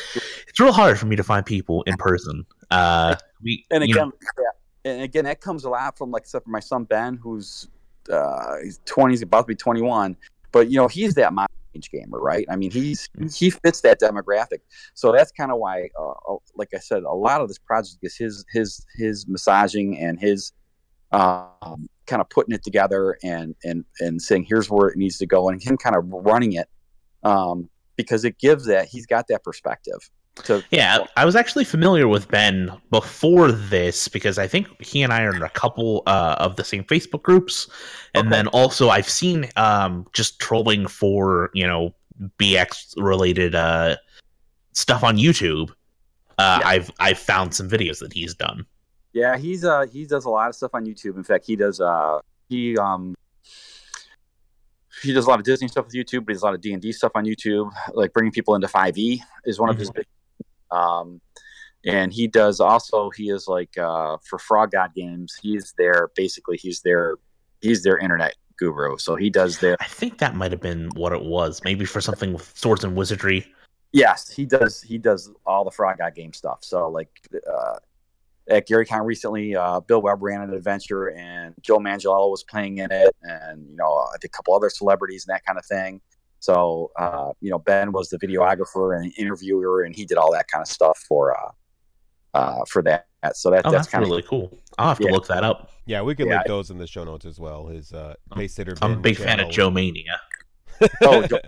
it's 0.46 0.60
real 0.60 0.72
hard 0.72 0.98
for 0.98 1.06
me 1.06 1.16
to 1.16 1.24
find 1.24 1.44
people 1.44 1.82
in 1.84 1.96
person. 1.96 2.44
Uh, 2.70 3.16
we 3.42 3.64
and 3.70 3.82
again, 3.82 4.12
yeah, 4.38 4.92
and 4.92 5.02
again, 5.02 5.24
that 5.24 5.40
comes 5.40 5.64
a 5.64 5.70
lot 5.70 5.96
from 5.96 6.10
like 6.10 6.22
except 6.22 6.44
for 6.44 6.50
my 6.50 6.60
son 6.60 6.84
Ben, 6.84 7.16
who's 7.16 7.68
uh, 8.12 8.56
he's 8.62 8.80
twenty, 8.84 9.12
he's 9.12 9.22
about 9.22 9.42
to 9.42 9.46
be 9.46 9.54
twenty 9.54 9.82
one, 9.82 10.16
but 10.52 10.70
you 10.70 10.76
know 10.76 10.88
he's 10.88 11.14
that 11.14 11.32
my 11.32 11.46
age 11.74 11.90
gamer, 11.90 12.18
right? 12.18 12.44
I 12.50 12.56
mean, 12.56 12.70
he's 12.70 13.08
he 13.34 13.50
fits 13.50 13.80
that 13.80 14.00
demographic, 14.00 14.60
so 14.94 15.12
that's 15.12 15.32
kind 15.32 15.50
of 15.50 15.58
why, 15.58 15.88
uh, 15.98 16.34
like 16.54 16.68
I 16.74 16.78
said, 16.78 17.02
a 17.02 17.14
lot 17.14 17.40
of 17.40 17.48
this 17.48 17.58
project 17.58 17.98
is 18.02 18.16
his 18.16 18.44
his 18.52 18.86
his 18.96 19.26
massaging 19.26 19.98
and 19.98 20.20
his 20.20 20.52
um, 21.12 21.88
kind 22.06 22.20
of 22.20 22.28
putting 22.28 22.54
it 22.54 22.62
together 22.62 23.16
and 23.22 23.54
and 23.64 23.84
and 24.00 24.20
saying 24.20 24.44
here's 24.44 24.68
where 24.68 24.88
it 24.88 24.98
needs 24.98 25.18
to 25.18 25.26
go, 25.26 25.48
and 25.48 25.62
him 25.62 25.76
kind 25.78 25.96
of 25.96 26.04
running 26.06 26.52
it 26.52 26.68
um, 27.22 27.69
because 28.02 28.24
it 28.24 28.38
gives 28.38 28.66
that 28.66 28.88
he's 28.88 29.06
got 29.06 29.26
that 29.28 29.44
perspective. 29.44 29.98
To, 30.44 30.64
yeah, 30.70 31.04
I 31.16 31.24
was 31.24 31.36
actually 31.36 31.64
familiar 31.64 32.08
with 32.08 32.28
Ben 32.28 32.70
before 32.90 33.52
this 33.52 34.08
because 34.08 34.38
I 34.38 34.46
think 34.46 34.68
he 34.82 35.02
and 35.02 35.12
I 35.12 35.24
are 35.24 35.34
in 35.34 35.42
a 35.42 35.50
couple 35.50 36.02
uh, 36.06 36.36
of 36.38 36.56
the 36.56 36.64
same 36.64 36.84
Facebook 36.84 37.22
groups, 37.22 37.68
and 38.14 38.28
Okay. 38.28 38.36
then 38.36 38.46
also 38.48 38.88
I've 38.88 39.08
seen 39.08 39.48
um, 39.56 40.06
just 40.12 40.38
trolling 40.40 40.86
for 40.86 41.50
you 41.52 41.66
know 41.66 41.94
BX 42.38 42.94
related 42.96 43.54
uh, 43.54 43.96
stuff 44.72 45.02
on 45.04 45.16
YouTube. 45.18 45.70
Uh, 46.38 46.58
Yeah. 46.60 46.68
I've 46.68 46.90
I've 47.00 47.18
found 47.18 47.54
some 47.54 47.68
videos 47.68 47.98
that 47.98 48.12
he's 48.12 48.34
done. 48.34 48.64
Yeah, 49.12 49.36
he's 49.36 49.64
uh 49.64 49.86
he 49.92 50.06
does 50.06 50.24
a 50.24 50.30
lot 50.30 50.48
of 50.48 50.54
stuff 50.54 50.70
on 50.72 50.86
YouTube. 50.86 51.16
In 51.16 51.24
fact, 51.24 51.44
he 51.44 51.56
does 51.56 51.80
uh 51.80 52.20
he 52.48 52.78
um 52.78 53.14
he 55.02 55.12
does 55.12 55.26
a 55.26 55.28
lot 55.28 55.38
of 55.38 55.44
Disney 55.44 55.68
stuff 55.68 55.86
with 55.86 55.94
YouTube, 55.94 56.24
but 56.24 56.32
he 56.32 56.34
does 56.34 56.42
a 56.42 56.46
lot 56.46 56.54
of 56.54 56.60
D 56.60 56.72
and 56.72 56.82
D 56.82 56.92
stuff 56.92 57.12
on 57.14 57.24
YouTube. 57.24 57.70
Like 57.92 58.12
bringing 58.12 58.32
people 58.32 58.54
into 58.54 58.68
Five 58.68 58.96
E 58.98 59.22
is 59.44 59.58
one 59.58 59.70
of 59.70 59.78
his 59.78 59.90
big. 59.90 60.06
Um, 60.70 61.20
and 61.84 62.12
he 62.12 62.26
does 62.26 62.60
also 62.60 63.10
he 63.10 63.30
is 63.30 63.48
like 63.48 63.76
uh, 63.78 64.18
for 64.28 64.38
Frog 64.38 64.72
God 64.72 64.94
Games. 64.94 65.38
He's 65.40 65.72
their 65.78 66.10
basically 66.14 66.56
he's 66.56 66.82
their 66.82 67.16
he's 67.60 67.82
their 67.82 67.98
internet 67.98 68.34
guru. 68.58 68.98
So 68.98 69.16
he 69.16 69.30
does 69.30 69.58
their 69.58 69.76
I 69.80 69.86
think 69.86 70.18
that 70.18 70.34
might 70.34 70.52
have 70.52 70.60
been 70.60 70.90
what 70.94 71.12
it 71.12 71.22
was. 71.22 71.62
Maybe 71.64 71.84
for 71.84 72.00
something 72.00 72.32
with 72.32 72.56
swords 72.56 72.84
and 72.84 72.94
wizardry. 72.94 73.46
yes 73.92 74.30
he 74.30 74.44
does 74.44 74.82
he 74.82 74.98
does 74.98 75.30
all 75.46 75.64
the 75.64 75.70
Frog 75.70 75.98
God 75.98 76.14
game 76.14 76.32
stuff. 76.32 76.58
So 76.62 76.88
like 76.88 77.10
uh, 77.50 77.78
at 78.50 78.68
GaryCon 78.68 79.04
recently, 79.04 79.54
uh, 79.56 79.80
Bill 79.80 80.02
Webb 80.02 80.22
ran 80.22 80.42
an 80.42 80.52
adventure 80.52 81.08
and 81.10 81.54
Joe 81.62 81.78
Manganiello 81.78 82.30
was 82.30 82.42
playing 82.44 82.78
in 82.78 82.90
it, 82.90 83.14
and 83.22 83.66
you 83.68 83.76
know 83.76 84.06
I 84.12 84.18
think 84.20 84.32
a 84.34 84.36
couple 84.36 84.54
other 84.54 84.70
celebrities 84.70 85.26
and 85.26 85.34
that 85.34 85.44
kind 85.44 85.58
of 85.58 85.64
thing. 85.64 86.00
So 86.40 86.90
uh, 86.98 87.32
you 87.40 87.50
know 87.50 87.58
Ben 87.58 87.92
was 87.92 88.08
the 88.08 88.18
videographer 88.18 88.96
and 88.98 89.12
interviewer, 89.16 89.82
and 89.82 89.94
he 89.94 90.04
did 90.04 90.18
all 90.18 90.32
that 90.32 90.48
kind 90.48 90.62
of 90.62 90.68
stuff 90.68 90.98
for 91.08 91.36
uh, 91.36 91.50
uh, 92.34 92.64
for 92.68 92.82
that. 92.82 93.06
So 93.34 93.50
that 93.50 93.66
Oh, 93.66 93.70
that's 93.70 93.86
that's, 93.86 93.88
kind 93.88 94.02
of 94.02 94.10
really 94.10 94.22
cool. 94.22 94.50
I'll 94.78 94.88
have 94.88 94.98
to 94.98 95.04
Yeah. 95.04 95.10
look 95.12 95.26
that 95.28 95.44
up. 95.44 95.70
Yeah, 95.84 96.02
we 96.02 96.14
can 96.14 96.26
Yeah, 96.26 96.36
link 96.36 96.46
those 96.46 96.70
in 96.70 96.78
the 96.78 96.86
show 96.86 97.04
notes 97.04 97.26
as 97.26 97.38
well. 97.38 97.66
His 97.66 97.92
uh, 97.92 98.14
base 98.34 98.54
sitter. 98.54 98.74
I'm 98.80 98.92
a 98.92 98.94
Ben 98.94 99.02
big 99.02 99.16
fan 99.18 99.40
of. 99.40 99.50
Joe 99.50 99.70
Mania. 99.70 100.18
oh, 101.02 101.26
Joe, 101.26 101.38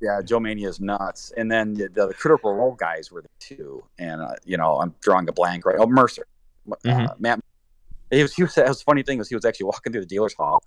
yeah, 0.00 0.22
Joe 0.24 0.40
Mania 0.40 0.68
is 0.68 0.80
nuts. 0.80 1.30
And 1.36 1.52
then 1.52 1.74
the, 1.74 1.88
the 1.88 2.14
Critical 2.14 2.54
Role 2.54 2.74
guys 2.74 3.12
were 3.12 3.20
the 3.20 3.28
two. 3.38 3.84
And 3.98 4.22
uh, 4.22 4.34
you 4.44 4.56
know, 4.56 4.80
I'm 4.80 4.94
drawing 5.02 5.28
a 5.28 5.32
blank 5.32 5.66
right. 5.66 5.76
Oh, 5.78 5.86
Mercer, 5.86 6.26
uh, 6.70 6.76
Mhm. 6.84 7.20
Matt. 7.20 7.40
He 8.10 8.22
was. 8.22 8.34
He 8.34 8.42
was. 8.42 8.54
That 8.56 8.68
was 8.68 8.82
funny 8.82 9.02
thing 9.02 9.18
was 9.18 9.28
he 9.28 9.34
was 9.34 9.44
actually 9.44 9.66
walking 9.66 9.92
through 9.92 10.02
the 10.02 10.06
dealer's 10.06 10.34
hall, 10.34 10.62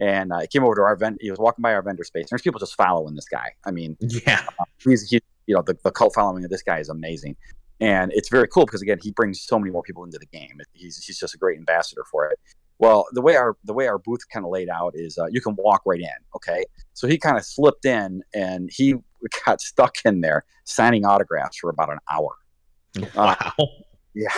and 0.00 0.32
uh, 0.32 0.38
he 0.40 0.46
came 0.46 0.64
over 0.64 0.74
to 0.76 0.80
our 0.82 0.96
vent. 0.96 1.18
He 1.20 1.30
was 1.30 1.38
walking 1.38 1.62
by 1.62 1.74
our 1.74 1.82
vendor 1.82 2.04
space. 2.04 2.22
And 2.24 2.28
There's 2.30 2.42
people 2.42 2.58
just 2.58 2.74
following 2.74 3.14
this 3.14 3.28
guy. 3.28 3.52
I 3.66 3.70
mean, 3.70 3.96
Yeah. 4.00 4.46
he's 4.82 5.08
he. 5.10 5.20
You 5.46 5.54
know, 5.54 5.62
the, 5.62 5.76
the 5.84 5.90
cult 5.92 6.14
following 6.14 6.42
of 6.44 6.50
this 6.50 6.62
guy 6.62 6.78
is 6.80 6.88
amazing, 6.88 7.36
and 7.80 8.10
it's 8.14 8.28
very 8.30 8.48
cool 8.48 8.64
because 8.66 8.82
again, 8.82 8.98
he 9.02 9.12
brings 9.12 9.40
so 9.42 9.58
many 9.58 9.70
more 9.70 9.82
people 9.82 10.02
into 10.04 10.18
the 10.18 10.26
game. 10.26 10.58
He's 10.72 10.96
he's 11.04 11.18
just 11.18 11.34
a 11.34 11.38
great 11.38 11.58
ambassador 11.58 12.02
for 12.10 12.26
it. 12.26 12.38
Well, 12.78 13.06
the 13.12 13.22
way 13.22 13.36
our 13.36 13.56
the 13.64 13.72
way 13.74 13.86
our 13.86 13.98
booth 13.98 14.20
kind 14.32 14.44
of 14.44 14.50
laid 14.50 14.68
out 14.68 14.92
is 14.96 15.18
uh, 15.18 15.26
you 15.30 15.40
can 15.40 15.54
walk 15.56 15.82
right 15.86 16.00
in. 16.00 16.08
Okay, 16.34 16.64
so 16.94 17.06
he 17.06 17.16
kind 17.18 17.36
of 17.36 17.44
slipped 17.44 17.84
in 17.84 18.22
and 18.34 18.70
he 18.72 18.94
got 19.46 19.60
stuck 19.60 19.94
in 20.04 20.20
there 20.22 20.44
signing 20.64 21.04
autographs 21.06 21.58
for 21.58 21.70
about 21.70 21.90
an 21.90 21.98
hour. 22.10 22.34
Wow. 23.14 23.52
Yeah, 24.14 24.28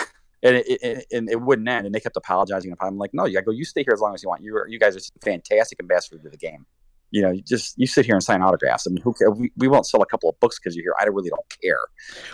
and 0.43 0.55
it, 0.55 0.65
it, 0.67 1.05
and 1.11 1.29
it 1.29 1.41
wouldn't 1.41 1.67
end. 1.67 1.85
And 1.85 1.93
they 1.93 1.99
kept 1.99 2.15
apologizing. 2.17 2.71
And 2.71 2.79
I'm 2.81 2.97
like, 2.97 3.13
no, 3.13 3.25
you 3.25 3.41
go. 3.41 3.51
You 3.51 3.65
stay 3.65 3.83
here 3.83 3.93
as 3.93 3.99
long 3.99 4.13
as 4.13 4.23
you 4.23 4.29
want. 4.29 4.41
You 4.41 4.63
you 4.67 4.79
guys 4.79 4.95
are 4.95 4.99
fantastic 5.23 5.79
ambassadors 5.79 6.21
to 6.23 6.29
the 6.29 6.37
game. 6.37 6.65
You 7.11 7.23
know, 7.23 7.31
you 7.31 7.41
just 7.41 7.77
you 7.77 7.87
sit 7.87 8.05
here 8.05 8.15
and 8.15 8.23
sign 8.23 8.41
autographs. 8.41 8.85
I 8.87 8.91
mean, 8.91 9.01
who 9.01 9.13
care? 9.13 9.31
We, 9.31 9.51
we 9.57 9.67
won't 9.67 9.87
sell 9.87 10.01
a 10.01 10.05
couple 10.05 10.29
of 10.29 10.39
books 10.39 10.59
because 10.59 10.75
you're 10.75 10.83
here. 10.83 10.93
I 10.99 11.05
really 11.05 11.29
don't 11.29 11.45
care. 11.61 11.79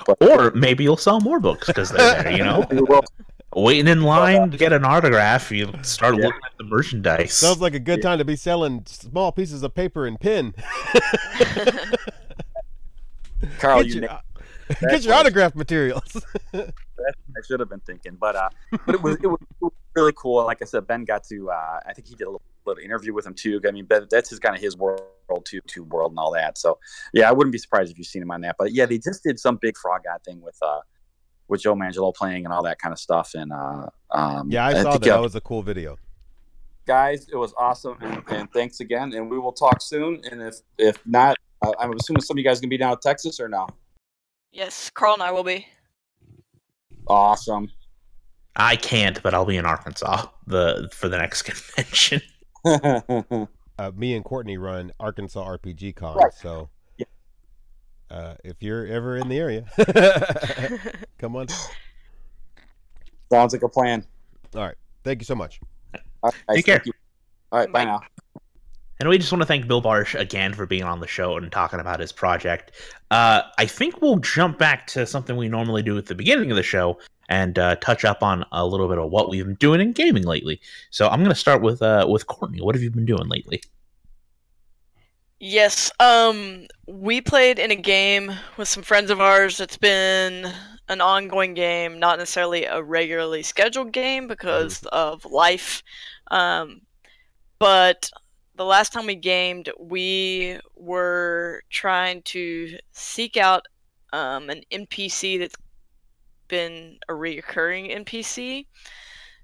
But 0.06 0.22
Or 0.22 0.52
maybe 0.52 0.84
you'll 0.84 0.98
sell 0.98 1.22
more 1.22 1.39
books 1.39 1.68
because 1.68 1.91
they're 1.91 2.24
there, 2.24 2.32
you 2.34 2.44
know? 2.44 2.65
we 2.72 2.82
will. 2.82 3.02
Waiting 3.56 3.88
in 3.88 4.02
line 4.02 4.52
to 4.52 4.58
get 4.58 4.74
an 4.74 4.84
autograph, 4.84 5.50
you 5.50 5.72
start 5.82 6.15
Yeah. 6.18 6.26
looking 6.26 6.41
at 6.46 6.58
the 6.58 6.65
merchandise. 6.65 7.32
Sounds 7.32 7.62
like 7.62 7.74
a 7.74 7.80
good 7.80 8.02
time 8.02 8.18
to 8.18 8.26
be 8.26 8.36
selling 8.36 8.84
small 8.86 9.32
pieces 9.32 9.63
of 9.63 9.74
paper 9.74 10.06
and 10.06 10.20
pen. 10.20 10.54
Carl, 13.60 13.82
get 13.84 13.88
you 13.88 13.94
your, 13.94 14.02
nailed 14.02 14.12
uh, 14.12 14.35
get 14.82 15.04
your 15.04 15.13
autograph 15.13 15.56
materials. 15.56 16.23
I 16.54 17.41
should 17.47 17.60
have 17.60 17.69
been 17.69 17.82
thinking, 17.82 18.17
but 18.19 18.36
uh, 18.36 18.49
but 18.86 18.95
it 18.95 19.01
was, 19.01 19.15
it 19.21 19.28
was 19.28 19.39
really 19.95 20.13
cool. 20.15 20.43
Like 20.45 20.62
I 20.62 20.65
said, 20.65 20.88
Ben 20.88 21.06
got 21.06 21.23
to. 21.25 21.49
Uh, 21.51 21.80
I 21.86 21.93
think 21.93 22.08
he 22.08 22.15
did 22.15 22.25
a 22.25 22.32
little, 22.32 22.41
little 22.65 22.84
interview 22.84 23.13
with 23.13 23.25
him 23.25 23.34
too. 23.34 23.62
I 23.67 23.71
mean, 23.71 23.86
Ben, 23.86 24.08
that's 24.10 24.30
his 24.30 24.39
kind 24.39 24.56
of 24.56 24.62
his 24.62 24.78
world 24.78 25.01
too, 25.43 25.62
tube 25.67 25.93
world 25.93 26.12
and 26.12 26.19
all 26.19 26.32
that. 26.34 26.58
So 26.58 26.80
yeah, 27.13 27.30
I 27.30 27.32
wouldn't 27.32 27.51
be 27.51 27.58
surprised 27.58 27.91
if 27.91 27.97
you've 27.97 28.08
seen 28.08 28.21
him 28.21 28.32
on 28.32 28.41
that. 28.41 28.56
But 28.58 28.71
yeah, 28.73 28.86
they 28.86 28.97
just 28.97 29.23
did 29.23 29.39
some 29.39 29.58
big 29.58 29.78
frog 29.78 30.01
god 30.06 30.19
thing 30.25 30.41
with 30.41 30.58
uh 30.62 30.80
with 31.47 31.62
Joe 31.62 31.75
Mangelo 31.75 32.13
playing 32.13 32.45
and 32.45 32.54
all 32.54 32.63
that 32.63 32.80
kind 32.80 32.91
of 32.91 32.99
stuff. 32.99 33.32
And 33.36 33.51
uh, 33.51 33.88
um, 34.12 34.49
yeah, 34.49 34.65
I 34.65 34.73
saw 34.73 34.91
think, 34.91 35.04
that. 35.04 35.08
yeah, 35.08 35.13
That 35.17 35.21
was 35.21 35.36
a 35.36 35.41
cool 35.41 35.62
video. 35.62 35.97
guys, 36.88 37.28
it 37.32 37.36
was 37.36 37.54
awesome, 37.58 37.97
and, 38.01 38.23
and 38.30 38.51
thanks 38.51 38.80
again. 38.80 39.13
And 39.13 39.30
we 39.30 39.38
will 39.38 39.51
talk 39.54 39.82
soon. 39.82 40.21
And 40.32 40.41
if 40.41 40.56
if 40.78 40.97
not, 41.06 41.38
uh, 41.62 41.71
I'm 41.80 41.93
assuming 41.93 42.21
some 42.21 42.36
of 42.36 42.39
you 42.39 42.43
guys 42.43 42.60
gonna 42.60 42.69
be 42.69 42.78
down 42.78 42.93
in 42.93 42.99
Texas 42.99 43.39
or 43.39 43.47
no? 43.47 43.67
Yes, 44.56 44.89
Carl 44.89 45.13
and 45.13 45.22
I 45.24 45.32
will 45.32 45.44
be. 45.44 45.68
Awesome. 47.08 47.70
I 48.56 48.76
can't, 48.78 49.22
but 49.22 49.34
I'll 49.34 49.46
be 49.46 49.58
in 49.58 49.65
Arkansas 49.65 50.28
the 50.48 50.89
for 50.94 51.08
the 51.10 51.18
next 51.18 51.41
convention. 51.44 52.22
Uh, 53.78 53.91
me 53.94 54.15
and 54.15 54.24
Courtney 54.24 54.58
run 54.58 54.89
Arkansas 55.02 55.46
RPG 55.46 55.98
Con, 55.98 56.15
Right. 56.15 56.34
so 56.34 56.70
Yeah. 56.98 57.08
uh, 58.10 58.36
if 58.46 58.63
you're 58.63 58.88
ever 58.88 59.18
in 59.18 59.28
the 59.28 59.38
area, 59.38 59.65
come 61.18 61.36
on. 61.36 61.48
Sounds 63.30 63.52
like 63.52 63.63
a 63.63 63.68
plan. 63.68 64.06
All 64.56 64.62
right, 64.62 64.78
thank 65.04 65.20
you 65.20 65.26
so 65.26 65.36
much. 65.36 65.60
All 66.24 66.32
right, 66.48 66.56
Take 66.56 66.65
care. 66.65 66.76
thank 66.78 66.86
you. 66.86 66.94
All 67.52 67.60
right, 67.60 67.70
bye 67.70 67.84
Bye. 67.84 67.91
now. 67.91 68.02
And 68.99 69.10
we 69.10 69.17
just 69.17 69.31
want 69.31 69.41
to 69.41 69.45
thank 69.45 69.67
Bill 69.67 69.81
Barsh 69.81 70.17
again 70.17 70.53
for 70.53 70.65
being 70.65 70.84
on 70.84 71.01
the 71.01 71.08
show 71.08 71.36
and 71.36 71.51
talking 71.51 71.79
about 71.79 71.99
his 71.99 72.12
project. 72.12 72.71
Uh, 73.12 73.41
I 73.58 73.65
think 73.65 74.01
we'll 74.01 74.17
jump 74.17 74.58
back 74.58 74.88
to 74.88 75.05
something 75.05 75.36
we 75.36 75.49
normally 75.49 75.84
do 75.84 75.97
at 75.97 76.05
the 76.05 76.15
beginning 76.15 76.49
of 76.49 76.58
the 76.58 76.63
show 76.63 76.97
and 77.27 77.60
uh, 77.60 77.75
touch 77.77 78.05
up 78.05 78.23
on 78.23 78.45
a 78.51 78.65
little 78.65 78.88
bit 78.88 78.97
of 78.97 79.10
what 79.10 79.29
we've 79.29 79.45
been 79.45 79.55
doing 79.55 79.81
in 79.81 79.91
gaming 79.91 80.23
lately. 80.23 80.62
So 80.91 81.10
I'm 81.10 81.19
going 81.19 81.29
to 81.29 81.36
start 81.36 81.62
with 81.62 81.81
uh, 81.81 82.08
with 82.10 82.27
Courtney. 82.27 82.62
What 82.62 82.75
have 82.75 82.84
you 82.84 82.91
been 82.91 83.05
doing 83.05 83.27
lately? 83.27 83.62
Yes. 85.39 85.91
Um, 85.99 86.65
we 86.88 87.19
played 87.19 87.60
in 87.60 87.71
a 87.71 87.75
game 87.75 88.31
with 88.58 88.67
some 88.67 88.84
friends 88.84 89.12
of 89.12 89.19
ours. 89.19 89.60
It's 89.60 89.77
been 89.77 90.51
an 90.88 91.01
ongoing 91.01 91.53
game, 91.53 91.99
not 91.99 92.19
necessarily 92.19 92.65
a 92.65 92.81
regularly 92.81 93.43
scheduled 93.43 93.91
game 93.91 94.27
because 94.27 94.84
of 94.91 95.25
life. 95.25 95.84
Um, 96.31 96.81
but 97.60 98.10
the 98.56 98.65
last 98.65 98.94
time 98.94 99.06
we 99.06 99.15
gamed, 99.15 99.70
we 99.80 100.60
were 100.76 101.62
trying 101.70 102.22
to 102.24 102.78
seek 102.91 103.38
out 103.38 103.65
um, 104.13 104.50
an 104.50 104.62
NPC 104.72 105.39
that's 105.39 105.56
been 106.48 106.98
a 107.10 107.13
reoccurring 107.13 107.94
NPC, 107.94 108.65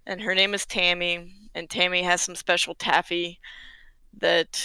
and 0.06 0.21
her 0.21 0.34
name 0.34 0.54
is 0.54 0.65
Tammy. 0.65 1.36
And 1.54 1.69
Tammy 1.69 2.02
has 2.04 2.21
some 2.21 2.36
special 2.36 2.74
taffy 2.76 3.39
that 4.19 4.56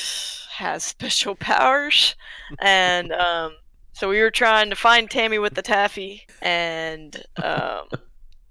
has 0.53 0.85
special 0.85 1.35
powers, 1.35 2.15
and 2.61 3.13
um, 3.13 3.57
so 3.93 4.09
we 4.09 4.21
were 4.21 4.31
trying 4.31 4.71
to 4.71 4.77
find 4.77 5.11
Tammy 5.11 5.39
with 5.39 5.55
the 5.55 5.63
taffy, 5.63 6.27
and 6.41 7.21
um, 7.43 7.89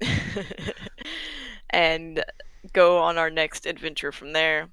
and 1.70 2.24
go 2.74 2.98
on 2.98 3.18
our 3.18 3.30
next 3.30 3.66
adventure 3.66 4.12
from 4.12 4.34
there. 4.34 4.70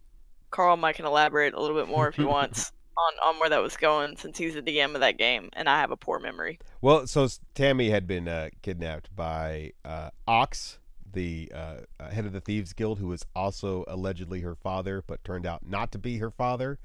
Carl 0.52 0.76
might 0.76 0.94
can 0.94 1.06
elaborate 1.06 1.54
a 1.54 1.60
little 1.60 1.76
bit 1.76 1.88
more 1.88 2.06
if 2.06 2.14
he 2.14 2.24
wants 2.36 2.70
on, 2.96 3.34
on 3.34 3.40
where 3.40 3.48
that 3.48 3.62
was 3.62 3.76
going, 3.76 4.16
since 4.16 4.38
he's 4.38 4.54
the 4.54 4.62
DM 4.62 4.94
of 4.94 5.00
that 5.00 5.18
game, 5.18 5.48
and 5.54 5.68
I 5.68 5.80
have 5.80 5.90
a 5.90 5.96
poor 5.96 6.20
memory. 6.20 6.60
Well, 6.80 7.06
so 7.08 7.26
Tammy 7.54 7.90
had 7.90 8.06
been 8.06 8.28
uh, 8.28 8.50
kidnapped 8.60 9.14
by 9.16 9.72
uh, 9.84 10.10
Ox, 10.28 10.78
the 11.12 11.50
uh, 11.54 11.76
uh, 11.98 12.10
head 12.10 12.26
of 12.26 12.32
the 12.32 12.40
Thieves 12.40 12.72
Guild, 12.72 12.98
who 12.98 13.08
was 13.08 13.24
also 13.34 13.84
allegedly 13.88 14.40
her 14.40 14.54
father, 14.54 15.02
but 15.06 15.24
turned 15.24 15.46
out 15.46 15.66
not 15.66 15.90
to 15.92 15.98
be 15.98 16.18
her 16.18 16.30
father. 16.30 16.78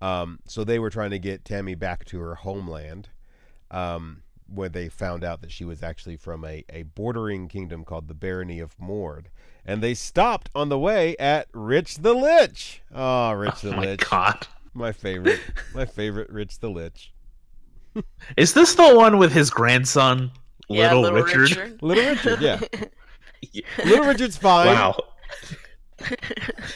Um, 0.00 0.40
so 0.46 0.64
they 0.64 0.78
were 0.78 0.90
trying 0.90 1.10
to 1.10 1.18
get 1.18 1.44
Tammy 1.44 1.74
back 1.74 2.04
to 2.06 2.20
her 2.20 2.34
homeland, 2.34 3.08
um, 3.70 4.22
where 4.46 4.68
they 4.68 4.88
found 4.88 5.24
out 5.24 5.40
that 5.40 5.52
she 5.52 5.64
was 5.64 5.82
actually 5.82 6.16
from 6.16 6.44
a, 6.44 6.64
a 6.68 6.82
bordering 6.82 7.48
kingdom 7.48 7.84
called 7.84 8.08
the 8.08 8.14
Barony 8.14 8.60
of 8.60 8.78
Mord. 8.78 9.30
And 9.66 9.82
they 9.82 9.94
stopped 9.94 10.50
on 10.54 10.68
the 10.68 10.78
way 10.78 11.16
at 11.18 11.48
Rich 11.52 11.96
the 11.96 12.12
Lich. 12.12 12.82
Oh, 12.94 13.32
Rich 13.32 13.64
Oh 13.64 13.70
the 13.70 13.76
my 13.76 13.84
Lich. 13.86 14.10
god. 14.10 14.46
My 14.74 14.92
favorite. 14.92 15.40
My 15.74 15.86
favorite 15.86 16.28
Rich 16.30 16.58
the 16.60 16.68
Lich. 16.68 17.12
Is 18.36 18.52
this 18.54 18.74
the 18.74 18.94
one 18.94 19.18
with 19.18 19.32
his 19.32 19.50
grandson, 19.50 20.30
yeah, 20.68 20.92
Little, 20.94 21.02
little 21.02 21.22
Richard? 21.22 21.40
Richard. 21.56 21.78
Little 21.82 22.04
Richard, 22.04 22.40
yeah. 22.42 23.60
Little 23.84 24.04
Richard's 24.04 24.36
fine. 24.36 24.66
Wow. 24.66 24.96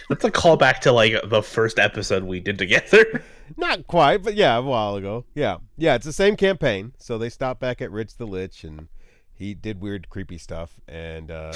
That's 0.09 0.25
a 0.25 0.31
callback 0.31 0.79
to 0.81 0.93
like 0.93 1.15
the 1.29 1.43
first 1.43 1.79
episode 1.79 2.23
we 2.23 2.41
did 2.41 2.57
together. 2.59 3.23
Not 3.57 3.87
quite, 3.87 4.23
but 4.23 4.35
yeah, 4.35 4.57
a 4.57 4.63
while 4.63 4.95
ago. 4.97 5.25
Yeah. 5.35 5.57
Yeah, 5.77 5.95
it's 5.97 6.07
the 6.07 6.13
same 6.13 6.37
campaign. 6.37 6.93
So 6.99 7.19
they 7.19 7.29
stopped 7.29 7.61
back 7.61 7.83
at 7.83 7.91
Rich 7.91 8.17
the 8.17 8.27
Lich 8.27 8.63
and 8.65 8.89
he 9.35 9.55
did 9.55 9.81
weird, 9.81 10.09
creepy 10.09 10.39
stuff. 10.39 10.81
And 10.87 11.31
uh 11.31 11.53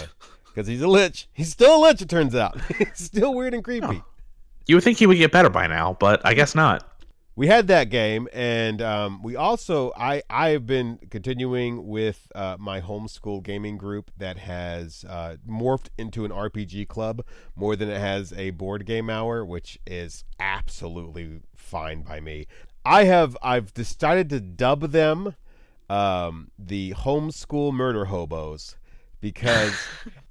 because 0.53 0.66
he's 0.66 0.82
a 0.82 0.88
lich. 0.88 1.28
He's 1.32 1.50
still 1.50 1.76
a 1.76 1.80
lich, 1.80 2.03
it 2.03 2.09
turns 2.09 2.34
out. 2.34 2.61
he's 2.78 2.88
still 2.94 3.34
weird 3.34 3.55
and 3.55 3.64
creepy. 3.64 3.86
Oh. 3.86 4.05
You 4.66 4.76
would 4.76 4.84
think 4.84 4.98
he 4.98 5.07
would 5.07 5.18
get 5.18 5.32
better 5.32 5.50
by 5.50 5.66
now, 5.66 5.96
but 5.98 6.20
I 6.24 6.34
guess 6.34 6.55
not. 6.55 6.88
We 7.34 7.46
had 7.46 7.66
that 7.68 7.84
game, 7.84 8.28
and 8.34 8.82
um, 8.82 9.22
we 9.22 9.36
also 9.36 9.90
I 9.96 10.22
I 10.28 10.50
have 10.50 10.66
been 10.66 10.98
continuing 11.11 11.88
with 11.88 12.30
uh, 12.34 12.57
my 12.61 12.82
homeschool 12.82 13.42
gaming 13.42 13.78
group 13.78 14.11
that 14.18 14.36
has 14.36 15.03
uh, 15.09 15.36
morphed 15.48 15.88
into 15.96 16.26
an 16.26 16.30
RPG 16.30 16.88
club 16.88 17.24
more 17.57 17.74
than 17.74 17.88
it 17.88 17.98
has 17.98 18.34
a 18.34 18.50
board 18.50 18.84
game 18.84 19.09
hour, 19.09 19.46
which 19.46 19.78
is 19.86 20.24
absolutely 20.38 21.40
fine 21.57 22.03
by 22.03 22.20
me. 22.20 22.46
I 22.84 23.05
have 23.05 23.34
I've 23.42 23.72
decided 23.72 24.28
to 24.28 24.40
dub 24.40 24.90
them 24.92 25.34
um, 25.88 26.50
the 26.59 26.92
homeschool 26.92 27.72
murder 27.72 28.07
hobos 28.07 28.76
because 29.23 29.73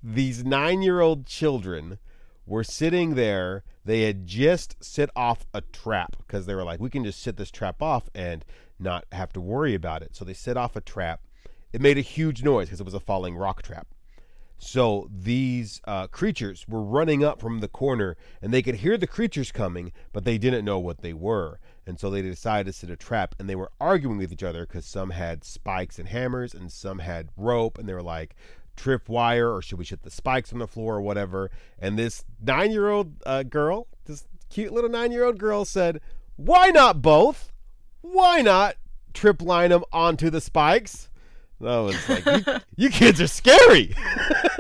these 0.04 0.44
nine-year-old 0.44 1.26
children 1.26 1.98
were 2.46 2.64
sitting 2.64 3.16
there. 3.16 3.64
They 3.84 4.02
had 4.02 4.28
just 4.28 4.84
set 4.84 5.10
off 5.16 5.48
a 5.56 5.62
trap 5.62 6.18
because 6.20 6.46
they 6.46 6.54
were 6.54 6.64
like, 6.64 6.80
"We 6.80 6.92
can 6.92 7.04
just 7.04 7.24
set 7.24 7.38
this 7.38 7.50
trap 7.50 7.82
off 7.82 8.10
and 8.14 8.46
not 8.78 9.06
have 9.12 9.34
to 9.34 9.42
worry 9.42 9.74
about 9.74 10.04
it." 10.04 10.16
So 10.16 10.24
they 10.24 10.34
set 10.34 10.58
off 10.58 10.76
a 10.76 10.82
trap. 10.82 11.22
It 11.74 11.82
made 11.82 11.98
a 11.98 12.02
huge 12.02 12.44
noise 12.44 12.68
because 12.68 12.82
it 12.82 12.86
was 12.86 12.94
a 12.94 13.00
falling 13.00 13.36
rock 13.36 13.64
trap. 13.64 13.88
So 14.64 15.10
these 15.12 15.82
uh, 15.86 16.06
creatures 16.06 16.68
were 16.68 16.84
running 16.84 17.24
up 17.24 17.42
from 17.42 17.62
the 17.62 17.68
corner, 17.68 18.16
and 18.44 18.54
they 18.54 18.62
could 18.62 18.76
hear 18.76 18.96
the 18.96 19.08
creatures 19.08 19.52
coming, 19.52 19.92
but 20.14 20.24
they 20.24 20.38
didn't 20.38 20.66
know 20.66 20.78
what 20.78 21.02
they 21.02 21.14
were. 21.14 21.60
And 21.88 22.00
so 22.00 22.12
they 22.12 22.22
decided 22.22 22.68
to 22.68 22.74
set 22.74 22.92
a 22.92 22.96
trap, 22.96 23.34
and 23.40 23.50
they 23.50 23.56
were 23.56 23.72
arguing 23.80 24.20
with 24.20 24.32
each 24.32 24.44
other 24.44 24.68
because 24.68 24.86
some 24.86 25.10
had 25.10 25.44
spikes 25.44 25.98
and 25.98 26.08
hammers, 26.08 26.54
and 26.54 26.72
some 26.72 27.00
had 27.00 27.30
rope, 27.36 27.80
and 27.80 27.90
they 27.90 27.94
were 27.96 28.04
like, 28.04 28.36
trip 28.76 29.10
wire, 29.10 29.54
or 29.54 29.62
should 29.62 29.78
we 29.78 29.86
set 29.86 30.04
the 30.04 30.12
spikes 30.12 30.52
on 30.54 30.60
the 30.60 30.68
floor, 30.68 30.98
or 30.98 31.02
whatever. 31.02 31.52
And 31.80 31.98
this 31.98 32.24
nine-year-old 32.42 33.14
uh, 33.26 33.44
girl, 33.44 33.88
this 34.06 34.26
cute 34.50 34.74
little 34.74 34.90
nine-year-old 34.90 35.38
girl, 35.38 35.66
said, 35.66 36.02
"Why 36.36 36.70
not 36.70 37.02
both? 37.02 37.52
Why 38.02 38.42
not 38.42 38.76
trip 39.14 39.42
line 39.42 39.70
them 39.70 39.84
onto 39.92 40.30
the 40.30 40.42
spikes?" 40.42 41.10
I 41.64 41.80
was 41.80 42.10
like, 42.10 42.26
you, 42.26 42.56
you 42.76 42.90
kids 42.90 43.22
are 43.22 43.28
scary. 43.28 43.94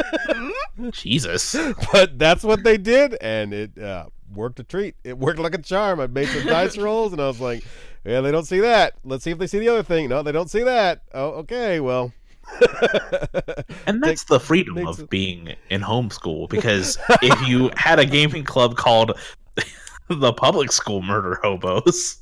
Jesus. 0.92 1.56
but 1.92 2.18
that's 2.18 2.44
what 2.44 2.64
they 2.64 2.78
did, 2.78 3.18
and 3.22 3.54
it 3.54 3.78
uh, 3.78 4.06
worked 4.34 4.60
a 4.60 4.64
treat. 4.64 4.96
It 5.04 5.18
worked 5.18 5.40
like 5.40 5.56
a 5.56 5.62
charm. 5.62 6.00
I 6.00 6.08
made 6.08 6.28
some 6.28 6.46
dice 6.46 6.78
rolls, 6.78 7.12
and 7.12 7.22
I 7.22 7.28
was 7.28 7.40
like, 7.40 7.64
"Yeah, 8.06 8.22
they 8.22 8.32
don't 8.32 8.46
see 8.46 8.60
that. 8.60 8.94
Let's 9.04 9.24
see 9.24 9.32
if 9.32 9.38
they 9.38 9.48
see 9.48 9.60
the 9.60 9.70
other 9.70 9.84
thing. 9.84 10.10
No, 10.10 10.24
they 10.24 10.32
don't 10.32 10.50
see 10.50 10.64
that. 10.64 11.04
Oh, 11.14 11.30
okay. 11.30 11.80
Well, 11.80 12.14
And 13.88 14.02
that's 14.04 14.26
the 14.26 14.40
freedom 14.40 14.76
makes 14.76 15.00
of 15.00 15.10
being 15.10 15.56
in 15.70 15.82
homeschool 15.82 16.50
because 16.50 16.98
if 17.22 17.48
you 17.48 17.72
had 17.76 18.00
a 18.00 18.06
gaming 18.06 18.44
club 18.44 18.78
called 18.78 19.18
the 20.10 20.34
public 20.34 20.72
school 20.72 21.02
murder 21.02 21.40
hobos, 21.42 22.18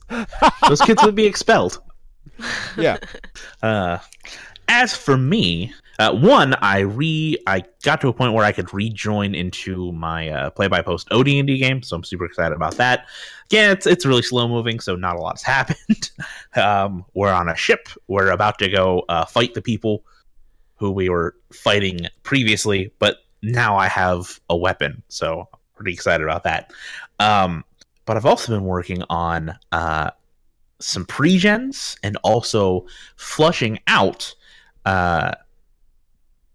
those 0.67 0.81
kids 0.81 1.03
would 1.03 1.15
be 1.15 1.25
expelled. 1.25 1.81
yeah, 2.77 2.97
Uh, 3.61 3.97
as 4.67 4.95
for 4.95 5.17
me, 5.17 5.73
uh, 5.99 6.13
one, 6.13 6.53
I 6.61 6.79
re 6.79 7.37
I 7.45 7.63
got 7.83 7.99
to 8.01 8.07
a 8.07 8.13
point 8.13 8.33
where 8.33 8.45
I 8.45 8.53
could 8.53 8.73
rejoin 8.73 9.35
into 9.35 9.91
my 9.91 10.29
uh, 10.29 10.49
play 10.49 10.69
by 10.69 10.81
post 10.81 11.11
OD&D 11.11 11.57
game, 11.57 11.83
so 11.83 11.97
I'm 11.97 12.05
super 12.05 12.23
excited 12.23 12.55
about 12.55 12.75
that. 12.75 13.05
Again, 13.47 13.71
it's 13.71 13.85
it's 13.85 14.05
really 14.05 14.21
slow 14.21 14.47
moving, 14.47 14.79
so 14.79 14.95
not 14.95 15.17
a 15.17 15.19
lot's 15.19 15.43
happened. 15.43 16.11
um, 16.55 17.03
we're 17.15 17.33
on 17.33 17.49
a 17.49 17.55
ship. 17.55 17.89
We're 18.07 18.31
about 18.31 18.59
to 18.59 18.69
go 18.69 19.03
uh, 19.09 19.25
fight 19.25 19.53
the 19.53 19.61
people 19.61 20.05
who 20.79 20.91
we 20.91 21.09
were 21.09 21.35
fighting 21.51 22.07
previously, 22.23 22.91
but 22.99 23.17
now 23.41 23.77
I 23.77 23.87
have 23.87 24.39
a 24.49 24.57
weapon, 24.57 25.03
so 25.07 25.47
I'm 25.53 25.59
pretty 25.75 25.93
excited 25.93 26.23
about 26.23 26.43
that. 26.43 26.71
Um, 27.19 27.63
but 28.05 28.17
I've 28.17 28.25
also 28.25 28.53
been 28.53 28.65
working 28.65 29.03
on 29.09 29.55
uh, 29.71 30.11
some 30.79 31.05
pre-gens 31.05 31.97
and 32.01 32.17
also 32.23 32.85
flushing 33.17 33.79
out 33.87 34.33
uh, 34.85 35.33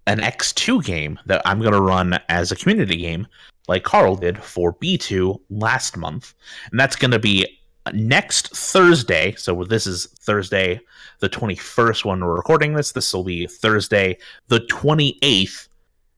an 0.07 0.19
X2 0.19 0.85
game 0.85 1.19
that 1.27 1.43
I'm 1.45 1.61
going 1.61 1.73
to 1.73 1.81
run 1.81 2.19
as 2.29 2.51
a 2.51 2.57
community 2.57 2.97
game, 2.97 3.27
like 3.69 3.85
Carl 3.85 4.17
did 4.17 4.43
for 4.43 4.75
B2 4.75 5.39
last 5.51 5.97
month. 5.97 6.35
And 6.71 6.81
that's 6.81 6.97
going 6.97 7.11
to 7.13 7.19
be 7.19 7.47
next 7.93 8.57
Thursday. 8.57 9.35
So 9.37 9.65
this 9.65 9.87
is 9.87 10.07
Thursday, 10.21 10.81
the 11.21 11.29
21st 11.29 12.05
when 12.05 12.25
we're 12.25 12.35
recording 12.35 12.75
this. 12.75 12.93
This 12.93 13.13
will 13.13 13.25
be 13.25 13.47
Thursday, 13.47 14.19
the 14.49 14.61
28th 14.61 15.69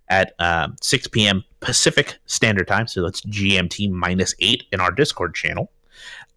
at 0.08 0.34
uh, 0.38 0.68
6 0.80 1.08
p.m. 1.08 1.44
Pacific 1.60 2.18
Standard 2.26 2.68
Time. 2.68 2.86
So 2.86 3.02
that's 3.02 3.20
GMT 3.22 3.90
minus 3.90 4.34
8 4.38 4.64
in 4.72 4.80
our 4.80 4.90
Discord 4.90 5.34
channel. 5.34 5.70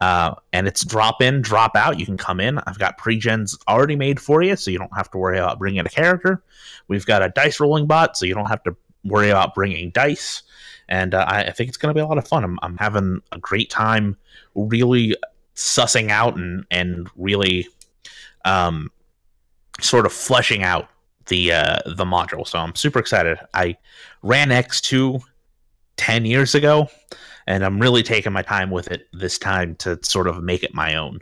Uh, 0.00 0.34
and 0.52 0.66
it's 0.66 0.84
drop 0.84 1.20
in, 1.20 1.42
drop 1.42 1.76
out. 1.76 2.00
You 2.00 2.06
can 2.06 2.16
come 2.16 2.40
in. 2.40 2.58
I've 2.66 2.78
got 2.78 2.96
pre-gens 2.96 3.56
already 3.68 3.96
made 3.96 4.18
for 4.18 4.42
you, 4.42 4.56
so 4.56 4.70
you 4.70 4.78
don't 4.78 4.96
have 4.96 5.10
to 5.10 5.18
worry 5.18 5.38
about 5.38 5.58
bringing 5.58 5.80
a 5.80 5.90
character. 5.90 6.42
We've 6.88 7.04
got 7.04 7.22
a 7.22 7.28
dice 7.28 7.60
rolling 7.60 7.86
bot, 7.86 8.16
so 8.16 8.24
you 8.24 8.34
don't 8.34 8.46
have 8.48 8.62
to 8.62 8.74
worry 9.04 9.28
about 9.28 9.54
bringing 9.54 9.90
dice. 9.90 10.42
And 10.90 11.14
uh, 11.14 11.24
I, 11.28 11.44
I 11.44 11.50
think 11.52 11.68
it's 11.68 11.76
going 11.78 11.90
to 11.90 11.98
be 11.98 12.02
a 12.02 12.06
lot 12.06 12.18
of 12.18 12.28
fun. 12.28 12.44
I'm, 12.44 12.58
I'm 12.62 12.76
having 12.76 13.22
a 13.32 13.38
great 13.38 13.70
time, 13.70 14.16
really 14.54 15.14
sussing 15.54 16.10
out 16.10 16.36
and 16.36 16.64
and 16.70 17.08
really, 17.16 17.68
um, 18.44 18.90
sort 19.80 20.04
of 20.06 20.12
fleshing 20.12 20.62
out 20.62 20.88
the 21.26 21.52
uh, 21.52 21.78
the 21.86 22.04
module. 22.04 22.46
So 22.46 22.58
I'm 22.58 22.74
super 22.74 22.98
excited. 22.98 23.38
I 23.54 23.76
ran 24.22 24.48
X2 24.50 25.22
10 25.96 26.24
years 26.24 26.54
ago 26.54 26.88
and 27.46 27.64
I'm 27.64 27.78
really 27.80 28.02
taking 28.02 28.32
my 28.32 28.42
time 28.42 28.70
with 28.70 28.88
it 28.90 29.08
this 29.12 29.38
time 29.38 29.74
to 29.76 29.98
sort 30.02 30.26
of 30.26 30.42
make 30.42 30.62
it 30.62 30.74
my 30.74 30.94
own. 30.94 31.20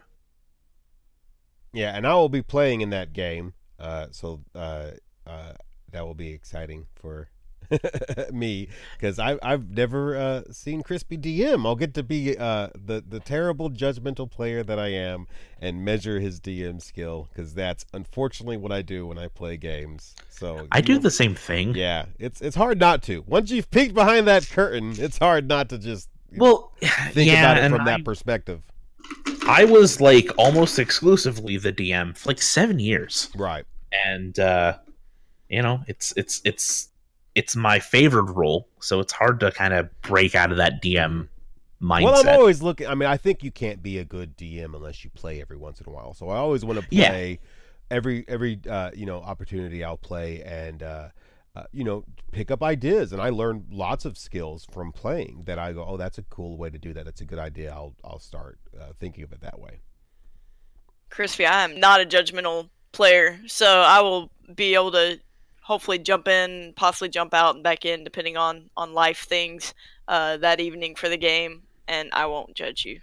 yeah, 1.72 1.96
and 1.96 2.06
I 2.06 2.14
will 2.14 2.28
be 2.28 2.42
playing 2.42 2.80
in 2.80 2.90
that 2.90 3.12
game. 3.12 3.54
Uh, 3.78 4.06
so 4.10 4.40
uh, 4.54 4.90
uh, 5.26 5.52
that 5.92 6.04
will 6.04 6.14
be 6.14 6.30
exciting 6.30 6.86
for 6.94 7.28
me 8.32 8.68
because 8.96 9.18
I 9.18 9.38
I've 9.42 9.70
never 9.70 10.16
uh, 10.16 10.42
seen 10.50 10.82
Crispy 10.82 11.16
DM. 11.18 11.66
I'll 11.66 11.76
get 11.76 11.94
to 11.94 12.02
be 12.02 12.36
uh, 12.36 12.68
the 12.74 13.02
the 13.06 13.20
terrible 13.20 13.70
judgmental 13.70 14.30
player 14.30 14.62
that 14.62 14.78
I 14.78 14.88
am 14.88 15.26
and 15.60 15.84
measure 15.84 16.20
his 16.20 16.40
DM 16.40 16.80
skill 16.80 17.28
because 17.32 17.54
that's 17.54 17.84
unfortunately 17.92 18.56
what 18.56 18.72
I 18.72 18.82
do 18.82 19.06
when 19.06 19.18
I 19.18 19.28
play 19.28 19.56
games. 19.56 20.14
So 20.30 20.66
I 20.72 20.80
do 20.80 20.94
know- 20.94 21.00
the 21.00 21.10
same 21.10 21.34
thing. 21.34 21.74
Yeah, 21.74 22.06
it's 22.18 22.40
it's 22.40 22.56
hard 22.56 22.78
not 22.78 23.02
to. 23.04 23.24
Once 23.26 23.50
you've 23.50 23.70
peeked 23.70 23.94
behind 23.94 24.26
that 24.28 24.48
curtain, 24.48 24.94
it's 24.98 25.18
hard 25.18 25.48
not 25.48 25.68
to 25.70 25.78
just 25.78 26.08
Well, 26.36 26.72
think 27.10 27.30
yeah, 27.30 27.40
about 27.52 27.62
it 27.64 27.70
from 27.70 27.82
I, 27.82 27.84
that 27.84 28.04
perspective. 28.04 28.62
I 29.46 29.64
was 29.64 30.00
like 30.00 30.28
almost 30.36 30.78
exclusively 30.78 31.56
the 31.56 31.72
DM 31.72 32.16
for 32.16 32.28
like 32.30 32.42
seven 32.42 32.78
years, 32.78 33.30
Right. 33.34 33.64
and 34.06 34.38
uh, 34.38 34.76
you 35.48 35.62
know, 35.62 35.80
it's 35.86 36.12
it's 36.16 36.42
it's 36.44 36.88
it's 37.38 37.54
my 37.54 37.78
favorite 37.78 38.32
role, 38.32 38.68
so 38.80 38.98
it's 38.98 39.12
hard 39.12 39.38
to 39.40 39.52
kind 39.52 39.72
of 39.72 39.88
break 40.02 40.34
out 40.34 40.50
of 40.50 40.56
that 40.56 40.82
DM 40.82 41.28
mindset. 41.80 42.02
Well, 42.02 42.20
I'm 42.20 42.28
always 42.40 42.62
looking. 42.62 42.88
I 42.88 42.96
mean, 42.96 43.08
I 43.08 43.16
think 43.16 43.44
you 43.44 43.52
can't 43.52 43.80
be 43.80 43.98
a 43.98 44.04
good 44.04 44.36
DM 44.36 44.74
unless 44.74 45.04
you 45.04 45.10
play 45.10 45.40
every 45.40 45.56
once 45.56 45.80
in 45.80 45.88
a 45.88 45.92
while. 45.92 46.14
So 46.14 46.30
I 46.30 46.36
always 46.36 46.64
want 46.64 46.80
to 46.80 46.86
Yeah. 46.90 47.10
play 47.10 47.38
every 47.92 48.24
every 48.26 48.60
uh, 48.68 48.90
you 48.92 49.06
know 49.06 49.20
opportunity. 49.20 49.84
I'll 49.84 49.96
play 49.96 50.42
and 50.42 50.82
uh, 50.82 51.08
uh, 51.54 51.62
you 51.70 51.84
know 51.84 52.04
pick 52.32 52.50
up 52.50 52.60
ideas, 52.60 53.12
and 53.12 53.22
I 53.22 53.30
learn 53.30 53.66
lots 53.70 54.04
of 54.04 54.18
skills 54.18 54.66
from 54.72 54.90
playing. 54.90 55.44
That 55.46 55.60
I 55.60 55.72
go, 55.72 55.84
oh, 55.86 55.96
that's 55.96 56.18
a 56.18 56.22
cool 56.24 56.58
way 56.58 56.70
to 56.70 56.78
do 56.78 56.92
that. 56.92 57.04
That's 57.04 57.20
a 57.20 57.24
good 57.24 57.38
idea. 57.38 57.70
I'll 57.72 57.94
I'll 58.02 58.18
start 58.18 58.58
uh, 58.78 58.92
thinking 58.98 59.22
of 59.22 59.32
it 59.32 59.40
that 59.42 59.60
way. 59.60 59.82
Crispy, 61.10 61.46
I 61.46 61.62
am 61.62 61.78
not 61.78 62.00
a 62.00 62.04
judgmental 62.04 62.68
player, 62.90 63.38
so 63.46 63.66
I 63.66 64.00
will 64.00 64.30
be 64.54 64.74
able 64.74 64.90
to 64.92 65.20
hopefully 65.68 65.98
jump 65.98 66.26
in, 66.26 66.72
possibly 66.76 67.10
jump 67.10 67.34
out 67.34 67.54
and 67.54 67.62
back 67.62 67.84
in, 67.84 68.02
depending 68.02 68.38
on 68.38 68.70
on 68.74 68.94
life 68.94 69.26
things 69.28 69.74
uh, 70.08 70.38
that 70.38 70.60
evening 70.60 70.94
for 70.94 71.10
the 71.10 71.16
game, 71.18 71.62
and 71.86 72.08
I 72.14 72.24
won't 72.24 72.54
judge 72.54 72.86
you. 72.86 73.00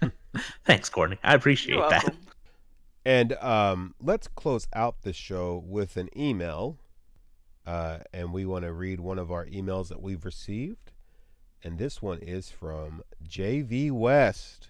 Thanks, 0.64 0.88
Courtney. 0.88 1.18
I 1.24 1.34
appreciate 1.34 1.74
You're 1.74 1.90
that. 1.90 2.14
And 3.04 3.32
um, 3.34 3.94
let's 4.00 4.28
close 4.28 4.68
out 4.74 5.02
the 5.02 5.12
show 5.12 5.62
with 5.66 5.96
an 5.96 6.08
email. 6.16 6.78
Uh, 7.66 7.98
and 8.14 8.32
we 8.32 8.46
want 8.46 8.64
to 8.64 8.72
read 8.72 9.00
one 9.00 9.18
of 9.18 9.32
our 9.32 9.44
emails 9.46 9.88
that 9.88 10.00
we've 10.00 10.24
received. 10.24 10.92
And 11.64 11.78
this 11.78 12.00
one 12.00 12.18
is 12.18 12.48
from 12.48 13.02
JV 13.26 13.90
West, 13.90 14.68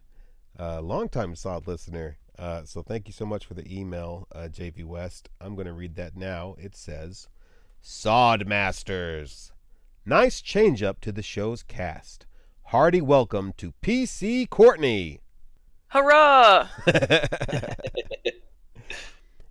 a 0.57 0.81
longtime 0.81 1.37
solid 1.37 1.69
listener. 1.69 2.17
Uh, 2.39 2.63
so 2.65 2.83
thank 2.83 3.09
you 3.09 3.13
so 3.13 3.27
much 3.27 3.45
for 3.45 3.55
the 3.55 3.67
email, 3.69 4.29
uh, 4.33 4.49
JV 4.51 4.85
West. 4.85 5.29
I'm 5.41 5.57
going 5.57 5.67
to 5.67 5.73
read 5.73 5.97
that 5.97 6.17
now. 6.17 6.55
It 6.59 6.77
says 6.77 7.29
Sod 7.81 8.47
Masters. 8.47 9.51
Nice 10.07 10.41
change 10.41 10.83
up 10.83 11.01
to 11.01 11.11
the 11.11 11.23
show's 11.23 11.65
cast. 11.65 12.27
Hearty 12.67 13.01
welcome 13.01 13.53
to 13.57 13.73
PC 13.83 14.49
Courtney. 14.49 15.21
Hurrah! 15.89 16.69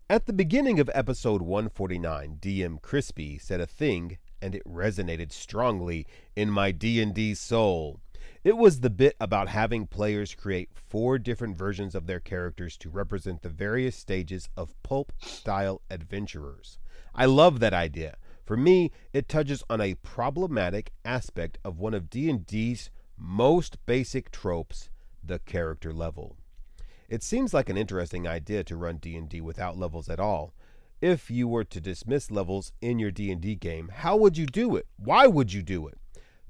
At 0.10 0.26
the 0.26 0.34
beginning 0.34 0.80
of 0.80 0.90
episode 0.94 1.42
149, 1.42 2.38
DM 2.40 2.82
Crispy 2.82 3.38
said 3.38 3.60
a 3.60 3.66
thing 3.66 4.18
and 4.42 4.56
it 4.56 4.64
resonated 4.66 5.34
strongly 5.34 6.08
in 6.36 6.50
my 6.50 6.72
D&D 6.72 7.34
soul. 7.34 8.00
It 8.44 8.58
was 8.58 8.80
the 8.80 8.90
bit 8.90 9.16
about 9.20 9.50
having 9.50 9.88
players 9.88 10.36
create 10.36 10.70
four 10.74 11.18
different 11.20 11.58
versions 11.58 11.96
of 11.96 12.08
their 12.08 12.20
characters 12.20 12.78
to 12.78 12.90
represent 12.90 13.42
the 13.42 13.50
various 13.50 13.96
stages 13.96 14.50
of 14.56 14.82
pulp 14.84 15.12
style 15.22 15.82
adventurers. 15.90 16.78
I 17.14 17.26
love 17.26 17.60
that 17.60 17.74
idea. 17.74 18.18
For 18.46 18.56
me, 18.56 18.92
it 19.12 19.28
touches 19.28 19.64
on 19.70 19.82
a 19.82 19.96
problematic 19.96 20.94
aspect 21.04 21.58
of 21.66 21.80
one 21.80 21.94
of 21.94 22.10
D&D's 22.10 22.90
most 23.18 23.86
basic 23.86 24.32
tropes, 24.32 24.90
the 25.24 25.40
character 25.40 25.92
level. 25.92 26.38
It 27.10 27.24
seems 27.24 27.54
like 27.54 27.70
an 27.70 27.78
interesting 27.78 28.28
idea 28.28 28.64
to 28.66 28.78
run 28.78 28.98
D&D 28.98 29.42
without 29.42 29.78
levels 29.78 30.10
at 30.10 30.20
all. 30.20 30.54
If 31.02 31.30
you 31.30 31.48
were 31.48 31.64
to 31.64 31.82
dismiss 31.82 32.32
levels 32.32 32.72
in 32.82 33.00
your 33.00 33.12
D&D 33.12 33.56
game, 33.56 33.90
how 33.94 34.18
would 34.18 34.38
you 34.38 34.46
do 34.46 34.76
it? 34.76 34.88
Why 34.98 35.28
would 35.28 35.54
you 35.54 35.62
do 35.62 35.88
it? 35.88 35.98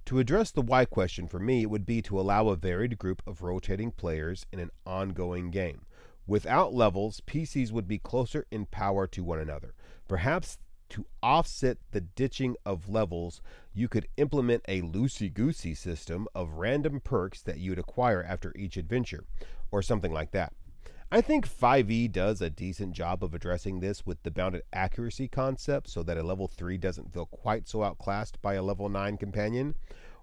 To 0.07 0.19
address 0.19 0.51
the 0.51 0.61
why 0.61 0.85
question 0.85 1.27
for 1.27 1.37
me, 1.37 1.63
it 1.63 1.69
would 1.69 1.85
be 1.85 2.01
to 2.03 2.17
allow 2.17 2.47
a 2.47 2.55
varied 2.55 2.97
group 2.97 3.21
of 3.27 3.41
rotating 3.41 3.91
players 3.91 4.45
in 4.53 4.59
an 4.59 4.71
ongoing 4.85 5.51
game. 5.51 5.81
Without 6.25 6.73
levels, 6.73 7.21
PCs 7.27 7.73
would 7.73 7.89
be 7.89 7.99
closer 7.99 8.45
in 8.49 8.67
power 8.67 9.05
to 9.07 9.21
one 9.21 9.37
another. 9.37 9.73
Perhaps 10.07 10.59
to 10.91 11.05
offset 11.21 11.79
the 11.91 11.99
ditching 11.99 12.55
of 12.65 12.87
levels, 12.87 13.41
you 13.73 13.89
could 13.89 14.07
implement 14.15 14.63
a 14.69 14.81
loosey 14.81 15.33
goosey 15.33 15.73
system 15.73 16.25
of 16.33 16.53
random 16.53 17.01
perks 17.01 17.41
that 17.41 17.59
you'd 17.59 17.77
acquire 17.77 18.23
after 18.23 18.53
each 18.55 18.77
adventure, 18.77 19.25
or 19.71 19.81
something 19.81 20.13
like 20.13 20.31
that. 20.31 20.53
I 21.09 21.21
think 21.21 21.47
5e 21.47 22.11
does 22.11 22.41
a 22.41 22.49
decent 22.49 22.91
job 22.91 23.23
of 23.23 23.33
addressing 23.33 23.79
this 23.79 24.05
with 24.05 24.21
the 24.23 24.31
bounded 24.31 24.63
accuracy 24.73 25.29
concept 25.29 25.89
so 25.89 26.03
that 26.03 26.17
a 26.17 26.23
level 26.23 26.49
3 26.49 26.77
doesn't 26.77 27.13
feel 27.13 27.27
quite 27.27 27.69
so 27.69 27.81
outclassed 27.81 28.41
by 28.41 28.55
a 28.55 28.61
level 28.61 28.89
9 28.89 29.15
companion. 29.15 29.75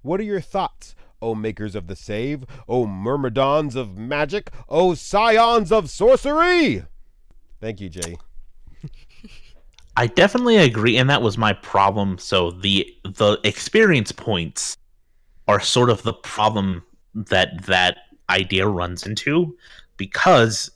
What 0.03 0.20
are 0.20 0.24
your 0.24 0.43
thoughts, 0.43 0.95
O 1.22 1.35
makers 1.35 1.74
of 1.74 1.87
the 1.87 1.97
save, 1.97 2.45
O 2.68 2.87
myrmidons 2.87 3.76
of 3.76 3.97
magic, 3.97 4.51
O 4.68 4.93
scions 4.93 5.72
of 5.72 5.89
sorcery? 5.89 6.85
Thank 7.62 7.80
you, 7.80 7.89
Jay. 7.89 8.18
I 9.97 10.09
definitely 10.09 10.59
agree, 10.59 10.99
and 10.99 11.09
that 11.09 11.22
was 11.22 11.39
my 11.39 11.55
problem. 11.55 12.18
So 12.18 12.51
the 12.51 12.87
the 13.05 13.39
experience 13.45 14.12
points 14.12 14.76
are 15.49 15.61
sort 15.61 15.89
of 15.89 16.03
the 16.03 16.12
problem 16.12 16.82
that 17.14 17.64
that 17.64 17.99
idea 18.28 18.66
runs 18.66 19.07
into 19.07 19.57
because 19.97 20.70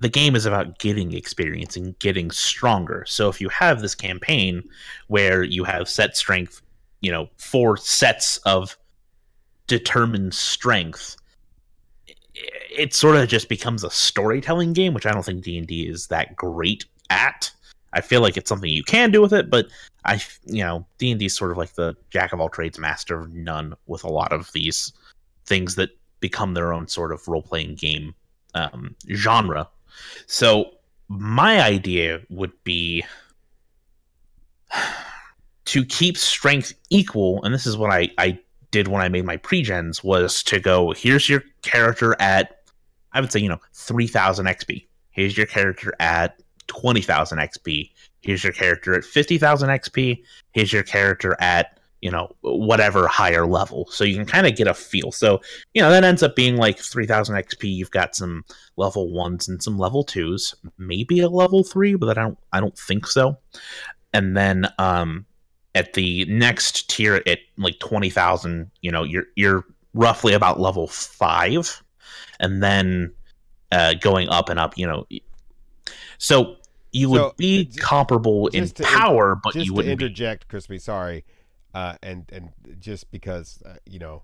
the 0.00 0.08
game 0.08 0.34
is 0.34 0.46
about 0.46 0.78
getting 0.78 1.12
experience 1.12 1.76
and 1.76 1.98
getting 1.98 2.30
stronger. 2.30 3.04
So 3.06 3.28
if 3.28 3.40
you 3.40 3.48
have 3.50 3.80
this 3.80 3.94
campaign 3.94 4.62
where 5.08 5.42
you 5.42 5.62
have 5.64 5.88
set 5.88 6.16
strength, 6.16 6.62
you 7.00 7.12
know, 7.12 7.28
four 7.36 7.76
sets 7.76 8.38
of 8.38 8.76
determined 9.66 10.34
strength, 10.34 11.16
it 12.70 12.94
sort 12.94 13.16
of 13.16 13.28
just 13.28 13.48
becomes 13.48 13.84
a 13.84 13.90
storytelling 13.90 14.72
game, 14.72 14.94
which 14.94 15.06
I 15.06 15.12
don't 15.12 15.24
think 15.24 15.44
D 15.44 15.58
and 15.58 15.66
D 15.66 15.86
is 15.86 16.06
that 16.06 16.34
great 16.34 16.86
at. 17.10 17.50
I 17.92 18.00
feel 18.00 18.20
like 18.22 18.36
it's 18.36 18.48
something 18.48 18.70
you 18.70 18.84
can 18.84 19.10
do 19.10 19.20
with 19.20 19.32
it, 19.32 19.50
but 19.50 19.66
I, 20.04 20.20
you 20.46 20.62
know, 20.62 20.86
D 20.96 21.10
and 21.10 21.20
D 21.20 21.26
is 21.26 21.36
sort 21.36 21.50
of 21.50 21.58
like 21.58 21.74
the 21.74 21.94
jack 22.08 22.32
of 22.32 22.40
all 22.40 22.48
trades, 22.48 22.78
master 22.78 23.20
of 23.20 23.34
none 23.34 23.74
with 23.86 24.04
a 24.04 24.08
lot 24.08 24.32
of 24.32 24.50
these 24.52 24.92
things 25.44 25.74
that 25.74 25.90
become 26.20 26.54
their 26.54 26.72
own 26.72 26.86
sort 26.86 27.12
of 27.12 27.26
role 27.28 27.42
playing 27.42 27.74
game 27.74 28.14
um, 28.54 28.94
genre. 29.12 29.68
So 30.26 30.72
my 31.08 31.60
idea 31.60 32.20
would 32.28 32.52
be 32.64 33.04
to 35.66 35.84
keep 35.84 36.16
strength 36.16 36.72
equal, 36.90 37.42
and 37.42 37.54
this 37.54 37.66
is 37.66 37.76
what 37.76 37.90
I, 37.90 38.10
I 38.18 38.38
did 38.70 38.88
when 38.88 39.02
I 39.02 39.08
made 39.08 39.24
my 39.24 39.36
pregens 39.36 40.04
was 40.04 40.42
to 40.44 40.60
go, 40.60 40.92
here's 40.92 41.28
your 41.28 41.42
character 41.62 42.16
at 42.20 42.56
I 43.12 43.20
would 43.20 43.32
say, 43.32 43.40
you 43.40 43.48
know, 43.48 43.60
three 43.74 44.06
thousand 44.06 44.46
XP. 44.46 44.86
Here's 45.10 45.36
your 45.36 45.46
character 45.46 45.92
at 45.98 46.40
twenty 46.68 47.00
thousand 47.02 47.38
XP. 47.38 47.90
Here's 48.20 48.44
your 48.44 48.52
character 48.52 48.94
at 48.94 49.04
fifty 49.04 49.38
thousand 49.38 49.70
XP. 49.70 50.22
Here's 50.52 50.72
your 50.72 50.84
character 50.84 51.36
at 51.40 51.79
you 52.00 52.10
know 52.10 52.34
whatever 52.40 53.06
higher 53.06 53.46
level 53.46 53.86
so 53.90 54.04
you 54.04 54.16
can 54.16 54.24
kind 54.26 54.46
of 54.46 54.56
get 54.56 54.66
a 54.66 54.74
feel. 54.74 55.12
So 55.12 55.40
you 55.74 55.82
know 55.82 55.90
that 55.90 56.04
ends 56.04 56.22
up 56.22 56.34
being 56.36 56.56
like 56.56 56.78
3000 56.78 57.36
xp 57.36 57.74
you've 57.74 57.90
got 57.90 58.16
some 58.16 58.44
level 58.76 59.12
ones 59.12 59.48
and 59.48 59.62
some 59.62 59.78
level 59.78 60.02
twos 60.04 60.54
maybe 60.78 61.20
a 61.20 61.28
level 61.28 61.62
three 61.62 61.94
but 61.94 62.16
i 62.16 62.22
don't 62.22 62.38
i 62.52 62.60
don't 62.60 62.78
think 62.78 63.06
so. 63.06 63.36
And 64.12 64.36
then 64.36 64.66
um 64.78 65.26
at 65.74 65.92
the 65.92 66.24
next 66.24 66.88
tier 66.90 67.22
at 67.26 67.38
like 67.58 67.78
20000 67.80 68.70
you 68.80 68.90
know 68.90 69.04
you're 69.04 69.26
you're 69.36 69.64
roughly 69.94 70.32
about 70.34 70.60
level 70.60 70.86
five. 70.86 71.82
And 72.38 72.62
then 72.62 73.12
uh 73.72 73.94
going 74.00 74.28
up 74.28 74.48
and 74.48 74.58
up 74.58 74.78
you 74.78 74.86
know 74.86 75.06
so 76.18 76.56
you 76.92 77.14
So, 77.14 77.24
would 77.26 77.36
be 77.36 77.70
comparable 77.78 78.48
in 78.48 78.64
just 78.64 78.76
to 78.76 78.82
in- 78.82 78.88
power 78.88 79.36
but 79.42 79.54
you 79.54 79.72
wouldn't 79.74 79.98
be 79.98 80.04
interject, 80.04 80.48
Crispy, 80.48 80.78
sorry, 80.78 81.24
uh, 81.74 81.94
and 82.02 82.24
and 82.32 82.50
just 82.78 83.10
because 83.10 83.62
uh, 83.64 83.74
you 83.86 83.98
know 83.98 84.22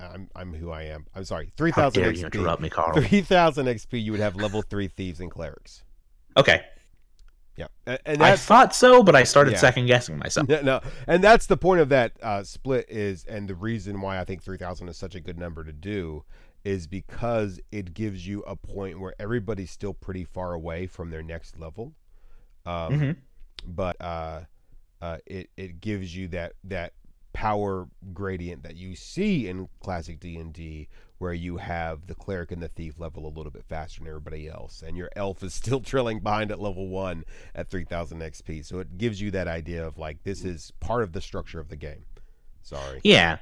I, 0.00 0.04
I'm 0.06 0.28
I'm 0.36 0.54
who 0.54 0.70
I 0.70 0.82
am. 0.84 1.06
I'm 1.14 1.24
sorry. 1.24 1.52
Three 1.56 1.70
How 1.70 1.90
dare 1.90 2.12
you 2.12 2.24
interrupt 2.24 2.62
me, 2.62 2.70
Carl? 2.70 3.00
Three 3.00 3.20
thousand 3.22 3.66
XP. 3.66 4.02
You 4.02 4.12
would 4.12 4.20
have 4.20 4.36
level 4.36 4.62
three 4.62 4.88
thieves 4.88 5.20
and 5.20 5.30
clerics. 5.30 5.82
Okay, 6.36 6.62
Yeah, 7.56 7.66
and, 7.86 7.98
and 8.06 8.22
I 8.22 8.34
thought 8.34 8.74
so, 8.74 9.02
but 9.04 9.14
I 9.14 9.22
started 9.22 9.52
Yeah. 9.52 9.58
second 9.58 9.86
guessing 9.86 10.18
myself. 10.18 10.48
no, 10.48 10.60
no, 10.62 10.80
and 11.06 11.22
that's 11.22 11.46
the 11.46 11.56
point 11.56 11.80
of 11.80 11.88
that 11.90 12.12
uh, 12.22 12.42
split 12.42 12.86
is, 12.88 13.24
and 13.26 13.48
the 13.48 13.54
reason 13.54 14.00
why 14.00 14.18
I 14.18 14.24
think 14.24 14.42
three 14.42 14.58
thousand 14.58 14.88
is 14.88 14.96
such 14.96 15.14
a 15.14 15.20
good 15.20 15.38
number 15.38 15.62
to 15.62 15.72
do 15.72 16.24
is 16.64 16.86
because 16.88 17.60
it 17.70 17.94
gives 17.94 18.26
you 18.26 18.40
a 18.48 18.56
point 18.56 18.98
where 18.98 19.14
everybody's 19.20 19.70
still 19.70 19.92
pretty 19.94 20.24
far 20.24 20.54
away 20.54 20.86
from 20.86 21.10
their 21.10 21.22
next 21.22 21.58
level. 21.58 21.92
Um, 22.66 22.92
Mhm. 23.00 23.16
but 23.66 24.00
uh, 24.00 24.40
uh, 25.04 25.18
it 25.26 25.50
it 25.56 25.80
gives 25.80 26.16
you 26.16 26.28
that 26.28 26.54
that 26.64 26.92
power 27.34 27.88
gradient 28.12 28.62
that 28.62 28.76
you 28.76 28.94
see 28.94 29.48
in 29.48 29.68
classic 29.80 30.18
D 30.20 30.36
and 30.36 30.52
D, 30.52 30.88
where 31.18 31.34
you 31.34 31.58
have 31.58 32.06
the 32.06 32.14
cleric 32.14 32.52
and 32.52 32.62
the 32.62 32.68
thief 32.68 32.98
level 32.98 33.26
a 33.26 33.32
little 33.36 33.50
bit 33.50 33.64
faster 33.68 34.00
than 34.00 34.08
everybody 34.08 34.48
else, 34.48 34.82
and 34.86 34.96
your 34.96 35.10
elf 35.14 35.42
is 35.42 35.52
still 35.62 35.80
trailing 35.80 36.20
behind 36.20 36.50
at 36.50 36.60
level 36.60 36.88
one 36.88 37.24
at 37.54 37.68
three 37.68 37.84
thousand 37.84 38.20
XP. 38.20 38.64
So 38.64 38.78
it 38.78 38.96
gives 38.96 39.20
you 39.20 39.30
that 39.32 39.46
idea 39.48 39.86
of 39.86 39.98
like 39.98 40.22
this 40.24 40.42
is 40.44 40.72
part 40.80 41.02
of 41.02 41.12
the 41.12 41.20
structure 41.20 41.60
of 41.60 41.68
the 41.68 41.76
game. 41.76 42.04
Sorry. 42.62 43.00
Yeah. 43.04 43.38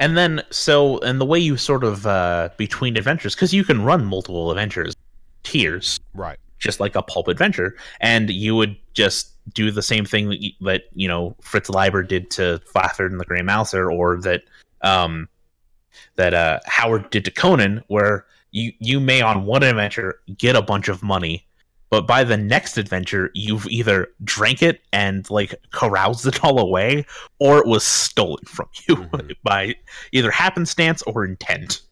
And 0.00 0.16
then, 0.16 0.42
so, 0.50 0.98
and 1.00 1.20
the 1.20 1.24
way 1.24 1.40
you 1.40 1.56
sort 1.56 1.82
of, 1.82 2.06
uh, 2.06 2.50
between 2.56 2.96
adventures, 2.96 3.34
because 3.34 3.52
you 3.52 3.64
can 3.64 3.82
run 3.82 4.04
multiple 4.04 4.52
adventures 4.52 4.94
tiers, 5.42 5.98
Right. 6.14 6.38
just 6.60 6.78
like 6.78 6.94
a 6.94 7.02
pulp 7.02 7.26
adventure, 7.26 7.74
and 8.00 8.30
you 8.30 8.54
would 8.54 8.76
just 8.94 9.32
do 9.54 9.70
the 9.70 9.82
same 9.82 10.04
thing 10.04 10.28
that, 10.28 10.42
you, 10.42 10.52
that 10.62 10.84
you 10.92 11.08
know, 11.08 11.34
Fritz 11.40 11.70
Leiber 11.70 12.02
did 12.02 12.30
to 12.32 12.60
Fafhrd 12.74 13.06
and 13.06 13.20
the 13.20 13.24
Grey 13.24 13.42
Mouser, 13.42 13.90
or 13.90 14.20
that, 14.22 14.42
um, 14.82 15.28
that, 16.16 16.34
uh, 16.34 16.60
Howard 16.66 17.10
did 17.10 17.24
to 17.24 17.30
Conan, 17.30 17.82
where 17.88 18.26
you, 18.50 18.72
you 18.78 19.00
may 19.00 19.20
on 19.20 19.44
one 19.44 19.62
adventure 19.62 20.20
get 20.36 20.56
a 20.56 20.62
bunch 20.62 20.88
of 20.88 21.02
money, 21.02 21.46
but 21.90 22.06
by 22.06 22.22
the 22.24 22.36
next 22.36 22.76
adventure, 22.76 23.30
you've 23.34 23.66
either 23.66 24.08
drank 24.24 24.62
it 24.62 24.80
and 24.92 25.28
like 25.30 25.54
caroused 25.72 26.26
it 26.26 26.44
all 26.44 26.58
away, 26.58 27.06
or 27.38 27.58
it 27.58 27.66
was 27.66 27.84
stolen 27.84 28.44
from 28.44 28.68
you 28.88 28.96
Mhm. 28.96 29.34
by 29.42 29.74
either 30.12 30.30
happenstance 30.30 31.02
or 31.02 31.24
intent. 31.24 31.82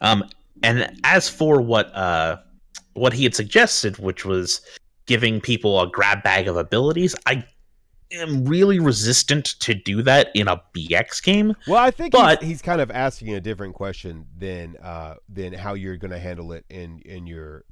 Um, 0.00 0.24
and 0.62 0.98
as 1.04 1.28
for 1.28 1.60
what 1.60 1.94
uh, 1.94 2.38
what 2.94 3.12
he 3.12 3.24
had 3.24 3.34
suggested, 3.34 3.98
which 3.98 4.24
was 4.24 4.60
giving 5.08 5.40
people 5.40 5.80
a 5.80 5.88
grab 5.88 6.22
bag 6.22 6.46
of 6.46 6.56
abilities, 6.56 7.16
I 7.26 7.44
am 8.12 8.44
really 8.44 8.78
resistant 8.78 9.44
to 9.60 9.74
do 9.74 10.02
that 10.02 10.28
in 10.34 10.46
a 10.46 10.62
BX 10.74 11.20
game. 11.22 11.54
Well, 11.66 11.82
I 11.82 11.90
think 11.90 12.12
But- 12.12 12.40
he's, 12.40 12.48
he's 12.50 12.62
kind 12.62 12.80
of 12.80 12.90
asking 12.92 13.34
a 13.34 13.40
different 13.40 13.74
question 13.74 14.26
than 14.38 14.76
uh, 14.76 15.16
than 15.28 15.52
how 15.54 15.74
you're 15.74 15.96
going 15.96 16.12
to 16.12 16.18
handle 16.20 16.52
it 16.52 16.64
in 16.70 17.00
in 17.04 17.26
your 17.26 17.64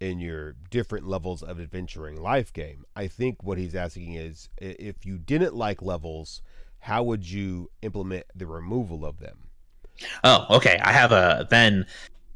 in 0.00 0.18
your 0.18 0.54
different 0.70 1.06
levels 1.06 1.42
of 1.42 1.58
adventuring 1.60 2.20
life 2.20 2.52
game. 2.52 2.84
I 2.94 3.06
think 3.06 3.42
what 3.42 3.56
he's 3.56 3.74
asking 3.74 4.14
is 4.14 4.48
if 4.58 5.06
you 5.06 5.16
didn't 5.16 5.54
like 5.54 5.80
levels, 5.80 6.42
how 6.80 7.02
would 7.04 7.30
you 7.30 7.70
implement 7.80 8.26
the 8.34 8.46
removal 8.46 9.06
of 9.06 9.20
them? 9.20 9.38
Oh, 10.22 10.44
okay. 10.56 10.78
I 10.84 10.92
have 10.92 11.12
a 11.12 11.46
then 11.48 11.86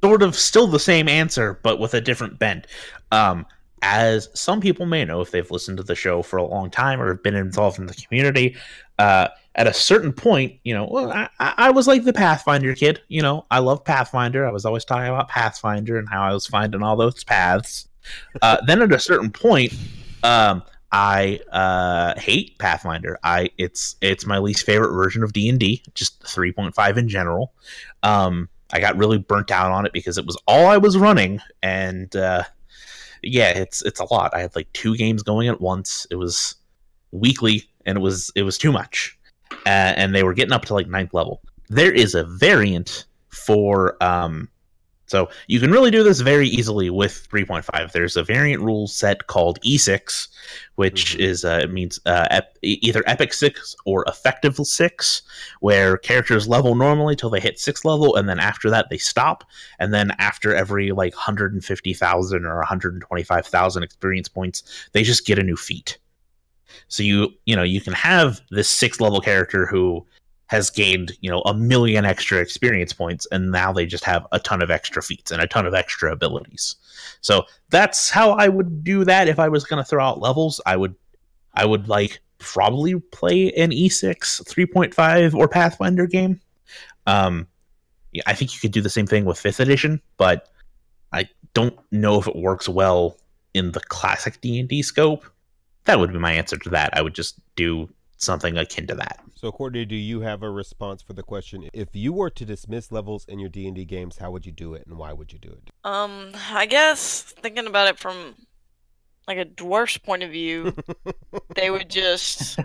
sort 0.03 0.23
of 0.23 0.35
still 0.37 0.67
the 0.69 0.79
same 0.79 1.07
answer, 1.07 1.61
but 1.63 1.79
with 1.79 1.93
a 1.93 2.01
different 2.01 2.39
bent. 2.39 2.67
Um, 3.13 3.45
as 3.83 4.29
some 4.35 4.61
people 4.61 4.87
may 4.87 5.05
know 5.05 5.21
if 5.21 5.31
they've 5.31 5.51
listened 5.51 5.79
to 5.79 5.83
the 5.83 5.95
show 5.95 6.23
for 6.23 6.37
a 6.37 6.45
long 6.45 6.71
time 6.71 7.01
or 7.01 7.09
have 7.09 7.23
been 7.23 7.35
involved 7.35 7.79
in 7.79 7.87
the 7.87 7.95
community, 7.95 8.57
uh, 8.99 9.29
at 9.55 9.67
a 9.67 9.73
certain 9.73 10.13
point, 10.13 10.59
you 10.63 10.75
know, 10.75 10.89
I 11.11 11.29
I 11.39 11.71
was 11.71 11.89
like 11.89 12.05
the 12.05 12.13
Pathfinder 12.13 12.75
kid. 12.75 13.01
You 13.09 13.23
know, 13.23 13.47
I 13.51 13.59
love 13.59 13.85
Pathfinder. 13.85 14.47
I 14.47 14.53
was 14.53 14.65
always 14.65 14.85
talking 14.85 15.09
about 15.09 15.29
Pathfinder 15.29 15.99
and 15.99 16.09
how 16.09 16.23
I 16.23 16.33
was 16.33 16.47
finding 16.47 16.83
all 16.83 16.97
those 16.97 17.25
paths. 17.25 17.89
Uh, 18.43 18.59
then 18.67 18.81
at 18.83 18.93
a 18.93 18.99
certain 18.99 19.31
point, 19.31 19.75
um, 20.23 20.63
I 20.93 21.41
uh, 21.53 22.19
hate 22.19 22.59
Pathfinder. 22.59 23.19
I 23.23 23.51
it's 23.59 23.97
it's 24.01 24.27
my 24.27 24.39
least 24.39 24.65
favorite 24.65 24.93
version 24.93 25.23
of 25.23 25.33
D 25.33 25.49
and 25.49 25.59
D, 25.59 25.83
just 25.95 26.27
three 26.27 26.53
point 26.53 26.75
five 26.75 26.99
in 26.99 27.09
general. 27.09 27.53
Um, 28.03 28.49
I 28.73 28.81
got 28.81 28.97
really 28.97 29.19
burnt 29.19 29.51
out 29.51 29.73
on 29.73 29.87
it 29.87 29.93
because 29.93 30.19
it 30.19 30.27
was 30.27 30.37
all 30.47 30.67
I 30.67 30.77
was 30.77 30.97
running, 30.97 31.41
and 31.63 32.15
uh, 32.15 32.45
yeah, 33.23 33.51
it's 33.51 33.83
it's 33.83 34.01
a 34.01 34.13
lot. 34.13 34.35
I 34.35 34.41
had 34.41 34.55
like 34.55 34.73
two 34.73 34.97
games 34.97 35.23
going 35.23 35.49
at 35.49 35.61
once. 35.61 36.07
It 36.11 36.17
was 36.17 36.55
weekly, 37.13 37.65
and 37.87 37.99
it 37.99 38.01
was 38.01 38.31
it 38.35 38.43
was 38.43 38.59
too 38.59 38.73
much, 38.73 39.19
uh, 39.67 39.95
and 39.97 40.15
they 40.15 40.23
were 40.23 40.35
getting 40.35 40.53
up 40.53 40.65
to 40.67 40.75
like 40.75 40.89
ninth 40.89 41.15
level. 41.15 41.41
There 41.69 41.93
is 41.93 42.15
a 42.15 42.25
variant 42.25 43.07
for 43.29 44.03
um, 44.03 44.49
So 45.11 45.29
you 45.49 45.59
can 45.59 45.73
really 45.73 45.91
do 45.91 46.05
this 46.05 46.21
very 46.21 46.47
easily 46.47 46.89
with 46.89 47.27
3.5. 47.29 47.91
There's 47.91 48.17
a 48.17 48.23
variant 48.23 48.63
rule 48.63 48.87
set 48.87 49.27
called 49.27 49.59
E6, 49.63 50.29
which 50.77 51.17
Mhm. 51.17 51.19
is 51.19 51.45
uh, 51.45 51.59
it 51.65 51.73
means 51.73 51.99
uh, 52.07 52.29
ep- 52.31 52.57
either 52.63 53.03
Epic 53.07 53.33
Six 53.33 53.75
or 53.85 54.05
Effective 54.07 54.55
Six, 54.63 55.23
where 55.59 55.97
characters 55.97 56.47
level 56.47 56.77
normally 56.77 57.17
till 57.17 57.29
they 57.29 57.41
hit 57.41 57.59
six 57.59 57.85
level, 57.85 58.15
and 58.15 58.29
then 58.29 58.39
after 58.39 58.71
that 58.71 58.87
they 58.89 58.99
stop, 58.99 59.43
and 59.81 59.93
then 59.93 60.13
after 60.21 60.55
every 60.55 60.93
like 60.93 61.15
150,000 61.15 62.47
or 62.47 62.59
125,000 62.59 63.83
experience 63.83 64.29
points, 64.29 64.63
they 64.93 65.03
just 65.03 65.27
get 65.27 65.41
a 65.41 65.43
new 65.43 65.57
feat. 65.57 65.99
So 66.87 67.03
you 67.03 67.35
you 67.47 67.57
know 67.57 67.65
you 67.65 67.81
can 67.81 67.95
have 67.95 68.43
this 68.53 68.69
six 68.69 69.01
level 69.01 69.21
character 69.21 69.67
who 69.67 70.07
has 70.51 70.69
gained 70.69 71.13
you 71.21 71.31
know 71.31 71.43
a 71.43 71.55
million 71.55 72.05
extra 72.05 72.41
experience 72.41 72.93
points 72.93 73.25
and 73.31 73.53
now 73.53 73.73
they 73.73 73.87
just 73.87 74.03
have 74.03 74.27
a 74.33 74.41
ton 74.41 74.61
of 74.61 74.69
extra 74.69 75.01
feats 75.01 75.31
and 75.31 75.41
a 75.41 75.47
ton 75.47 75.65
of 75.65 75.75
extra 75.75 76.11
abilities. 76.11 76.75
So 77.21 77.45
that's 77.69 78.11
how 78.11 78.33
i 78.33 78.49
would 78.49 78.83
do 78.83 79.05
that 79.05 79.29
if 79.29 79.39
i 79.39 79.49
was 79.49 79.65
going 79.65 79.83
to 79.83 79.89
throw 79.89 80.05
out 80.05 80.21
levels. 80.21 80.61
I 80.67 80.77
would 80.77 80.97
i 81.55 81.65
would 81.65 81.87
like 81.87 82.19
probably 82.39 82.99
play 82.99 83.53
an 83.53 83.73
E 83.73 83.89
e6 83.89 84.43
3.5 84.43 85.35
or 85.35 85.47
pathfinder 85.47 86.07
game. 86.07 86.41
Um 87.07 87.47
i 88.27 88.35
think 88.35 88.53
you 88.53 88.59
could 88.61 88.73
do 88.73 88.83
the 88.83 88.91
same 88.91 89.07
thing 89.07 89.25
with 89.25 89.39
fifth 89.39 89.61
edition 89.61 90.03
but 90.17 90.49
i 91.13 91.29
don't 91.55 91.79
know 91.93 92.19
if 92.19 92.27
it 92.27 92.35
works 92.35 92.69
well 92.69 93.17
in 93.55 93.71
the 93.71 93.81
classic 93.81 94.41
d&d 94.41 94.83
scope. 94.83 95.25
That 95.85 96.01
would 96.01 96.13
be 96.13 96.19
my 96.19 96.33
answer 96.33 96.57
to 96.57 96.71
that. 96.71 96.91
I 96.97 97.03
would 97.03 97.15
just 97.15 97.39
do 97.55 97.89
something 98.21 98.57
akin 98.59 98.87
to 98.87 98.95
that 98.95 99.21
So, 99.35 99.51
Courtney, 99.51 99.85
do 99.85 99.97
you 99.97 100.21
have 100.21 100.43
a 100.43 100.51
response 100.51 101.03
for 101.03 101.15
the 101.15 101.23
question? 101.23 101.69
If 101.73 101.89
you 101.93 102.13
were 102.13 102.31
to 102.31 102.45
dismiss 102.45 102.93
levels 102.93 103.25
in 103.27 103.39
your 103.39 103.49
D 103.49 103.67
and 103.67 103.75
D 103.75 103.85
games, 103.85 104.19
how 104.19 104.31
would 104.31 104.47
you 104.47 104.53
do 104.53 104.75
it, 104.75 104.87
and 104.87 104.99
why 104.99 105.13
would 105.13 105.33
you 105.33 105.39
do 105.39 105.49
it? 105.49 105.71
Um, 105.85 106.33
I 106.51 106.67
guess 106.67 107.23
thinking 107.23 107.67
about 107.67 107.89
it 107.89 107.99
from 107.99 108.35
like 109.27 109.39
a 109.39 109.45
dwarf's 109.45 109.99
point 109.99 110.23
of 110.23 110.31
view, 110.31 110.77
they 111.55 111.71
would 111.71 111.89
just 111.89 112.59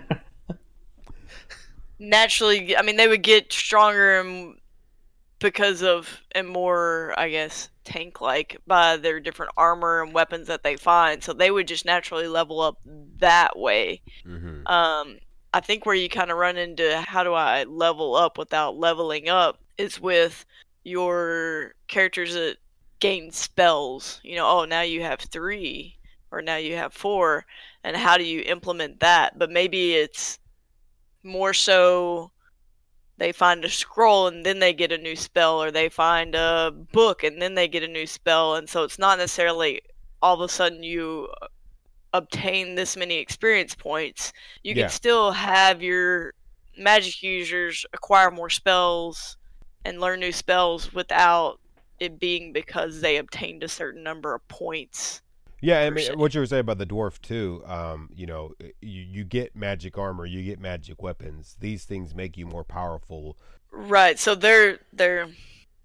naturally. 1.98 2.76
I 2.76 2.82
mean, 2.82 2.96
they 2.96 3.08
would 3.08 3.22
get 3.22 3.52
stronger 3.52 4.20
and 4.20 4.56
because 5.38 5.82
of 5.82 6.20
and 6.32 6.48
more, 6.48 7.14
I 7.16 7.28
guess, 7.28 7.68
tank-like 7.84 8.58
by 8.66 8.96
their 8.96 9.20
different 9.20 9.52
armor 9.56 10.02
and 10.02 10.12
weapons 10.12 10.48
that 10.48 10.62
they 10.62 10.76
find. 10.76 11.22
So 11.22 11.32
they 11.32 11.50
would 11.50 11.68
just 11.68 11.84
naturally 11.84 12.28
level 12.28 12.60
up 12.60 12.78
that 13.18 13.58
way. 13.58 14.02
Mm-hmm. 14.26 14.66
Um, 14.66 15.18
I 15.52 15.60
think 15.60 15.86
where 15.86 15.94
you 15.94 16.08
kind 16.08 16.30
of 16.30 16.36
run 16.36 16.56
into 16.56 17.00
how 17.00 17.24
do 17.24 17.32
I 17.32 17.64
level 17.64 18.14
up 18.14 18.36
without 18.38 18.76
leveling 18.76 19.28
up 19.28 19.60
is 19.78 20.00
with 20.00 20.44
your 20.84 21.74
characters 21.88 22.34
that 22.34 22.56
gain 23.00 23.30
spells. 23.30 24.20
You 24.22 24.36
know, 24.36 24.48
oh, 24.48 24.64
now 24.64 24.82
you 24.82 25.02
have 25.02 25.20
three, 25.20 25.96
or 26.30 26.42
now 26.42 26.56
you 26.56 26.76
have 26.76 26.92
four, 26.92 27.46
and 27.84 27.96
how 27.96 28.18
do 28.18 28.24
you 28.24 28.42
implement 28.42 29.00
that? 29.00 29.38
But 29.38 29.50
maybe 29.50 29.94
it's 29.94 30.38
more 31.22 31.54
so 31.54 32.30
they 33.18 33.32
find 33.32 33.64
a 33.64 33.68
scroll 33.70 34.26
and 34.28 34.44
then 34.44 34.58
they 34.58 34.72
get 34.74 34.92
a 34.92 34.98
new 34.98 35.16
spell, 35.16 35.62
or 35.62 35.70
they 35.70 35.88
find 35.88 36.34
a 36.34 36.72
book 36.92 37.24
and 37.24 37.40
then 37.40 37.54
they 37.54 37.68
get 37.68 37.82
a 37.82 37.88
new 37.88 38.06
spell, 38.06 38.56
and 38.56 38.68
so 38.68 38.84
it's 38.84 38.98
not 38.98 39.18
necessarily 39.18 39.80
all 40.22 40.34
of 40.34 40.40
a 40.40 40.48
sudden 40.48 40.82
you 40.82 41.28
obtain 42.16 42.74
this 42.74 42.96
many 42.96 43.16
experience 43.16 43.74
points. 43.74 44.32
You 44.62 44.74
Yeah. 44.74 44.84
can 44.84 44.90
still 44.90 45.32
have 45.32 45.82
your 45.82 46.32
magic 46.78 47.22
users 47.22 47.86
acquire 47.92 48.30
more 48.30 48.50
spells 48.50 49.36
and 49.84 50.00
learn 50.00 50.20
new 50.20 50.32
spells 50.32 50.92
without 50.92 51.58
it 52.00 52.18
being 52.18 52.52
because 52.52 53.00
they 53.00 53.16
obtained 53.16 53.62
a 53.62 53.68
certain 53.68 54.02
number 54.02 54.34
of 54.34 54.46
points. 54.48 55.22
Yeah, 55.62 55.80
I 55.80 55.90
mean, 55.90 56.04
se. 56.06 56.14
what 56.16 56.34
you 56.34 56.40
were 56.40 56.46
saying 56.46 56.60
about 56.60 56.76
the 56.78 56.84
dwarf 56.86 57.18
too. 57.22 57.62
Um, 57.66 58.10
you 58.14 58.26
know, 58.26 58.52
you 58.82 59.02
you 59.02 59.24
get 59.24 59.56
magic 59.56 59.96
armor, 59.96 60.26
you 60.26 60.42
get 60.42 60.60
magic 60.60 61.02
weapons. 61.02 61.56
These 61.60 61.84
things 61.84 62.14
make 62.14 62.36
you 62.36 62.44
more 62.46 62.62
powerful. 62.64 63.38
Right. 63.70 64.18
So 64.18 64.34
they're 64.34 64.80
they're 64.92 65.28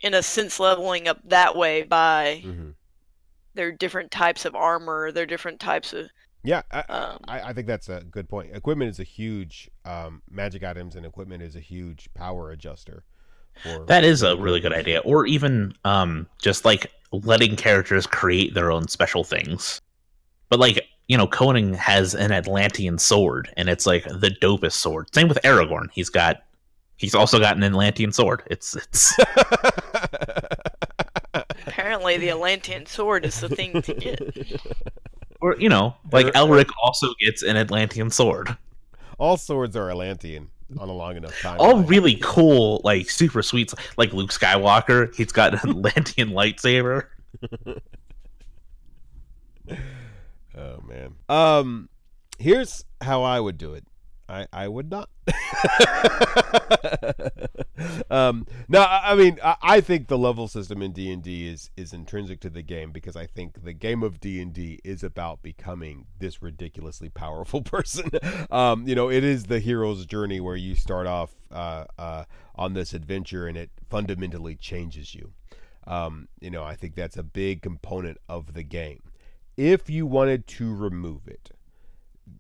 in 0.02 0.14
a 0.14 0.22
sense 0.24 0.60
leveling 0.60 1.08
up 1.08 1.20
that 1.24 1.56
way 1.56 1.84
by 1.84 2.42
Mm-hmm. 2.46 2.70
their 3.54 3.72
different 3.72 4.12
types 4.12 4.44
of 4.46 4.56
armor, 4.56 5.12
their 5.12 5.26
different 5.26 5.60
types 5.60 5.94
of 5.94 6.10
Yeah, 6.44 6.62
I, 6.72 6.80
um, 6.82 7.20
I, 7.28 7.42
I 7.42 7.54
think 7.54 7.68
that's 7.68 7.90
a 7.90 8.02
good 8.02 8.28
point. 8.28 8.56
Equipment 8.56 8.90
is 8.90 9.00
a 9.00 9.04
huge 9.04 9.70
um, 9.86 10.22
magic 10.30 10.64
items, 10.64 10.96
and 10.96 11.06
equipment 11.06 11.44
is 11.44 11.56
a 11.56 11.60
huge 11.60 12.10
power 12.14 12.52
adjuster. 12.52 13.04
For 13.64 13.86
That 13.86 14.04
is 14.04 14.24
a 14.24 14.38
really 14.38 14.60
good 14.60 14.74
idea. 14.74 15.00
Or 15.00 15.26
even 15.26 15.74
um 15.86 16.28
just 16.42 16.66
like 16.66 16.92
letting 17.12 17.56
characters 17.56 18.08
create 18.08 18.54
their 18.54 18.72
own 18.72 18.88
special 18.88 19.24
things. 19.24 19.82
But 20.50 20.60
like, 20.60 20.86
you 21.08 21.18
know, 21.18 21.28
Conan 21.28 21.74
has 21.74 22.16
an 22.16 22.32
Atlantean 22.32 22.98
sword 22.98 23.54
and 23.58 23.70
it's 23.70 23.86
like 23.86 24.06
the 24.06 24.36
dopest 24.42 24.74
sword. 24.74 25.14
Same 25.14 25.28
with 25.28 25.40
Aragorn. 25.44 25.88
He's 25.92 26.10
got 26.10 26.44
he's 26.98 27.16
also 27.16 27.40
got 27.40 27.58
an 27.58 27.64
Atlantean 27.64 28.12
sword. 28.12 28.44
It's 28.48 28.76
it's 28.76 29.14
apparently 31.34 32.18
the 32.18 32.30
Atlantean 32.30 32.86
sword 32.86 33.26
is 33.26 33.40
the 33.42 33.50
thing 33.50 33.82
to 33.82 33.94
get. 33.94 34.22
or 35.42 35.56
you 35.58 35.70
know, 35.70 35.96
like 36.12 36.28
Elric 36.28 36.70
also 36.82 37.08
gets 37.20 37.44
an 37.44 37.58
Atlantean 37.58 38.10
sword. 38.10 38.56
All 39.18 39.38
swords 39.38 39.76
are 39.76 39.90
Atlantean 39.90 40.50
on 40.80 40.90
a 40.90 40.94
long 40.94 41.18
enough 41.18 41.40
time. 41.42 41.58
All 41.60 41.84
really 41.84 42.18
cool, 42.22 42.82
like 42.84 43.10
super 43.10 43.44
sweet 43.44 43.74
like 43.98 44.14
Luke 44.14 44.32
Skywalker, 44.32 45.14
he's 45.16 45.32
got 45.32 45.64
an 45.64 45.70
Atlantean 45.70 46.30
lightsaber. 46.30 47.08
Oh 50.58 50.84
man. 50.86 51.16
Um, 51.30 51.90
here's 52.38 52.84
how 53.02 53.24
I 53.24 53.40
would 53.40 53.58
do 53.58 53.74
it. 53.74 53.86
I 54.32 54.48
I 54.54 54.68
would 54.68 54.90
not. 54.90 55.10
um, 58.10 58.48
no, 58.68 58.82
I 58.82 59.12
I 59.12 59.16
mean 59.16 59.40
I, 59.44 59.56
I 59.62 59.82
think 59.82 60.08
the 60.08 60.18
level 60.18 60.48
system 60.48 60.82
in 60.82 60.94
D 60.94 61.12
and 61.12 61.22
D 61.22 61.48
is 61.48 61.70
is 61.76 61.94
intrinsic 61.94 62.40
to 62.42 62.50
the 62.50 62.62
game 62.62 62.92
because 62.92 63.16
I 63.16 63.26
think 63.26 63.64
the 63.64 63.74
game 63.74 64.04
of 64.04 64.20
D 64.20 64.42
and 64.42 64.54
D 64.54 64.80
is 64.84 65.04
about 65.04 65.44
becoming 65.44 66.06
this 66.20 66.42
ridiculously 66.42 67.10
powerful 67.10 67.62
person. 67.76 68.10
um, 68.50 68.88
you 68.88 68.96
know, 68.96 69.10
it 69.10 69.24
is 69.24 69.46
the 69.46 69.60
hero's 69.60 70.06
journey 70.06 70.40
where 70.40 70.56
you 70.56 70.76
start 70.76 71.08
off 71.08 71.36
uh, 71.52 71.86
uh, 72.00 72.24
on 72.56 72.74
this 72.74 72.94
adventure 72.94 73.48
and 73.48 73.58
it 73.58 73.70
fundamentally 73.90 74.56
changes 74.56 75.14
you. 75.14 75.34
Um, 75.86 76.28
you 76.40 76.52
know, 76.52 76.64
I 76.64 76.76
think 76.76 76.96
that's 76.96 77.18
a 77.18 77.24
big 77.24 77.62
component 77.62 78.20
of 78.30 78.54
the 78.54 78.64
game 78.64 79.02
if 79.58 79.90
you 79.90 80.06
wanted 80.06 80.48
to 80.48 80.74
remove 80.74 81.28
it, 81.28 81.52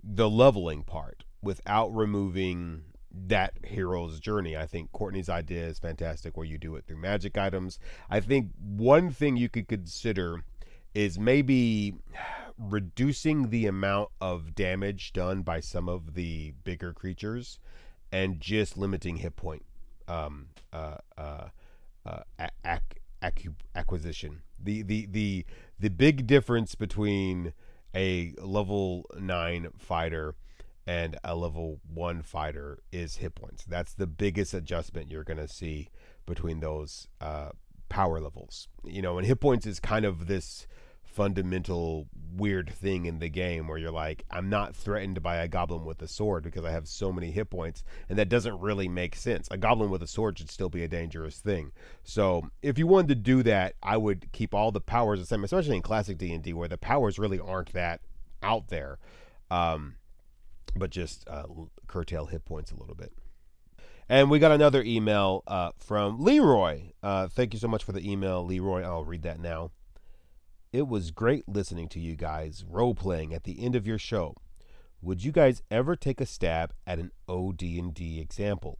the 0.03 0.29
leveling 0.29 0.83
part, 0.83 1.25
without 1.41 1.93
removing 1.95 2.83
that 3.27 3.53
hero's 3.63 4.19
journey, 4.19 4.55
I 4.55 4.65
think 4.65 4.91
Courtney's 4.91 5.29
idea 5.29 5.65
is 5.65 5.79
fantastic 5.79 6.37
where 6.37 6.45
you 6.45 6.57
do 6.57 6.75
it 6.75 6.85
through 6.85 6.97
magic 6.97 7.37
items. 7.37 7.79
I 8.09 8.19
think 8.19 8.51
one 8.59 9.11
thing 9.11 9.37
you 9.37 9.49
could 9.49 9.67
consider 9.67 10.43
is 10.93 11.19
maybe 11.19 11.95
reducing 12.57 13.49
the 13.49 13.65
amount 13.65 14.09
of 14.19 14.55
damage 14.55 15.13
done 15.13 15.41
by 15.41 15.59
some 15.59 15.89
of 15.89 16.13
the 16.13 16.53
bigger 16.63 16.93
creatures 16.93 17.59
and 18.11 18.39
just 18.39 18.77
limiting 18.77 19.17
hit 19.17 19.35
point 19.35 19.65
um, 20.07 20.47
uh, 20.73 20.97
uh, 21.17 21.47
uh, 22.05 22.19
ac- 22.65 22.81
ac- 23.23 23.49
acquisition. 23.75 24.41
The, 24.61 24.83
the, 24.83 25.07
the, 25.07 25.45
the 25.79 25.89
big 25.89 26.27
difference 26.27 26.75
between 26.75 27.53
a 27.95 28.33
level 28.37 29.05
9 29.17 29.69
fighter 29.77 30.35
and 30.87 31.17
a 31.23 31.35
level 31.35 31.79
1 31.93 32.21
fighter 32.23 32.79
is 32.91 33.17
hit 33.17 33.35
points. 33.35 33.63
That's 33.65 33.93
the 33.93 34.07
biggest 34.07 34.53
adjustment 34.53 35.11
you're 35.11 35.23
going 35.23 35.37
to 35.37 35.47
see 35.47 35.89
between 36.25 36.59
those 36.59 37.07
uh, 37.19 37.49
power 37.89 38.19
levels. 38.19 38.67
You 38.83 39.01
know, 39.01 39.17
and 39.17 39.27
hit 39.27 39.39
points 39.39 39.65
is 39.65 39.79
kind 39.79 40.05
of 40.05 40.27
this 40.27 40.67
fundamental 41.11 42.07
weird 42.33 42.69
thing 42.69 43.05
in 43.05 43.19
the 43.19 43.29
game 43.29 43.67
where 43.67 43.77
you're 43.77 43.91
like, 43.91 44.23
I'm 44.31 44.49
not 44.49 44.75
threatened 44.75 45.21
by 45.21 45.37
a 45.37 45.47
goblin 45.47 45.83
with 45.83 46.01
a 46.01 46.07
sword 46.07 46.43
because 46.43 46.63
I 46.63 46.71
have 46.71 46.87
so 46.87 47.11
many 47.11 47.31
hit 47.31 47.49
points, 47.49 47.83
and 48.09 48.17
that 48.17 48.29
doesn't 48.29 48.59
really 48.59 48.87
make 48.87 49.15
sense. 49.15 49.47
A 49.51 49.57
goblin 49.57 49.89
with 49.89 50.01
a 50.01 50.07
sword 50.07 50.37
should 50.37 50.49
still 50.49 50.69
be 50.69 50.83
a 50.83 50.87
dangerous 50.87 51.39
thing. 51.39 51.73
So 52.03 52.49
if 52.61 52.79
you 52.79 52.87
wanted 52.87 53.09
to 53.09 53.15
do 53.15 53.43
that, 53.43 53.75
I 53.83 53.97
would 53.97 54.31
keep 54.31 54.53
all 54.53 54.71
the 54.71 54.81
powers 54.81 55.19
the 55.19 55.25
same, 55.25 55.43
especially 55.43 55.75
in 55.75 55.81
classic 55.81 56.17
D 56.17 56.33
and 56.33 56.43
D 56.43 56.53
where 56.53 56.69
the 56.69 56.77
powers 56.77 57.19
really 57.19 57.39
aren't 57.39 57.73
that 57.73 58.01
out 58.41 58.69
there, 58.69 58.97
um, 59.49 59.95
but 60.75 60.89
just 60.89 61.27
uh, 61.27 61.45
curtail 61.87 62.27
hit 62.27 62.45
points 62.45 62.71
a 62.71 62.75
little 62.75 62.95
bit. 62.95 63.13
And 64.09 64.29
we 64.29 64.39
got 64.39 64.51
another 64.51 64.83
email 64.83 65.43
uh, 65.47 65.71
from 65.77 66.19
Leroy. 66.19 66.91
Uh, 67.01 67.27
thank 67.27 67.53
you 67.53 67.59
so 67.59 67.67
much 67.67 67.83
for 67.83 67.93
the 67.93 68.09
email, 68.09 68.45
Leroy. 68.45 68.81
I'll 68.83 69.05
read 69.05 69.23
that 69.23 69.39
now. 69.39 69.71
It 70.73 70.87
was 70.87 71.11
great 71.11 71.47
listening 71.47 71.89
to 71.89 71.99
you 71.99 72.15
guys 72.15 72.63
role 72.67 72.95
playing 72.95 73.33
at 73.33 73.43
the 73.43 73.63
end 73.63 73.75
of 73.75 73.87
your 73.87 73.97
show. 73.97 74.35
Would 75.01 75.23
you 75.23 75.31
guys 75.31 75.61
ever 75.71 75.95
take 75.95 76.21
a 76.21 76.25
stab 76.25 76.73
at 76.85 76.99
an 76.99 77.11
OD&D 77.27 78.19
example? 78.19 78.79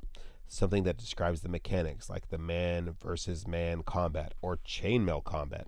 something 0.52 0.84
that 0.84 0.98
describes 0.98 1.42
the 1.42 1.50
mechanics, 1.50 2.10
like 2.10 2.28
the 2.28 2.38
man 2.38 2.94
versus 3.02 3.48
man 3.48 3.84
combat 3.84 4.34
or 4.42 4.58
chainmail 4.58 5.24
combat. 5.24 5.66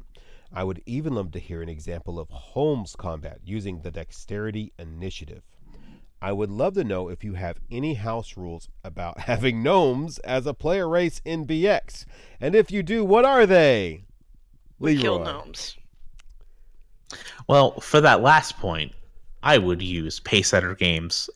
I 0.52 0.66
would 0.66 0.84
even 0.86 1.16
love 1.16 1.32
to 1.32 1.40
hear 1.40 1.62
an 1.62 1.70
example 1.70 2.20
of 2.20 2.30
Holmes 2.30 2.96
combat 2.96 3.40
using 3.46 3.80
the 3.80 3.92
dexterity 3.92 4.74
initiative. 4.78 5.44
I 6.24 6.32
would 6.32 6.50
love 6.50 6.76
to 6.76 6.86
know 6.86 7.10
if 7.10 7.26
you 7.26 7.34
have 7.34 7.58
any 7.70 7.96
house 7.96 8.38
rules 8.38 8.70
about 8.82 9.20
having 9.32 9.62
gnomes 9.62 10.20
as 10.20 10.48
a 10.48 10.54
player 10.54 10.88
race 10.88 11.22
in 11.26 11.46
BX. 11.46 12.06
And 12.40 12.56
if 12.56 12.72
you 12.72 12.82
do, 12.82 13.04
what 13.04 13.26
are 13.26 13.46
they? 13.46 14.06
We 14.80 14.98
kill 14.98 15.20
gnomes. 15.20 15.76
Well, 17.50 17.78
for 17.82 18.00
that 18.00 18.22
last 18.22 18.58
point, 18.58 18.94
I 19.44 19.58
would 19.58 19.82
use 19.82 20.22
Pacesetter 20.22 20.78
Games 20.78 21.30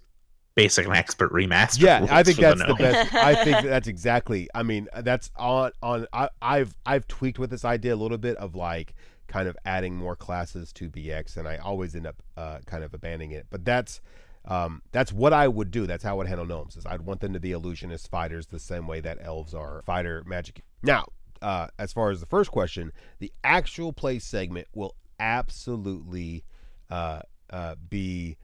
Basic 0.55 0.85
and 0.85 0.95
Expert 0.95 1.33
Remaster. 1.33 1.81
Yeah, 1.81 2.07
I 2.09 2.23
think 2.23 2.39
that's 2.39 2.61
the 2.61 2.67
gnome. 2.67 2.77
best. 2.77 3.13
I 3.13 3.43
think 3.43 3.61
that's 3.65 3.89
exactly. 3.89 4.47
I 4.55 4.63
mean, 4.63 4.87
that's 5.01 5.29
on 5.35 5.71
on. 5.83 6.07
I, 6.13 6.29
I've 6.41 6.75
I've 6.85 7.07
tweaked 7.07 7.39
with 7.39 7.49
this 7.49 7.63
idea 7.65 7.93
a 7.93 7.95
little 7.95 8.17
bit 8.17 8.37
of 8.37 8.55
like 8.55 8.95
kind 9.27 9.49
of 9.49 9.57
adding 9.65 9.95
more 9.95 10.15
classes 10.15 10.71
to 10.73 10.89
BX, 10.89 11.37
and 11.37 11.47
I 11.47 11.57
always 11.57 11.93
end 11.93 12.07
up 12.07 12.15
uh, 12.37 12.59
kind 12.65 12.83
of 12.83 12.93
abandoning 12.93 13.31
it. 13.31 13.45
But 13.51 13.65
that's 13.65 14.01
um, 14.47 14.81
that's 14.91 15.11
what 15.11 15.33
I 15.33 15.47
would 15.47 15.71
do. 15.71 15.85
That's 15.85 16.03
how 16.03 16.11
I 16.11 16.13
would 16.13 16.27
handle 16.27 16.45
gnomes. 16.45 16.77
Is 16.77 16.85
I'd 16.85 17.01
want 17.01 17.19
them 17.19 17.33
to 17.33 17.39
be 17.39 17.51
illusionist 17.51 18.09
fighters 18.09 18.47
the 18.47 18.59
same 18.59 18.87
way 18.87 19.01
that 19.01 19.17
elves 19.21 19.53
are 19.53 19.83
fighter 19.85 20.23
magic. 20.25 20.63
Now, 20.81 21.07
uh, 21.41 21.67
as 21.77 21.93
far 21.93 22.09
as 22.11 22.21
the 22.21 22.25
first 22.25 22.51
question, 22.51 22.91
the 23.19 23.31
actual 23.43 23.91
play 23.91 24.19
segment 24.19 24.67
will 24.73 24.95
absolutely 25.19 26.45
uh, 26.89 27.21
uh, 27.49 27.75
be 27.89 28.37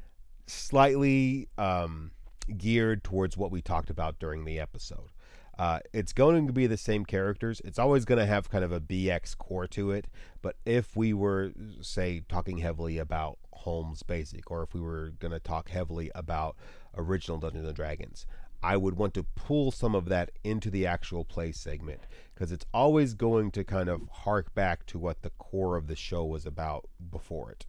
slightly 0.45 1.47
um, 1.58 2.12
geared 2.58 3.04
towards 3.04 3.38
what 3.38 3.51
we 3.51 3.62
talked 3.62 3.89
about 3.89 4.20
during 4.20 4.43
the 4.43 4.60
episode. 4.60 5.10
Uh, 5.58 5.80
it's 5.93 6.14
going 6.14 6.47
to 6.47 6.54
be 6.54 6.66
the 6.66 6.78
same 6.78 7.06
characters. 7.06 7.62
It's 7.64 7.78
always 7.78 8.06
going 8.06 8.20
to 8.20 8.26
have 8.26 8.49
kind 8.49 8.64
of 8.64 8.72
a 8.72 8.82
BX 8.82 9.38
core 9.38 9.68
to 9.68 9.91
it. 9.91 10.08
But 10.41 10.56
if 10.66 10.95
we 10.95 11.14
were, 11.14 11.51
say, 11.82 12.24
talking 12.28 12.58
heavily 12.58 12.97
about 12.97 13.38
Holmes 13.51 14.04
Basic, 14.04 14.49
or 14.49 14.64
if 14.64 14.74
we 14.74 14.82
were 14.82 15.14
going 15.20 15.32
to 15.32 15.39
talk 15.39 15.70
heavily 15.70 16.12
about 16.16 16.56
original 16.97 17.38
Dungeons 17.38 17.68
and 17.68 17.76
Dragons, 17.76 18.26
I 18.64 18.78
would 18.78 18.95
want 18.95 19.14
to 19.16 19.24
pull 19.24 19.72
some 19.72 19.93
of 19.93 20.06
that 20.06 20.32
into 20.43 20.70
the 20.70 20.88
actual 20.88 21.26
play 21.26 21.51
segment 21.51 22.08
because 22.34 22.51
it's 22.51 22.66
always 22.74 23.14
going 23.14 23.51
to 23.51 23.64
kind 23.64 23.89
of 23.89 24.08
hark 24.10 24.56
back 24.56 24.86
to 24.88 24.97
what 24.97 25.22
the 25.22 25.32
core 25.32 25.76
of 25.76 25.88
the 25.88 25.95
show 25.97 26.24
was 26.24 26.45
about 26.45 26.86
before 27.12 27.51
it. 27.51 27.66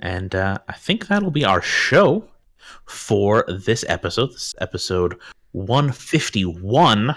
And 0.00 0.34
uh, 0.34 0.58
I 0.68 0.72
think 0.72 1.06
that'll 1.06 1.30
be 1.30 1.44
our 1.44 1.62
show 1.62 2.28
for 2.86 3.44
this 3.48 3.84
episode. 3.88 4.32
This 4.32 4.54
episode 4.60 5.18
151. 5.56 7.16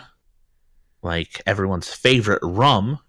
Like 1.01 1.41
everyone's 1.45 1.93
favorite 1.93 2.39
rum. 2.41 2.99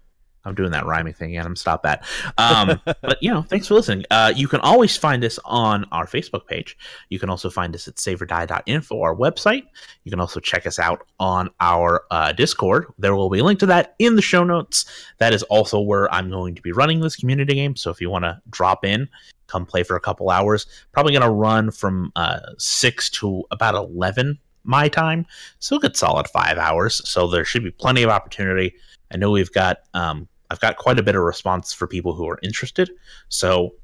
I'm 0.43 0.55
doing 0.55 0.71
that 0.71 0.85
rhyming 0.85 1.13
thing 1.13 1.29
again. 1.29 1.45
I'm 1.45 1.55
stop 1.55 1.83
that. 1.83 2.03
Um, 2.37 2.81
but 2.85 3.17
you 3.21 3.31
know, 3.31 3.43
thanks 3.43 3.67
for 3.67 3.75
listening. 3.75 4.05
Uh, 4.11 4.33
you 4.35 4.47
can 4.47 4.59
always 4.59 4.97
find 4.97 5.23
us 5.23 5.39
on 5.45 5.85
our 5.91 6.05
Facebook 6.05 6.47
page. 6.47 6.77
You 7.09 7.19
can 7.19 7.29
also 7.29 7.49
find 7.49 7.73
us 7.75 7.87
at 7.87 7.95
saveordie.info, 7.95 9.01
our 9.01 9.15
website. 9.15 9.63
You 10.03 10.09
can 10.09 10.19
also 10.19 10.39
check 10.39 10.65
us 10.65 10.79
out 10.79 11.05
on 11.19 11.49
our 11.61 12.03
uh, 12.11 12.33
Discord. 12.33 12.87
There 12.97 13.15
will 13.15 13.29
be 13.29 13.39
a 13.39 13.43
link 13.43 13.59
to 13.59 13.67
that 13.67 13.95
in 13.99 14.15
the 14.15 14.21
show 14.21 14.43
notes. 14.43 14.85
That 15.19 15.33
is 15.33 15.43
also 15.43 15.79
where 15.79 16.11
I'm 16.13 16.29
going 16.29 16.55
to 16.55 16.61
be 16.61 16.71
running 16.71 16.99
this 16.99 17.15
community 17.15 17.53
game. 17.53 17.75
So 17.75 17.89
if 17.89 18.01
you 18.01 18.09
want 18.09 18.25
to 18.25 18.41
drop 18.49 18.83
in, 18.83 19.07
come 19.47 19.65
play 19.65 19.83
for 19.83 19.95
a 19.95 20.01
couple 20.01 20.29
hours. 20.29 20.65
Probably 20.91 21.13
going 21.13 21.21
to 21.21 21.29
run 21.29 21.71
from 21.71 22.11
uh, 22.15 22.39
6 22.57 23.09
to 23.11 23.43
about 23.51 23.75
11 23.75 24.39
my 24.63 24.87
time. 24.87 25.25
So 25.59 25.77
a 25.77 25.79
good 25.79 25.95
solid 25.95 26.27
five 26.27 26.57
hours. 26.57 27.07
So 27.07 27.27
there 27.27 27.45
should 27.45 27.63
be 27.63 27.71
plenty 27.71 28.03
of 28.03 28.09
opportunity. 28.09 28.73
I 29.11 29.17
know 29.17 29.31
we've 29.31 29.51
got, 29.51 29.79
um, 29.93 30.27
I've 30.49 30.59
got 30.59 30.77
quite 30.77 30.99
a 30.99 31.03
bit 31.03 31.15
of 31.15 31.21
response 31.21 31.73
for 31.73 31.87
people 31.87 32.13
who 32.13 32.29
are 32.29 32.39
interested. 32.43 32.91
So 33.29 33.75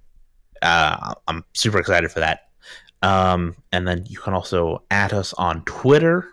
uh, 0.61 1.13
I'm 1.27 1.43
super 1.53 1.79
excited 1.79 2.11
for 2.11 2.19
that. 2.19 2.41
Um, 3.01 3.55
and 3.71 3.87
then 3.87 4.05
you 4.07 4.19
can 4.19 4.33
also 4.33 4.83
add 4.89 5.13
us 5.13 5.33
on 5.33 5.63
Twitter. 5.65 6.27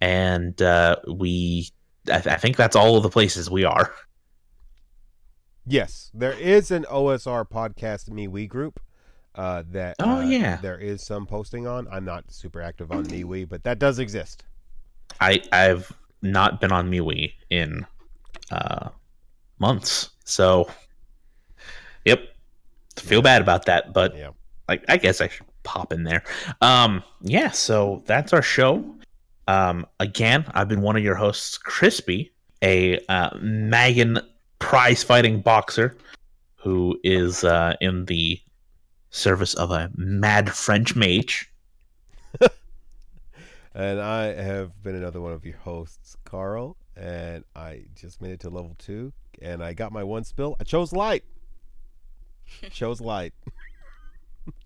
And 0.00 0.60
uh, 0.60 0.96
we, 1.08 1.70
I, 2.08 2.20
th- 2.20 2.34
I 2.34 2.36
think 2.36 2.56
that's 2.56 2.76
all 2.76 2.96
of 2.96 3.02
the 3.02 3.08
places 3.08 3.50
we 3.50 3.64
are. 3.64 3.92
Yes, 5.66 6.10
there 6.14 6.34
is 6.34 6.70
an 6.70 6.84
OSR 6.84 7.48
podcast 7.48 8.08
me 8.08 8.28
we 8.28 8.46
group 8.46 8.78
uh, 9.36 9.62
that 9.70 9.96
Oh, 10.00 10.18
uh, 10.18 10.20
yeah. 10.22 10.56
there 10.56 10.78
is 10.78 11.02
some 11.02 11.26
posting 11.26 11.66
on. 11.66 11.86
I'm 11.90 12.04
not 12.04 12.30
super 12.32 12.60
active 12.62 12.90
on 12.92 13.04
MeWe, 13.06 13.48
but 13.48 13.62
that 13.64 13.78
does 13.78 13.98
exist. 13.98 14.44
I 15.20 15.42
I've 15.52 15.90
not 16.22 16.60
been 16.60 16.72
on 16.72 16.90
MeWe 16.90 17.32
in 17.50 17.86
uh, 18.50 18.88
months, 19.58 20.10
so 20.24 20.68
yep, 22.04 22.20
feel 22.96 23.22
bad 23.22 23.42
about 23.42 23.66
that. 23.66 23.92
But 23.92 24.16
Yeah. 24.16 24.30
like, 24.68 24.84
I 24.88 24.96
guess 24.96 25.20
I 25.20 25.28
should 25.28 25.46
pop 25.62 25.92
in 25.92 26.04
there. 26.04 26.22
Um, 26.60 27.02
yeah, 27.20 27.50
so 27.50 28.02
that's 28.06 28.32
our 28.32 28.42
show. 28.42 28.84
Um, 29.48 29.86
again, 30.00 30.44
I've 30.54 30.68
been 30.68 30.80
one 30.82 30.96
of 30.96 31.04
your 31.04 31.14
hosts, 31.14 31.56
Crispy, 31.58 32.32
a 32.62 32.98
uh, 33.08 33.30
Magen 33.40 34.18
prize 34.58 35.04
fighting 35.04 35.40
boxer 35.40 35.96
who 36.56 36.98
is 37.04 37.44
uh, 37.44 37.74
in 37.80 38.04
the 38.06 38.40
service 39.10 39.54
of 39.54 39.70
a 39.70 39.90
mad 39.96 40.50
French 40.52 40.94
mage. 40.96 41.50
And 43.76 44.00
I 44.00 44.32
have 44.32 44.82
been 44.82 44.94
another 44.94 45.20
one 45.20 45.32
of 45.34 45.44
your 45.44 45.58
hosts, 45.58 46.16
Carl, 46.24 46.78
and 46.96 47.44
I 47.54 47.82
just 47.94 48.22
made 48.22 48.30
it 48.30 48.40
to 48.40 48.48
level 48.48 48.74
two, 48.78 49.12
and 49.42 49.62
I 49.62 49.74
got 49.74 49.92
my 49.92 50.02
one 50.02 50.24
spill. 50.24 50.56
I 50.58 50.64
chose 50.64 50.94
light. 50.94 51.24
chose 52.70 53.02
light. 53.02 53.34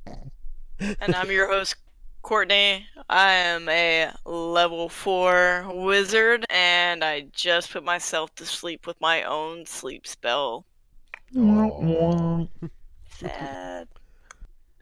and 0.07 1.13
I'm 1.13 1.29
your 1.29 1.49
host, 1.49 1.75
Courtney. 2.23 2.87
I 3.09 3.33
am 3.33 3.69
a 3.69 4.13
level 4.25 4.89
4 4.89 5.71
wizard, 5.75 6.47
and 6.49 7.03
I 7.03 7.23
just 7.33 7.73
put 7.73 7.83
myself 7.83 8.33
to 8.37 8.47
sleep 8.47 8.87
with 8.87 9.01
my 9.01 9.25
own 9.25 9.67
sleep 9.67 10.07
spell. 10.07 10.67
Aw. 11.37 12.47
Sad. 13.19 13.89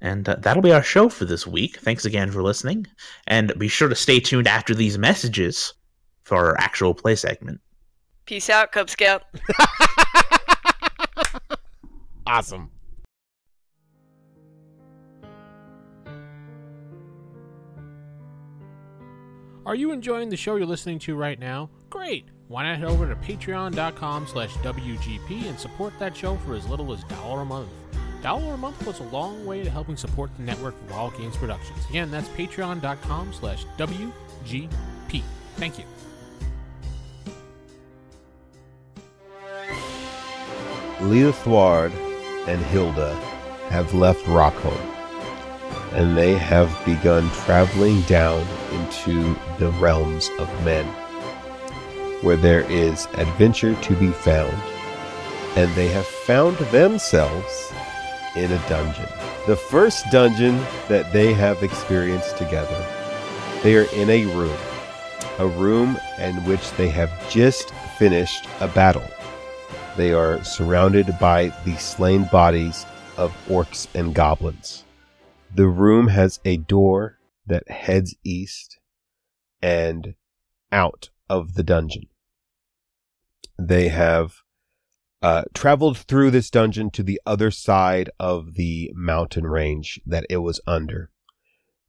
And 0.00 0.28
uh, 0.28 0.36
that'll 0.38 0.62
be 0.62 0.72
our 0.72 0.82
show 0.82 1.08
for 1.08 1.24
this 1.24 1.46
week. 1.46 1.78
Thanks 1.78 2.04
again 2.04 2.30
for 2.30 2.42
listening. 2.42 2.86
And 3.26 3.52
be 3.58 3.68
sure 3.68 3.88
to 3.88 3.94
stay 3.94 4.20
tuned 4.20 4.46
after 4.46 4.74
these 4.74 4.96
messages 4.98 5.74
for 6.22 6.36
our 6.36 6.58
actual 6.58 6.94
play 6.94 7.16
segment. 7.16 7.60
Peace 8.26 8.50
out, 8.50 8.72
Cub 8.72 8.90
Scout. 8.90 9.22
Awesome. 12.28 12.70
Are 19.64 19.74
you 19.74 19.92
enjoying 19.92 20.28
the 20.28 20.36
show 20.36 20.56
you're 20.56 20.66
listening 20.66 20.98
to 21.00 21.16
right 21.16 21.38
now? 21.38 21.70
Great! 21.88 22.26
Why 22.48 22.64
not 22.64 22.78
head 22.78 22.88
over 22.88 23.08
to 23.08 23.16
patreon.com 23.16 24.26
slash 24.26 24.52
WGP 24.56 25.48
and 25.48 25.58
support 25.58 25.94
that 25.98 26.14
show 26.14 26.36
for 26.36 26.54
as 26.54 26.68
little 26.68 26.92
as 26.92 27.02
dollar 27.04 27.40
a 27.40 27.44
month. 27.46 27.70
Dollar 28.22 28.54
a 28.54 28.56
month 28.56 28.84
goes 28.84 28.98
a 29.00 29.04
long 29.04 29.46
way 29.46 29.62
to 29.62 29.70
helping 29.70 29.96
support 29.96 30.30
the 30.36 30.42
network 30.42 30.74
of 30.74 30.90
Wild 30.90 31.16
Games 31.16 31.36
Productions. 31.36 31.78
Again, 31.88 32.10
that's 32.10 32.28
patreon.com 32.30 33.32
slash 33.32 33.64
WGP. 33.76 35.22
Thank 35.56 35.78
you. 35.78 35.84
Leah 41.00 41.32
Thward 41.32 41.92
and 42.48 42.60
Hilda 42.66 43.14
have 43.68 43.94
left 43.94 44.24
Rockholm, 44.24 44.76
and 45.92 46.16
they 46.16 46.36
have 46.36 46.76
begun 46.84 47.30
traveling 47.30 48.00
down 48.02 48.44
into 48.72 49.36
the 49.60 49.70
realms 49.78 50.28
of 50.40 50.64
men, 50.64 50.84
where 52.22 52.36
there 52.36 52.62
is 52.62 53.06
adventure 53.14 53.76
to 53.76 53.94
be 53.94 54.10
found, 54.10 54.56
and 55.56 55.72
they 55.74 55.86
have 55.88 56.06
found 56.06 56.56
themselves 56.72 57.67
in 58.36 58.52
a 58.52 58.68
dungeon. 58.68 59.08
The 59.46 59.56
first 59.56 60.04
dungeon 60.10 60.58
that 60.88 61.12
they 61.12 61.32
have 61.32 61.62
experienced 61.62 62.36
together, 62.36 62.86
they 63.62 63.76
are 63.76 63.90
in 63.94 64.10
a 64.10 64.26
room, 64.34 64.58
a 65.38 65.46
room 65.46 65.98
in 66.18 66.34
which 66.44 66.70
they 66.72 66.88
have 66.88 67.10
just 67.30 67.70
finished 67.98 68.46
a 68.60 68.68
battle. 68.68 69.08
They 69.96 70.12
are 70.12 70.42
surrounded 70.44 71.18
by 71.18 71.52
the 71.64 71.76
slain 71.76 72.28
bodies 72.30 72.86
of 73.16 73.34
orcs 73.48 73.88
and 73.94 74.14
goblins. 74.14 74.84
The 75.54 75.66
room 75.66 76.08
has 76.08 76.40
a 76.44 76.56
door 76.56 77.18
that 77.46 77.68
heads 77.68 78.14
east 78.22 78.78
and 79.60 80.14
out 80.70 81.10
of 81.28 81.54
the 81.54 81.62
dungeon. 81.62 82.06
They 83.58 83.88
have 83.88 84.42
uh, 85.22 85.42
traveled 85.54 85.98
through 85.98 86.30
this 86.30 86.50
dungeon 86.50 86.90
to 86.90 87.02
the 87.02 87.20
other 87.26 87.50
side 87.50 88.10
of 88.20 88.54
the 88.54 88.90
mountain 88.94 89.46
range 89.46 90.00
that 90.06 90.26
it 90.30 90.38
was 90.38 90.60
under. 90.66 91.10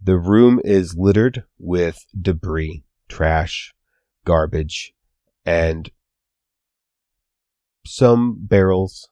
The 0.02 0.18
room 0.18 0.62
is 0.64 0.96
littered 0.98 1.44
with 1.58 2.06
debris, 2.20 2.84
trash, 3.08 3.74
garbage, 4.26 4.94
and 5.46 5.92
some 7.86 8.38
barrels, 8.40 9.10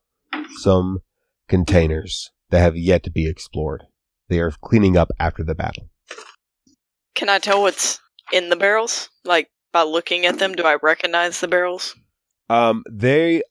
some 0.57 0.99
containers 1.47 2.31
that 2.49 2.59
have 2.59 2.77
yet 2.77 3.03
to 3.03 3.11
be 3.11 3.27
explored. 3.29 3.83
They 4.29 4.39
are 4.39 4.51
cleaning 4.61 4.97
up 4.97 5.09
after 5.19 5.43
the 5.43 5.55
battle. 5.55 5.89
Can 7.15 7.29
I 7.29 7.39
tell 7.39 7.61
what's 7.61 7.99
in 8.31 8.49
the 8.49 8.55
barrels? 8.55 9.09
Like 9.25 9.49
by 9.71 9.83
looking 9.83 10.25
at 10.25 10.39
them, 10.39 10.53
do 10.53 10.63
I 10.63 10.77
recognize 10.81 11.39
the 11.39 11.47
barrels? 11.47 11.95
Um, 12.49 12.83
they 12.89 13.41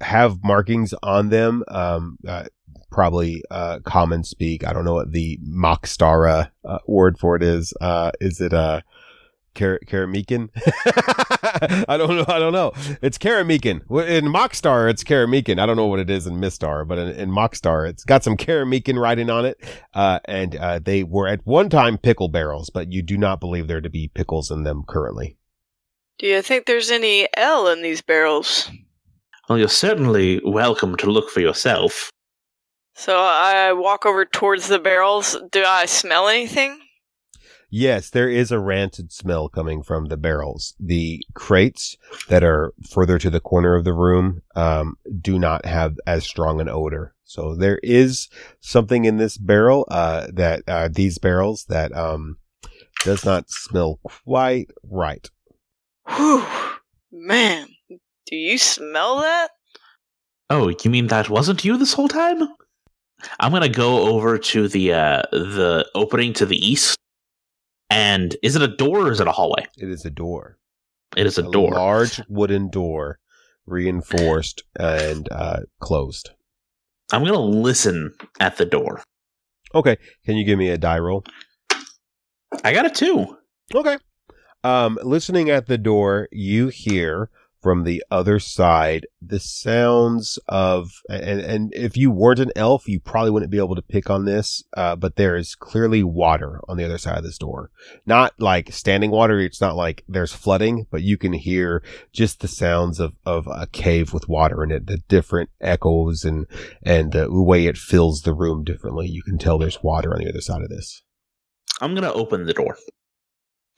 have 0.00 0.42
markings 0.42 0.94
on 1.02 1.28
them. 1.28 1.64
Um, 1.68 2.18
uh, 2.26 2.44
probably 2.90 3.42
uh, 3.50 3.80
common 3.84 4.24
speak. 4.24 4.66
I 4.66 4.72
don't 4.72 4.84
know 4.84 4.94
what 4.94 5.12
the 5.12 5.38
Mockstara 5.46 6.50
uh, 6.64 6.78
word 6.86 7.18
for 7.18 7.36
it 7.36 7.42
is. 7.42 7.72
Uh, 7.80 8.10
is 8.20 8.40
it 8.40 8.52
uh, 8.54 8.80
Kar- 9.54 9.80
Karamikan? 9.86 10.48
I 11.88 11.96
don't 11.96 12.16
know. 12.16 12.24
I 12.28 12.38
don't 12.38 12.52
know. 12.52 12.72
It's 13.02 13.18
Karamikan. 13.18 13.80
In 14.08 14.26
Mockstar, 14.26 14.90
it's 14.90 15.04
Karamikan. 15.04 15.58
I 15.58 15.66
don't 15.66 15.76
know 15.76 15.86
what 15.86 15.98
it 16.00 16.10
is 16.10 16.26
in 16.26 16.38
Mistar, 16.38 16.86
but 16.86 16.98
in, 16.98 17.08
in 17.08 17.30
Mockstar, 17.30 17.88
it's 17.88 18.04
got 18.04 18.24
some 18.24 18.36
Karamikan 18.36 18.98
writing 18.98 19.30
on 19.30 19.44
it. 19.44 19.62
Uh, 19.94 20.20
and 20.24 20.56
uh, 20.56 20.78
they 20.78 21.02
were 21.02 21.28
at 21.28 21.44
one 21.44 21.68
time 21.68 21.98
pickle 21.98 22.28
barrels, 22.28 22.70
but 22.70 22.92
you 22.92 23.02
do 23.02 23.18
not 23.18 23.40
believe 23.40 23.68
there 23.68 23.80
to 23.80 23.90
be 23.90 24.08
pickles 24.08 24.50
in 24.50 24.64
them 24.64 24.84
currently. 24.86 25.36
Do 26.18 26.26
you 26.26 26.40
think 26.40 26.64
there's 26.64 26.90
any 26.90 27.28
L 27.36 27.68
in 27.68 27.82
these 27.82 28.00
barrels? 28.00 28.70
Well, 29.48 29.58
you're 29.58 29.68
certainly 29.68 30.40
welcome 30.44 30.96
to 30.96 31.10
look 31.10 31.30
for 31.30 31.40
yourself. 31.40 32.10
So 32.94 33.16
I 33.16 33.72
walk 33.72 34.04
over 34.04 34.24
towards 34.24 34.68
the 34.68 34.78
barrels. 34.78 35.36
Do 35.52 35.62
I 35.64 35.86
smell 35.86 36.28
anything? 36.28 36.80
Yes, 37.70 38.10
there 38.10 38.28
is 38.28 38.50
a 38.50 38.58
rancid 38.58 39.12
smell 39.12 39.48
coming 39.48 39.82
from 39.82 40.06
the 40.06 40.16
barrels. 40.16 40.74
The 40.80 41.22
crates 41.34 41.96
that 42.28 42.42
are 42.42 42.72
further 42.90 43.18
to 43.18 43.28
the 43.28 43.40
corner 43.40 43.74
of 43.74 43.84
the 43.84 43.92
room 43.92 44.42
um, 44.54 44.96
do 45.20 45.38
not 45.38 45.66
have 45.66 45.96
as 46.06 46.24
strong 46.24 46.60
an 46.60 46.68
odor. 46.68 47.14
So 47.24 47.54
there 47.54 47.78
is 47.82 48.28
something 48.60 49.04
in 49.04 49.16
this 49.16 49.36
barrel 49.36 49.86
uh, 49.90 50.28
that 50.32 50.62
uh, 50.68 50.88
these 50.90 51.18
barrels 51.18 51.66
that 51.68 51.94
um, 51.94 52.38
does 53.04 53.24
not 53.24 53.50
smell 53.50 54.00
quite 54.02 54.70
right. 54.84 55.28
Whew, 56.08 56.46
man, 57.12 57.68
do 58.26 58.36
you 58.36 58.58
smell 58.58 59.20
that? 59.20 59.48
Oh, 60.50 60.68
you 60.68 60.90
mean 60.90 61.08
that 61.08 61.30
wasn't 61.30 61.64
you 61.64 61.76
this 61.76 61.92
whole 61.92 62.08
time? 62.08 62.48
I'm 63.40 63.52
gonna 63.52 63.68
go 63.68 64.08
over 64.08 64.38
to 64.38 64.68
the 64.68 64.92
uh, 64.92 65.22
the 65.32 65.88
opening 65.94 66.32
to 66.34 66.46
the 66.46 66.56
east. 66.56 66.98
And 67.88 68.36
is 68.42 68.56
it 68.56 68.62
a 68.62 68.68
door 68.68 69.06
or 69.06 69.12
is 69.12 69.20
it 69.20 69.28
a 69.28 69.32
hallway? 69.32 69.66
It 69.78 69.88
is 69.88 70.04
a 70.04 70.10
door. 70.10 70.58
It 71.16 71.26
is 71.26 71.38
a, 71.38 71.42
door. 71.42 71.70
large 71.70 72.20
wooden 72.28 72.68
door, 72.68 73.18
reinforced 73.66 74.64
and 74.78 75.28
uh, 75.30 75.60
closed. 75.80 76.30
I'm 77.12 77.24
gonna 77.24 77.40
listen 77.40 78.12
at 78.40 78.56
the 78.56 78.66
door. 78.66 79.02
Okay, 79.74 79.96
can 80.24 80.36
you 80.36 80.44
give 80.44 80.58
me 80.58 80.70
a 80.70 80.78
die 80.78 80.98
roll? 80.98 81.24
I 82.64 82.72
got 82.72 82.86
a 82.86 82.90
two. 82.90 83.36
Okay. 83.74 83.98
Um, 84.64 84.98
listening 85.02 85.50
at 85.50 85.66
the 85.66 85.78
door, 85.78 86.28
you 86.32 86.68
hear 86.68 87.30
from 87.66 87.82
the 87.82 88.00
other 88.12 88.38
side 88.38 89.08
the 89.20 89.40
sounds 89.40 90.38
of, 90.46 91.02
and, 91.10 91.40
and 91.40 91.74
if 91.74 91.96
you 91.96 92.12
weren't 92.12 92.38
an 92.38 92.52
elf, 92.54 92.86
you 92.86 93.00
probably 93.00 93.32
wouldn't 93.32 93.50
be 93.50 93.58
able 93.58 93.74
to 93.74 93.82
pick 93.82 94.08
on 94.08 94.24
this, 94.24 94.62
uh, 94.76 94.94
but 94.94 95.16
there 95.16 95.34
is 95.34 95.56
clearly 95.56 96.04
water 96.04 96.60
on 96.68 96.76
the 96.76 96.84
other 96.84 96.96
side 96.96 97.18
of 97.18 97.24
this 97.24 97.38
door. 97.38 97.72
Not 98.06 98.34
like 98.38 98.72
standing 98.72 99.10
water. 99.10 99.40
It's 99.40 99.60
not 99.60 99.74
like 99.74 100.04
there's 100.06 100.32
flooding, 100.32 100.86
but 100.92 101.02
you 101.02 101.18
can 101.18 101.32
hear 101.32 101.82
just 102.12 102.38
the 102.38 102.46
sounds 102.46 103.00
of, 103.00 103.16
of 103.26 103.48
a 103.48 103.66
cave 103.66 104.12
with 104.12 104.28
water 104.28 104.62
in 104.62 104.70
it, 104.70 104.86
the 104.86 104.98
different 105.08 105.50
echoes 105.60 106.24
and, 106.24 106.46
and 106.84 107.10
the 107.10 107.28
way 107.42 107.66
it 107.66 107.76
fills 107.76 108.22
the 108.22 108.32
room 108.32 108.62
differently. 108.62 109.08
You 109.08 109.24
can 109.24 109.38
tell 109.38 109.58
there's 109.58 109.82
water 109.82 110.14
on 110.14 110.20
the 110.20 110.28
other 110.28 110.40
side 110.40 110.62
of 110.62 110.68
this. 110.68 111.02
I'm 111.80 111.96
gonna 111.96 112.12
open 112.12 112.46
the 112.46 112.54
door 112.54 112.76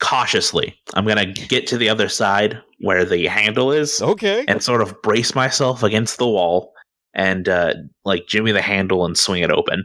cautiously. 0.01 0.75
I'm 0.95 1.07
gonna 1.07 1.27
get 1.33 1.67
to 1.69 1.79
the 1.79 1.89
other 1.89 2.09
side 2.09 2.61
where 2.81 3.05
the 3.05 3.27
handle 3.27 3.73
is 3.73 4.01
Okay. 4.01 4.45
and 4.49 4.63
sort 4.63 4.81
of 4.83 5.01
brace 5.03 5.35
myself 5.35 5.83
against 5.83 6.19
the 6.19 6.29
wall 6.29 6.73
and 7.15 7.49
uh, 7.49 7.75
like 8.05 8.27
jimmy 8.29 8.53
the 8.53 8.63
handle 8.63 9.05
and 9.05 9.17
swing 9.19 9.43
it 9.43 9.51
open. 9.51 9.85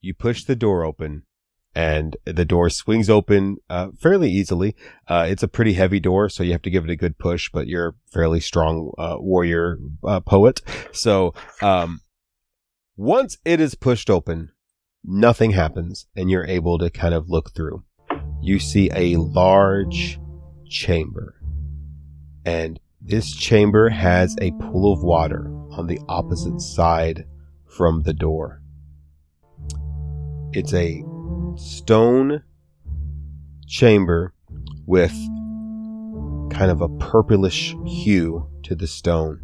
you 0.00 0.14
push 0.14 0.44
the 0.44 0.56
door 0.56 0.84
open 0.84 1.24
and 1.74 2.16
the 2.24 2.44
door 2.46 2.70
swings 2.70 3.10
open 3.10 3.58
uh, 3.68 3.88
fairly 4.00 4.30
easily 4.30 4.74
uh, 5.08 5.26
it's 5.28 5.42
a 5.42 5.48
pretty 5.48 5.74
heavy 5.74 6.00
door 6.00 6.28
so 6.30 6.42
you 6.42 6.52
have 6.52 6.62
to 6.62 6.70
give 6.70 6.84
it 6.84 6.90
a 6.90 6.96
good 6.96 7.18
push 7.18 7.50
but 7.52 7.66
you're 7.66 7.88
a 7.88 7.94
fairly 8.10 8.40
strong 8.40 8.92
uh, 8.96 9.16
warrior 9.18 9.76
uh, 10.04 10.20
poet 10.20 10.62
so 10.92 11.34
um, 11.60 12.00
once 12.96 13.36
it 13.44 13.60
is 13.60 13.74
pushed 13.74 14.08
open 14.08 14.50
nothing 15.04 15.50
happens 15.50 16.06
and 16.16 16.30
you're 16.30 16.46
able 16.46 16.78
to 16.78 16.88
kind 16.88 17.12
of 17.14 17.28
look 17.28 17.52
through 17.54 17.84
you 18.40 18.58
see 18.58 18.90
a 18.94 19.16
large 19.16 20.20
chamber 20.68 21.34
and 22.44 22.78
this 23.00 23.34
chamber 23.34 23.88
has 23.88 24.36
a 24.40 24.52
pool 24.52 24.92
of 24.92 25.02
water 25.02 25.50
on 25.70 25.86
the 25.86 26.00
opposite 26.08 26.60
side 26.60 27.24
from 27.66 28.02
the 28.02 28.14
door 28.14 28.60
it's 30.52 30.72
a 30.72 31.04
stone 31.56 32.42
chamber 33.66 34.32
with 34.86 35.12
kind 36.50 36.70
of 36.70 36.80
a 36.80 36.88
purplish 36.88 37.76
hue 37.86 38.48
to 38.62 38.74
the 38.74 38.86
stone. 38.86 39.40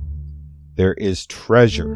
There 0.77 0.95
is 0.95 1.27
treasure 1.27 1.95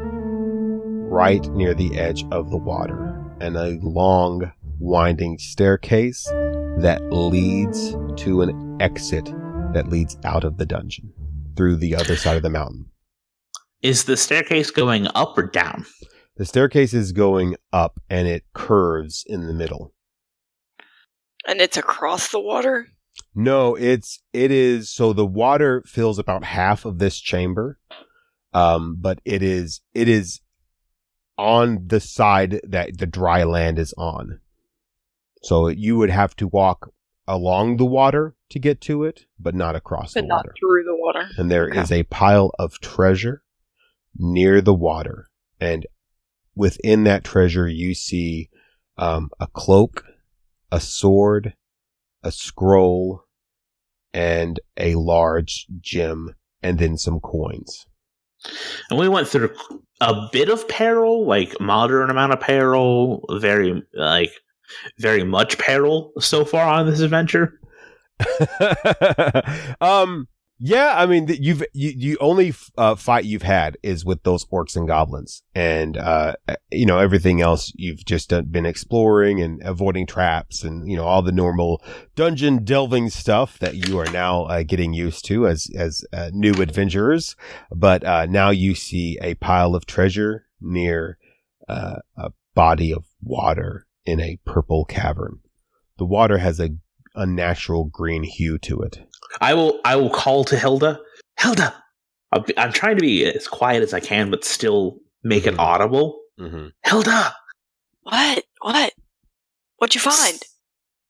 right 1.10 1.44
near 1.48 1.74
the 1.74 1.98
edge 1.98 2.24
of 2.30 2.50
the 2.50 2.58
water 2.58 3.18
and 3.40 3.56
a 3.56 3.78
long 3.82 4.52
winding 4.78 5.38
staircase 5.38 6.30
that 6.80 7.12
leads 7.12 7.96
to 8.22 8.42
an 8.42 8.76
exit 8.80 9.24
that 9.72 9.88
leads 9.88 10.16
out 10.24 10.44
of 10.44 10.58
the 10.58 10.66
dungeon 10.66 11.12
through 11.56 11.76
the 11.76 11.96
other 11.96 12.14
side 12.14 12.36
of 12.36 12.42
the 12.42 12.50
mountain. 12.50 12.86
Is 13.82 14.04
the 14.04 14.16
staircase 14.16 14.70
going 14.70 15.08
up 15.14 15.36
or 15.36 15.44
down? 15.44 15.86
The 16.36 16.44
staircase 16.44 16.94
is 16.94 17.10
going 17.12 17.56
up 17.72 18.00
and 18.08 18.28
it 18.28 18.44
curves 18.54 19.24
in 19.26 19.46
the 19.46 19.52
middle. 19.52 19.92
And 21.46 21.60
it's 21.60 21.76
across 21.76 22.30
the 22.30 22.40
water? 22.40 22.86
No, 23.34 23.74
it's 23.74 24.22
it 24.32 24.50
is 24.52 24.90
so 24.90 25.12
the 25.12 25.26
water 25.26 25.82
fills 25.86 26.18
about 26.18 26.44
half 26.44 26.84
of 26.84 26.98
this 26.98 27.18
chamber. 27.18 27.78
Um, 28.52 28.96
but 29.00 29.20
it 29.24 29.42
is 29.42 29.80
it 29.94 30.08
is 30.08 30.40
on 31.36 31.86
the 31.86 32.00
side 32.00 32.60
that 32.64 32.98
the 32.98 33.06
dry 33.06 33.44
land 33.44 33.78
is 33.78 33.92
on. 33.98 34.40
So 35.42 35.68
you 35.68 35.96
would 35.98 36.10
have 36.10 36.34
to 36.36 36.46
walk 36.48 36.90
along 37.26 37.76
the 37.76 37.84
water 37.84 38.34
to 38.50 38.58
get 38.58 38.80
to 38.82 39.04
it, 39.04 39.26
but 39.38 39.54
not 39.54 39.76
across 39.76 40.14
But 40.14 40.22
the 40.22 40.26
not 40.28 40.36
water. 40.38 40.54
through 40.58 40.84
the 40.84 40.96
water. 40.96 41.28
And 41.36 41.50
there 41.50 41.68
is 41.68 41.90
Okay. 41.92 42.00
a 42.00 42.04
pile 42.04 42.50
of 42.58 42.80
treasure 42.80 43.42
near 44.16 44.60
the 44.60 44.74
water. 44.74 45.28
And 45.60 45.86
within 46.54 47.04
that 47.04 47.24
treasure, 47.24 47.68
you 47.68 47.94
see 47.94 48.48
um, 48.96 49.30
a 49.38 49.46
cloak, 49.46 50.04
a 50.72 50.80
sword, 50.80 51.54
a 52.22 52.32
scroll, 52.32 53.22
and 54.12 54.58
a 54.76 54.94
large 54.96 55.66
gem, 55.80 56.34
and 56.62 56.78
then 56.78 56.96
some 56.96 57.20
coins. 57.20 57.86
And 58.90 58.98
we 58.98 59.08
went 59.08 59.28
through 59.28 59.54
a 60.00 60.28
bit 60.32 60.48
of 60.48 60.66
peril, 60.68 61.26
like 61.26 61.60
moderate 61.60 62.10
amount 62.10 62.32
of 62.32 62.40
peril, 62.40 63.24
very 63.30 63.82
like 63.92 64.30
very 64.98 65.24
much 65.24 65.58
peril 65.58 66.12
so 66.18 66.44
far 66.44 66.66
on 66.66 66.86
this 66.86 67.00
adventure. 67.00 67.60
um, 69.80 70.28
yeah, 70.60 70.94
I 70.96 71.06
mean, 71.06 71.28
you've 71.28 71.62
you 71.72 71.92
you 71.94 72.16
only 72.20 72.52
uh, 72.76 72.96
fight 72.96 73.24
you've 73.24 73.42
had 73.42 73.78
is 73.84 74.04
with 74.04 74.24
those 74.24 74.44
orcs 74.46 74.74
and 74.74 74.88
goblins, 74.88 75.44
and 75.54 75.96
uh, 75.96 76.34
you 76.72 76.84
know 76.84 76.98
everything 76.98 77.40
else 77.40 77.72
you've 77.76 78.04
just 78.04 78.30
done, 78.30 78.46
been 78.46 78.66
exploring 78.66 79.40
and 79.40 79.62
avoiding 79.62 80.04
traps, 80.04 80.64
and 80.64 80.90
you 80.90 80.96
know 80.96 81.04
all 81.04 81.22
the 81.22 81.30
normal 81.30 81.80
dungeon 82.16 82.64
delving 82.64 83.08
stuff 83.08 83.56
that 83.60 83.76
you 83.76 84.00
are 84.00 84.10
now 84.10 84.46
uh, 84.46 84.64
getting 84.64 84.92
used 84.92 85.24
to 85.26 85.46
as 85.46 85.70
as 85.76 86.04
uh, 86.12 86.30
new 86.32 86.54
adventurers. 86.54 87.36
But 87.70 88.02
uh, 88.02 88.26
now 88.26 88.50
you 88.50 88.74
see 88.74 89.16
a 89.22 89.34
pile 89.34 89.76
of 89.76 89.86
treasure 89.86 90.46
near 90.60 91.18
uh, 91.68 92.00
a 92.16 92.32
body 92.56 92.92
of 92.92 93.04
water 93.22 93.86
in 94.06 94.20
a 94.20 94.38
purple 94.44 94.84
cavern. 94.84 95.40
The 95.98 96.04
water 96.06 96.38
has 96.38 96.60
a 96.60 96.70
unnatural 97.14 97.84
green 97.84 98.22
hue 98.22 98.58
to 98.58 98.80
it. 98.82 98.98
I 99.40 99.54
will 99.54 99.80
I 99.84 99.96
will 99.96 100.10
call 100.10 100.44
to 100.44 100.58
Hilda. 100.58 101.00
Hilda, 101.40 101.74
I'll 102.32 102.42
be- 102.42 102.58
I'm 102.58 102.72
trying 102.72 102.96
to 102.96 103.00
be 103.02 103.24
as 103.24 103.48
quiet 103.48 103.82
as 103.82 103.94
I 103.94 104.00
can, 104.00 104.30
but 104.30 104.44
still 104.44 104.98
make 105.22 105.46
it 105.46 105.54
Mhm. 105.54 105.58
audible. 105.58 106.20
Mm-hmm. 106.40 106.68
Hilda, 106.84 107.34
What? 108.02 108.44
What? 108.60 108.92
What'd 109.78 109.94
you 109.94 110.00
find? 110.00 110.40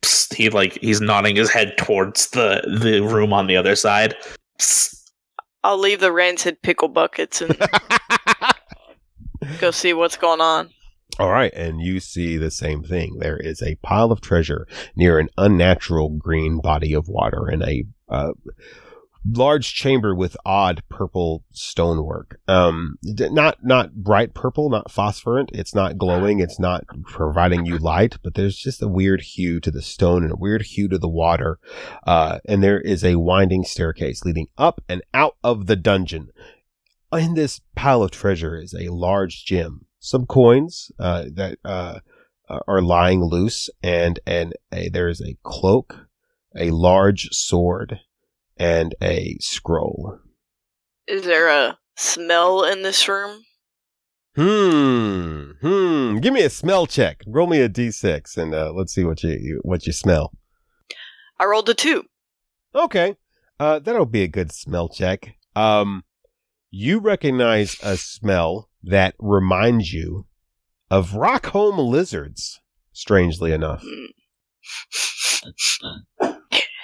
Psst, 0.03 0.35
he 0.35 0.51
like 0.51 0.79
he's 0.81 1.01
nodding 1.01 1.37
his 1.37 1.51
head 1.51 1.75
towards 1.79 2.31
the 2.31 2.63
the 2.83 3.01
room 3.01 3.33
on 3.33 3.47
the 3.47 3.57
other 3.57 3.77
side. 3.77 4.15
Psst. 4.59 4.95
I'll 5.65 5.79
leave 5.79 6.01
the 6.01 6.13
rancid 6.13 6.63
pickle 6.63 6.89
buckets 6.89 7.43
and 7.43 7.59
go 9.61 9.71
see 9.71 9.93
what's 9.93 10.17
going 10.17 10.41
on. 10.41 10.71
All 11.19 11.31
right, 11.31 11.53
and 11.55 11.81
you 11.81 11.99
see 12.01 12.37
the 12.37 12.51
same 12.51 12.85
thing. 12.85 13.19
There 13.19 13.39
is 13.39 13.63
a 13.63 13.77
pile 13.77 14.13
of 14.13 14.21
treasure 14.21 14.69
near 14.95 15.19
an 15.19 15.31
unnatural 15.37 16.11
green 16.11 16.61
body 16.61 16.93
of 16.93 17.09
water 17.09 17.51
in 17.51 17.63
a 17.63 17.85
uh, 18.09 18.33
large 19.27 19.75
chamber 19.75 20.15
with 20.15 20.37
odd 20.45 20.83
purple 20.89 21.45
stonework. 21.53 22.39
Um, 22.47 22.99
not 23.03 23.59
not 23.65 23.95
bright 23.95 24.35
purple, 24.35 24.71
not 24.71 24.91
phosphorant. 24.91 25.51
It's 25.53 25.75
not 25.75 25.99
glowing. 25.99 26.41
It's 26.41 26.59
not 26.59 26.85
providing 27.05 27.67
you 27.67 27.79
light, 27.79 28.19
but 28.23 28.35
there's 28.35 28.57
just 28.57 28.83
a 28.83 28.89
weird 28.89 29.23
hue 29.23 29.61
to 29.61 29.71
the 29.71 29.83
stone 29.83 30.23
and 30.23 30.33
a 30.33 30.37
weird 30.37 30.63
hue 30.63 30.89
to 30.89 30.99
the 30.99 31.09
water. 31.09 31.59
Uh, 32.07 32.39
and 32.47 32.63
there 32.63 32.81
is 32.81 33.05
a 33.05 33.17
winding 33.17 33.65
staircase 33.65 34.25
leading 34.25 34.47
up 34.57 34.81
and 34.89 35.03
out 35.13 35.37
of 35.43 35.67
the 35.67 35.77
dungeon. 35.77 36.29
In 37.13 37.35
this 37.35 37.61
pile 37.75 38.03
of 38.03 38.11
treasure 38.11 38.61
is 38.61 38.75
a 38.75 38.91
large 38.91 39.45
gem, 39.45 39.87
some 40.01 40.27
coins 40.27 40.91
uh, 40.99 41.25
that 41.35 41.59
uh, 41.65 42.01
are 42.67 42.83
lying 42.83 43.23
loose, 43.23 43.69
and 43.83 44.21
and 44.27 44.55
a, 44.73 44.89
there 44.89 45.09
is 45.09 45.21
a 45.21 45.37
cloak, 45.43 46.07
a 46.57 46.71
large 46.71 47.29
sword, 47.33 48.01
and 48.57 48.95
a 49.03 49.37
scroll. 49.41 50.19
Is 51.07 51.25
there 51.25 51.49
a 51.49 51.79
smell 51.97 52.65
in 52.65 52.83
this 52.83 53.09
room? 53.09 53.45
Hmm. 54.37 55.51
Hmm. 55.61 56.19
Give 56.19 56.33
me 56.33 56.43
a 56.43 56.51
smell 56.51 56.87
check. 56.87 57.23
Roll 57.27 57.49
me 57.49 57.61
a 57.61 57.69
d6, 57.69 58.37
and 58.37 58.55
uh, 58.55 58.73
let's 58.73 58.95
see 58.95 59.05
what 59.05 59.23
you, 59.23 59.31
you 59.31 59.61
what 59.65 59.87
you 59.87 59.93
smell. 59.93 60.33
I 61.41 61.45
rolled 61.45 61.69
a 61.69 61.75
two. 61.75 62.05
Okay. 62.75 63.17
Uh, 63.59 63.79
that'll 63.81 64.07
be 64.07 64.23
a 64.23 64.29
good 64.29 64.53
smell 64.53 64.89
check. 64.89 65.35
Um, 65.57 66.05
you 66.71 67.01
recognize 67.01 67.77
a 67.83 67.97
smell 67.97 68.68
that 68.83 69.15
reminds 69.19 69.93
you 69.93 70.27
of 70.91 71.11
Rockhome 71.11 71.79
lizards. 71.79 72.61
Strangely 72.93 73.53
enough. 73.53 73.85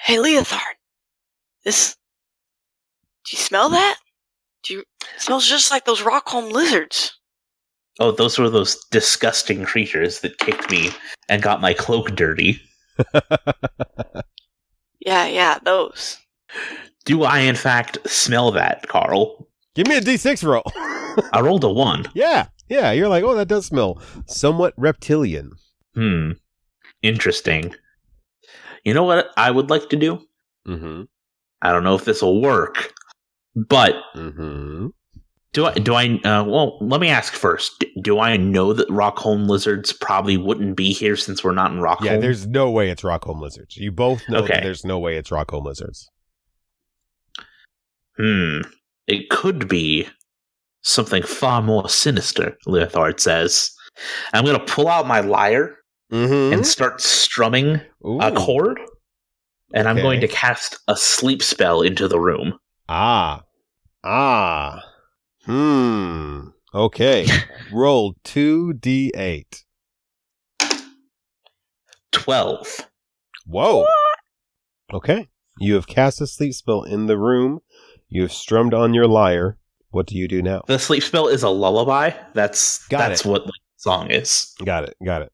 Hey, 0.03 0.19
Leothard. 0.19 0.59
This. 1.63 1.95
Do 3.25 3.35
you 3.35 3.41
smell 3.41 3.69
that? 3.69 3.97
Do 4.63 4.75
you. 4.75 4.79
It 4.79 5.21
smells 5.21 5.47
just 5.47 5.71
like 5.71 5.85
those 5.85 6.01
Rockhome 6.01 6.51
lizards. 6.51 7.19
Oh, 7.99 8.11
those 8.11 8.37
were 8.37 8.49
those 8.49 8.77
disgusting 8.91 9.63
creatures 9.63 10.21
that 10.21 10.37
kicked 10.37 10.69
me 10.69 10.89
and 11.29 11.41
got 11.41 11.61
my 11.61 11.73
cloak 11.73 12.15
dirty. 12.15 12.61
Yeah, 15.05 15.27
yeah, 15.27 15.59
those. 15.63 16.17
Do 17.05 17.23
I 17.23 17.41
in 17.41 17.55
fact 17.55 17.97
smell 18.09 18.51
that, 18.51 18.87
Carl? 18.87 19.44
Give 19.75 19.87
me 19.87 19.97
a 19.97 20.01
d6 20.01 20.43
roll. 20.43 20.63
I 21.33 21.41
rolled 21.41 21.63
a 21.63 21.69
one. 21.69 22.05
yeah. 22.13 22.47
Yeah. 22.69 22.91
You're 22.91 23.09
like, 23.09 23.23
oh, 23.23 23.35
that 23.35 23.47
does 23.47 23.65
smell 23.65 24.01
somewhat 24.27 24.73
reptilian. 24.77 25.51
Hmm. 25.93 26.31
Interesting. 27.03 27.75
You 28.83 28.93
know 28.93 29.03
what 29.03 29.29
I 29.37 29.51
would 29.51 29.69
like 29.69 29.89
to 29.89 29.95
do? 29.95 30.19
Mm-hmm. 30.67 31.03
I 31.61 31.71
don't 31.71 31.83
know 31.83 31.95
if 31.95 32.05
this 32.05 32.21
will 32.21 32.41
work, 32.41 32.91
but 33.55 33.95
Mm-hmm. 34.15 34.87
do 35.53 35.65
I? 35.65 35.73
Do 35.73 35.93
I? 35.95 36.05
Uh, 36.23 36.43
well, 36.43 36.77
let 36.81 36.99
me 37.01 37.09
ask 37.09 37.33
first. 37.33 37.83
Do 38.01 38.19
I 38.19 38.37
know 38.37 38.73
that 38.73 38.87
Rockhome 38.89 39.47
lizards 39.47 39.93
probably 39.93 40.37
wouldn't 40.37 40.75
be 40.75 40.91
here 40.91 41.15
since 41.15 41.43
we're 41.43 41.53
not 41.53 41.71
in 41.71 41.79
Rockhome? 41.79 42.05
Yeah, 42.05 42.17
there's 42.17 42.45
no 42.47 42.69
way 42.71 42.89
it's 42.89 43.03
Rockhome 43.03 43.39
lizards. 43.41 43.77
You 43.77 43.91
both 43.91 44.27
know 44.29 44.41
that 44.41 44.51
Okay. 44.51 44.59
there's 44.63 44.83
no 44.85 44.99
way 44.99 45.15
it's 45.17 45.29
Rockhome 45.29 45.63
lizards. 45.65 46.09
Hmm. 48.17 48.61
It 49.07 49.29
could 49.29 49.67
be 49.67 50.07
something 50.81 51.23
far 51.23 51.61
more 51.61 51.89
sinister. 51.89 52.57
Leothard 52.65 53.19
says. 53.19 53.71
I'm 54.33 54.45
gonna 54.45 54.59
pull 54.65 54.87
out 54.87 55.07
my 55.07 55.19
lyre 55.21 55.77
Mm-hmm. 56.13 56.53
and 56.53 56.67
start 56.67 57.01
strumming 57.01 57.81
a 58.21 58.31
chord, 58.31 58.79
and 59.73 59.87
I'm 59.89 59.97
going 59.97 60.21
to 60.21 60.27
cast 60.27 60.77
a 60.87 60.95
sleep 60.95 61.41
spell 61.41 61.81
into 61.81 62.07
the 62.07 62.19
room. 62.19 62.59
Ah. 62.87 63.41
Ah. 64.03 64.83
Hmm. 65.45 66.49
Okay. 66.75 67.25
Roll 67.73 68.13
2d8. 68.23 69.63
Twelve. 72.11 72.67
Whoa. 73.47 73.85
Okay. 74.93 75.27
You 75.59 75.73
have 75.75 75.87
cast 75.87 76.21
a 76.21 76.27
sleep 76.27 76.53
spell 76.53 76.83
in 76.83 77.07
the 77.07 77.17
room. 77.17 77.59
You 78.09 78.21
have 78.23 78.31
strummed 78.31 78.73
on 78.73 78.93
your 78.93 79.07
lyre. 79.07 79.57
What 79.91 80.07
do 80.07 80.15
you 80.17 80.27
do 80.27 80.41
now? 80.41 80.63
The 80.67 80.77
sleep 80.79 81.03
spell 81.03 81.27
is 81.27 81.43
a 81.43 81.49
lullaby. 81.49 82.11
That's 82.33 82.85
Got 82.87 82.99
that's 83.09 83.25
it. 83.25 83.29
what 83.29 83.45
the 83.45 83.53
song 83.77 84.11
is. 84.11 84.53
Got 84.63 84.83
it. 84.85 84.95
Got 85.03 85.21
it. 85.23 85.31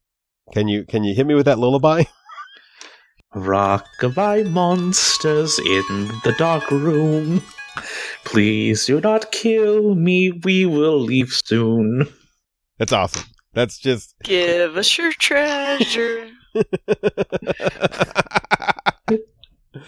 Can 0.53 0.67
you 0.67 0.85
can 0.85 1.03
you 1.03 1.13
hit 1.15 1.25
me 1.25 1.33
with 1.33 1.45
that 1.45 1.59
lullaby? 1.59 2.03
Rockabye 3.35 4.49
monsters 4.51 5.57
in 5.59 6.07
the 6.23 6.35
dark 6.37 6.69
room. 6.69 7.41
Please 8.25 8.85
do 8.85 8.99
not 8.99 9.31
kill 9.31 9.95
me. 9.95 10.31
We 10.43 10.65
will 10.65 10.99
leave 10.99 11.29
soon. 11.31 12.07
That's 12.77 12.91
awesome. 12.91 13.23
That's 13.53 13.77
just 13.79 14.15
Give 14.23 14.75
us 14.77 14.97
your 14.97 15.11
treasure. 15.13 16.29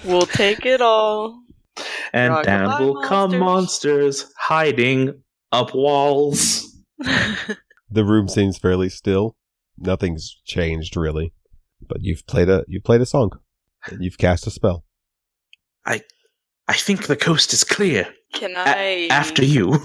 We'll 0.05 0.25
take 0.25 0.65
it 0.65 0.81
all. 0.81 1.41
And 2.13 2.34
Rockabye 2.34 2.43
down 2.43 2.82
will 2.86 3.01
come 3.01 3.38
monsters. 3.39 4.21
monsters 4.21 4.34
hiding 4.38 5.21
up 5.51 5.74
walls. 5.74 6.69
the 6.99 8.05
room 8.05 8.28
seems 8.28 8.57
fairly 8.57 8.89
still. 8.89 9.36
Nothing's 9.78 10.39
changed 10.45 10.95
really. 10.95 11.34
But 11.88 11.97
you've 12.01 12.26
played 12.28 12.49
a 12.49 12.63
you've 12.67 12.84
played 12.84 13.01
a 13.01 13.05
song. 13.05 13.32
And 13.88 14.03
you've 14.03 14.17
cast 14.17 14.47
a 14.47 14.51
spell. 14.51 14.86
I 15.86 16.01
I 16.67 16.74
think 16.74 17.07
the 17.07 17.15
coast 17.17 17.51
is 17.53 17.63
clear. 17.63 18.07
Can 18.34 18.51
A- 18.55 19.07
I? 19.09 19.13
after 19.13 19.43
you, 19.43 19.74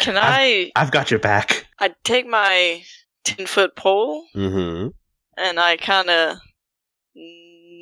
Can 0.00 0.16
I? 0.16 0.70
I've 0.76 0.90
got 0.90 1.10
your 1.10 1.20
back. 1.20 1.66
I 1.78 1.94
take 2.04 2.26
my 2.26 2.82
ten 3.24 3.46
foot 3.46 3.76
pole 3.76 4.24
Mm-hmm. 4.34 4.88
and 5.36 5.60
I 5.60 5.76
kind 5.76 6.10
of 6.10 6.36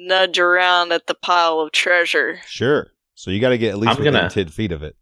nudge 0.06 0.38
around 0.38 0.92
at 0.92 1.06
the 1.06 1.14
pile 1.14 1.60
of 1.60 1.72
treasure. 1.72 2.40
Sure. 2.46 2.88
So 3.14 3.30
you 3.30 3.40
got 3.40 3.50
to 3.50 3.58
get 3.58 3.70
at 3.70 3.78
least 3.78 3.90
I'm 3.92 3.98
within 3.98 4.14
gonna- 4.14 4.30
ten 4.30 4.48
feet 4.48 4.72
of 4.72 4.82
it. 4.82 4.96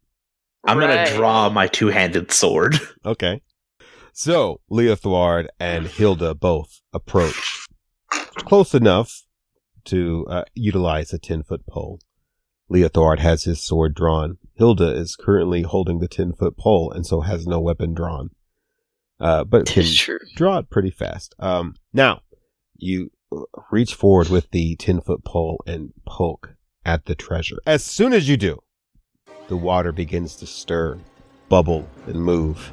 I'm 0.66 0.78
Right. 0.78 1.05
gonna 1.07 1.16
draw 1.16 1.50
my 1.50 1.66
two-handed 1.66 2.32
sword. 2.32 2.78
Okay. 3.07 3.42
So 4.14 4.61
Leothward 4.70 5.48
and 5.61 5.86
Hilda 5.88 6.34
both 6.34 6.80
approach 6.92 7.66
close 8.36 8.72
enough 8.72 9.24
to 9.86 10.24
uh, 10.30 10.44
utilize 10.55 11.12
a 11.12 11.18
ten 11.18 11.42
foot 11.42 11.66
pole. 11.66 11.98
Leothward 12.72 13.18
has 13.18 13.44
his 13.44 13.62
sword 13.62 13.94
drawn. 13.94 14.38
Hilda 14.55 14.88
is 14.96 15.16
currently 15.16 15.62
holding 15.62 15.98
the 15.98 16.09
ten 16.09 16.32
foot 16.32 16.57
pole 16.57 16.90
and 16.92 17.05
so 17.05 17.20
has 17.20 17.46
no 17.46 17.61
weapon 17.61 17.92
drawn. 17.92 18.30
Uh, 19.20 19.44
but 19.44 19.66
can 19.66 19.82
Tis 19.82 20.09
draw 20.34 20.59
it 20.59 20.70
pretty 20.70 20.90
fast. 20.90 21.34
Um, 21.38 21.74
now 21.92 22.22
you 22.76 23.11
reach 23.70 23.95
forward 23.95 24.28
with 24.28 24.51
the 24.51 24.76
10 24.76 25.01
foot 25.01 25.24
pole 25.24 25.62
and 25.66 25.93
poke 26.07 26.55
at 26.85 27.07
the 27.07 27.14
treasure. 27.14 27.59
As 27.66 27.85
soon 27.85 28.12
as 28.12 28.28
you 28.28 28.37
do, 28.37 28.62
the 29.49 29.57
water 29.57 29.93
begins 29.93 30.37
to 30.37 30.47
stir, 30.47 30.99
bubble, 31.49 31.89
and 32.07 32.16
move, 32.16 32.72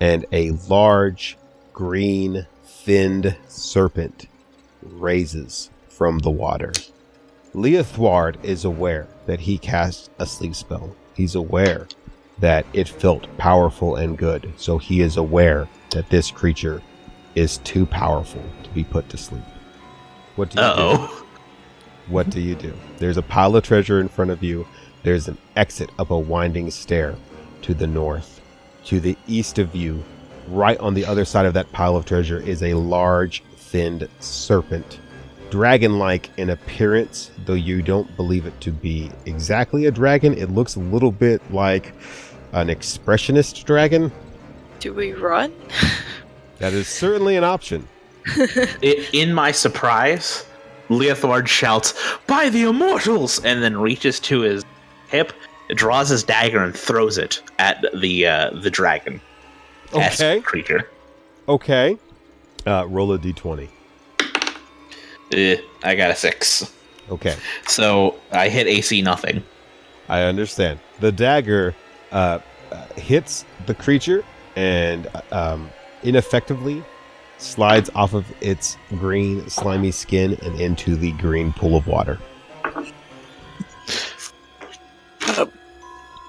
and 0.00 0.26
a 0.32 0.50
large, 0.68 1.36
green, 1.72 2.46
thinned 2.64 3.36
serpent 3.48 4.26
raises 4.82 5.70
from 5.88 6.18
the 6.18 6.30
water. 6.30 6.72
Leothward 7.54 8.36
is 8.44 8.64
aware 8.64 9.08
that 9.26 9.40
he 9.40 9.56
cast 9.56 10.10
a 10.18 10.26
sleep 10.26 10.54
spell. 10.54 10.94
He's 11.14 11.34
aware 11.34 11.88
that 12.38 12.66
it 12.74 12.88
felt 12.88 13.34
powerful 13.38 13.96
and 13.96 14.18
good, 14.18 14.52
so 14.56 14.76
he 14.76 15.00
is 15.00 15.16
aware 15.16 15.66
that 15.90 16.10
this 16.10 16.30
creature 16.30 16.82
is 17.34 17.58
too 17.58 17.86
powerful 17.86 18.42
to 18.62 18.70
be 18.70 18.84
put 18.84 19.08
to 19.08 19.16
sleep. 19.16 19.42
What 20.36 20.50
do 20.50 20.58
you 20.60 20.64
Uh 20.64 20.96
do? 20.96 21.12
What 22.08 22.30
do 22.30 22.40
you 22.40 22.54
do? 22.54 22.72
There's 22.98 23.16
a 23.16 23.22
pile 23.22 23.56
of 23.56 23.64
treasure 23.64 24.00
in 24.00 24.08
front 24.08 24.30
of 24.30 24.42
you. 24.42 24.66
There's 25.02 25.28
an 25.28 25.38
exit 25.56 25.90
up 25.98 26.10
a 26.10 26.18
winding 26.18 26.70
stair 26.70 27.16
to 27.62 27.74
the 27.74 27.86
north. 27.86 28.40
To 28.84 29.00
the 29.00 29.16
east 29.26 29.58
of 29.58 29.74
you, 29.74 30.04
right 30.48 30.78
on 30.78 30.94
the 30.94 31.04
other 31.04 31.24
side 31.24 31.46
of 31.46 31.54
that 31.54 31.72
pile 31.72 31.96
of 31.96 32.04
treasure, 32.06 32.40
is 32.40 32.62
a 32.62 32.74
large, 32.74 33.42
thinned 33.56 34.08
serpent. 34.20 35.00
Dragon 35.50 35.98
like 35.98 36.30
in 36.38 36.50
appearance, 36.50 37.30
though 37.44 37.54
you 37.54 37.82
don't 37.82 38.14
believe 38.16 38.46
it 38.46 38.60
to 38.60 38.70
be 38.70 39.10
exactly 39.24 39.86
a 39.86 39.90
dragon. 39.90 40.36
It 40.36 40.50
looks 40.50 40.76
a 40.76 40.80
little 40.80 41.12
bit 41.12 41.40
like 41.52 41.92
an 42.52 42.68
expressionist 42.68 43.64
dragon. 43.64 44.12
Do 44.78 44.92
we 44.92 45.12
run? 45.12 45.52
That 46.58 46.72
is 46.72 46.88
certainly 46.88 47.36
an 47.36 47.44
option. 47.44 47.88
I 48.82 49.08
in 49.12 49.32
my 49.32 49.52
surprise, 49.52 50.44
Leothard 50.88 51.48
shouts, 51.48 51.94
"By 52.26 52.48
the 52.48 52.62
immortals!" 52.62 53.44
and 53.44 53.62
then 53.62 53.76
reaches 53.76 54.20
to 54.20 54.40
his 54.40 54.64
hip, 55.08 55.32
draws 55.70 56.08
his 56.08 56.22
dagger, 56.22 56.62
and 56.62 56.74
throws 56.74 57.18
it 57.18 57.42
at 57.58 57.84
the 57.94 58.26
uh, 58.26 58.50
the 58.50 58.70
dragon. 58.70 59.20
Okay. 59.92 60.40
creature. 60.40 60.88
Okay. 61.48 61.96
Uh, 62.66 62.86
roll 62.88 63.12
a 63.12 63.18
d20. 63.18 63.68
Eh, 65.32 65.56
I 65.82 65.94
got 65.94 66.10
a 66.10 66.16
six. 66.16 66.72
Okay. 67.10 67.36
So 67.66 68.16
I 68.32 68.48
hit 68.48 68.66
AC 68.66 69.02
nothing. 69.02 69.42
I 70.08 70.22
understand. 70.22 70.80
The 71.00 71.12
dagger 71.12 71.74
uh, 72.12 72.40
uh, 72.72 72.86
hits 72.96 73.44
the 73.66 73.74
creature 73.74 74.24
and 74.56 75.08
um, 75.30 75.70
ineffectively 76.02 76.82
slides 77.38 77.90
off 77.94 78.14
of 78.14 78.26
its 78.40 78.76
green, 78.90 79.48
slimy 79.48 79.90
skin 79.90 80.38
and 80.42 80.60
into 80.60 80.96
the 80.96 81.12
green 81.12 81.52
pool 81.52 81.76
of 81.76 81.86
water. 81.86 82.18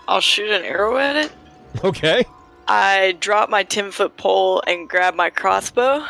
I'll 0.08 0.22
shoot 0.22 0.50
an 0.50 0.64
arrow 0.64 0.98
at 0.98 1.16
it. 1.16 1.32
Okay. 1.84 2.26
I 2.68 3.18
drop 3.20 3.50
my 3.50 3.64
10 3.64 3.92
foot 3.92 4.18
pole 4.18 4.62
and 4.68 4.90
grab 4.90 5.16
my 5.16 5.30
crossbow 5.30 6.06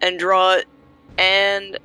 and 0.00 0.18
draw 0.18 0.54
it, 0.54 0.66
and 1.18 1.78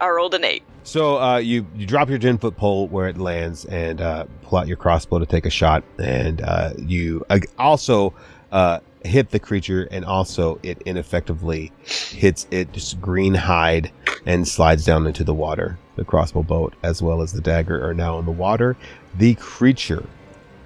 I 0.00 0.08
rolled 0.08 0.34
an 0.34 0.44
8. 0.44 0.62
So 0.86 1.20
uh, 1.20 1.38
you 1.38 1.66
you 1.74 1.84
drop 1.84 2.08
your 2.08 2.18
ten 2.20 2.38
foot 2.38 2.56
pole 2.56 2.86
where 2.86 3.08
it 3.08 3.18
lands 3.18 3.64
and 3.64 4.00
uh, 4.00 4.26
pull 4.42 4.58
out 4.58 4.68
your 4.68 4.76
crossbow 4.76 5.18
to 5.18 5.26
take 5.26 5.44
a 5.44 5.50
shot, 5.50 5.82
and 5.98 6.40
uh, 6.40 6.74
you 6.78 7.26
uh, 7.28 7.40
also 7.58 8.14
uh, 8.52 8.78
hit 9.06 9.30
the 9.30 9.38
creature, 9.38 9.88
and 9.90 10.04
also 10.04 10.58
it 10.62 10.82
ineffectively 10.84 11.72
hits 11.84 12.46
its 12.50 12.94
green 12.94 13.34
hide 13.34 13.90
and 14.26 14.46
slides 14.46 14.84
down 14.84 15.06
into 15.06 15.24
the 15.24 15.34
water. 15.34 15.78
The 15.96 16.04
crossbow 16.04 16.42
bolt 16.42 16.74
as 16.82 17.00
well 17.02 17.22
as 17.22 17.32
the 17.32 17.40
dagger 17.40 17.82
are 17.88 17.94
now 17.94 18.18
in 18.18 18.26
the 18.26 18.32
water. 18.32 18.76
The 19.16 19.34
creature 19.36 20.04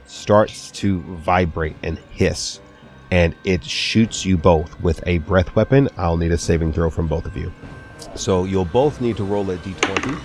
starts 0.07 0.70
to 0.72 1.01
vibrate 1.01 1.76
and 1.82 1.99
hiss, 2.11 2.61
and 3.11 3.34
it 3.45 3.62
shoots 3.64 4.24
you 4.24 4.36
both 4.36 4.80
with 4.80 5.03
a 5.07 5.18
breath 5.18 5.55
weapon. 5.55 5.88
I'll 5.97 6.16
need 6.16 6.32
a 6.32 6.38
saving 6.38 6.72
throw 6.72 6.91
from 6.91 7.07
both 7.07 7.26
of 7.26 7.36
you. 7.36 7.53
So 8.14 8.45
you'll 8.45 8.64
both 8.64 9.01
need 9.01 9.16
to 9.18 9.24
roll 9.24 9.49
a 9.51 9.57
d20. 9.59 10.20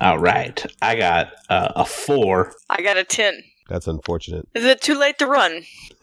All 0.00 0.18
right, 0.18 0.64
I 0.82 0.94
got 0.94 1.32
uh, 1.48 1.72
a 1.74 1.84
four. 1.84 2.52
I 2.68 2.82
got 2.82 2.98
a 2.98 3.04
10. 3.04 3.42
That's 3.68 3.86
unfortunate. 3.86 4.48
Is 4.54 4.64
it 4.64 4.80
too 4.80 4.98
late 4.98 5.18
to 5.18 5.26
run? 5.26 5.64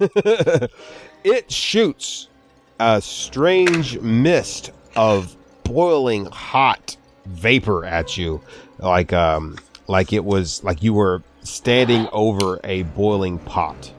it 1.23 1.51
shoots 1.51 2.27
a 2.79 3.01
strange 3.01 3.99
mist 3.99 4.71
of 4.95 5.35
boiling 5.63 6.25
hot 6.25 6.97
vapor 7.25 7.85
at 7.85 8.17
you, 8.17 8.41
like 8.79 9.13
um, 9.13 9.57
like 9.87 10.11
it 10.11 10.25
was 10.25 10.63
like 10.63 10.83
you 10.83 10.93
were 10.93 11.23
standing 11.43 12.07
over 12.11 12.59
a 12.63 12.83
boiling 12.83 13.39
pot. 13.39 13.91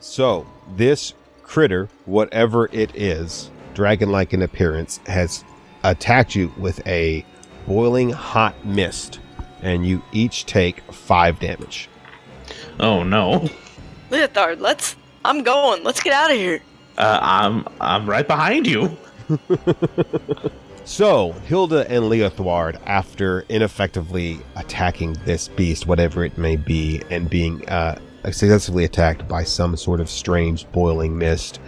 So 0.00 0.46
this 0.76 1.14
critter, 1.42 1.88
whatever 2.06 2.68
it 2.72 2.94
is, 2.96 3.50
dragon-like 3.74 4.32
in 4.32 4.42
appearance, 4.42 4.98
has 5.06 5.44
attacked 5.82 6.34
you 6.34 6.52
with 6.58 6.84
a 6.86 7.24
boiling 7.66 8.10
hot 8.10 8.64
mist, 8.64 9.20
and 9.62 9.86
you 9.86 10.02
each 10.12 10.46
take 10.46 10.80
five 10.92 11.38
damage. 11.38 11.88
Oh 12.80 13.02
no, 13.02 13.48
Leothard, 14.10 14.60
let's. 14.60 14.96
I'm 15.24 15.42
going. 15.42 15.82
Let's 15.84 16.02
get 16.02 16.12
out 16.12 16.30
of 16.30 16.36
here. 16.36 16.60
uh, 16.98 17.18
I'm 17.22 17.64
I'm 17.80 18.08
right 18.08 18.26
behind 18.26 18.66
you. 18.66 18.96
So, 20.86 21.32
Hilda 21.32 21.90
and 21.90 22.04
Leothward, 22.04 22.78
after 22.84 23.46
ineffectively 23.48 24.38
attacking 24.54 25.14
this 25.24 25.48
beast, 25.48 25.86
whatever 25.86 26.26
it 26.26 26.36
may 26.36 26.56
be, 26.56 27.02
and 27.10 27.30
being 27.30 27.66
uh, 27.70 27.98
successfully 28.26 28.84
attacked 28.84 29.26
by 29.26 29.44
some 29.44 29.78
sort 29.78 30.00
of 30.00 30.10
strange 30.10 30.70
boiling 30.72 31.16
mist, 31.16 31.58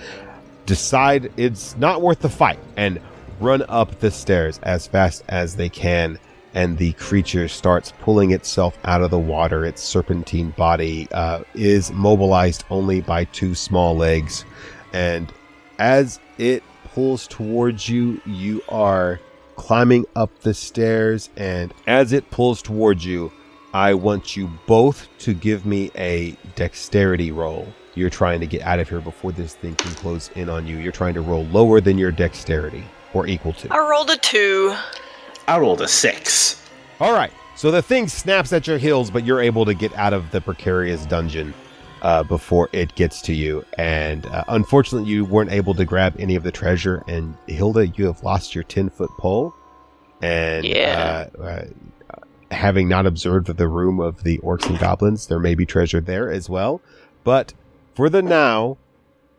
decide 0.66 1.32
it's 1.38 1.74
not 1.78 2.02
worth 2.02 2.20
the 2.20 2.28
fight 2.28 2.58
and 2.76 3.00
run 3.40 3.62
up 3.70 3.98
the 4.00 4.10
stairs 4.10 4.60
as 4.64 4.86
fast 4.86 5.24
as 5.30 5.56
they 5.56 5.70
can. 5.70 6.18
And 6.56 6.78
the 6.78 6.94
creature 6.94 7.48
starts 7.48 7.92
pulling 8.00 8.32
itself 8.32 8.78
out 8.84 9.02
of 9.02 9.10
the 9.10 9.18
water. 9.18 9.66
Its 9.66 9.82
serpentine 9.82 10.50
body 10.56 11.06
uh, 11.12 11.44
is 11.54 11.92
mobilized 11.92 12.64
only 12.70 13.02
by 13.02 13.24
two 13.24 13.54
small 13.54 13.94
legs. 13.94 14.46
And 14.94 15.30
as 15.78 16.18
it 16.38 16.62
pulls 16.94 17.26
towards 17.26 17.90
you, 17.90 18.22
you 18.24 18.62
are 18.70 19.20
climbing 19.56 20.06
up 20.16 20.40
the 20.40 20.54
stairs. 20.54 21.28
And 21.36 21.74
as 21.86 22.14
it 22.14 22.30
pulls 22.30 22.62
towards 22.62 23.04
you, 23.04 23.30
I 23.74 23.92
want 23.92 24.34
you 24.34 24.50
both 24.66 25.08
to 25.18 25.34
give 25.34 25.66
me 25.66 25.90
a 25.94 26.34
dexterity 26.54 27.32
roll. 27.32 27.68
You're 27.94 28.08
trying 28.08 28.40
to 28.40 28.46
get 28.46 28.62
out 28.62 28.78
of 28.78 28.88
here 28.88 29.02
before 29.02 29.32
this 29.32 29.54
thing 29.54 29.74
can 29.74 29.92
close 29.92 30.30
in 30.34 30.48
on 30.48 30.66
you. 30.66 30.78
You're 30.78 30.92
trying 30.92 31.12
to 31.14 31.20
roll 31.20 31.44
lower 31.46 31.82
than 31.82 31.98
your 31.98 32.12
dexterity 32.12 32.84
or 33.12 33.26
equal 33.26 33.52
to. 33.52 33.70
I 33.70 33.78
rolled 33.78 34.08
a 34.08 34.16
2. 34.16 34.74
I 35.48 35.58
rolled 35.58 35.80
a 35.80 35.88
six. 35.88 36.62
All 37.00 37.12
right. 37.12 37.32
So 37.56 37.70
the 37.70 37.82
thing 37.82 38.08
snaps 38.08 38.52
at 38.52 38.66
your 38.66 38.78
heels, 38.78 39.10
but 39.10 39.24
you're 39.24 39.40
able 39.40 39.64
to 39.64 39.74
get 39.74 39.94
out 39.94 40.12
of 40.12 40.30
the 40.30 40.40
precarious 40.40 41.06
dungeon 41.06 41.54
uh, 42.02 42.22
before 42.24 42.68
it 42.72 42.94
gets 42.94 43.22
to 43.22 43.32
you. 43.34 43.64
And 43.78 44.26
uh, 44.26 44.44
unfortunately, 44.48 45.08
you 45.10 45.24
weren't 45.24 45.50
able 45.52 45.74
to 45.74 45.84
grab 45.84 46.16
any 46.18 46.34
of 46.36 46.42
the 46.42 46.52
treasure. 46.52 47.02
And 47.08 47.36
Hilda, 47.46 47.86
you 47.88 48.06
have 48.06 48.22
lost 48.22 48.54
your 48.54 48.64
10 48.64 48.90
foot 48.90 49.10
pole. 49.18 49.54
And 50.20 50.64
Yeah. 50.66 51.28
uh, 51.38 51.42
uh, 51.42 51.64
having 52.50 52.88
not 52.88 53.06
observed 53.06 53.46
the 53.46 53.68
room 53.68 54.00
of 54.00 54.22
the 54.22 54.38
orcs 54.38 54.68
and 54.68 54.78
goblins, 54.78 55.26
there 55.26 55.38
may 55.38 55.54
be 55.54 55.64
treasure 55.64 56.00
there 56.00 56.30
as 56.30 56.50
well. 56.50 56.80
But 57.24 57.54
for 57.94 58.08
the 58.10 58.22
now, 58.22 58.76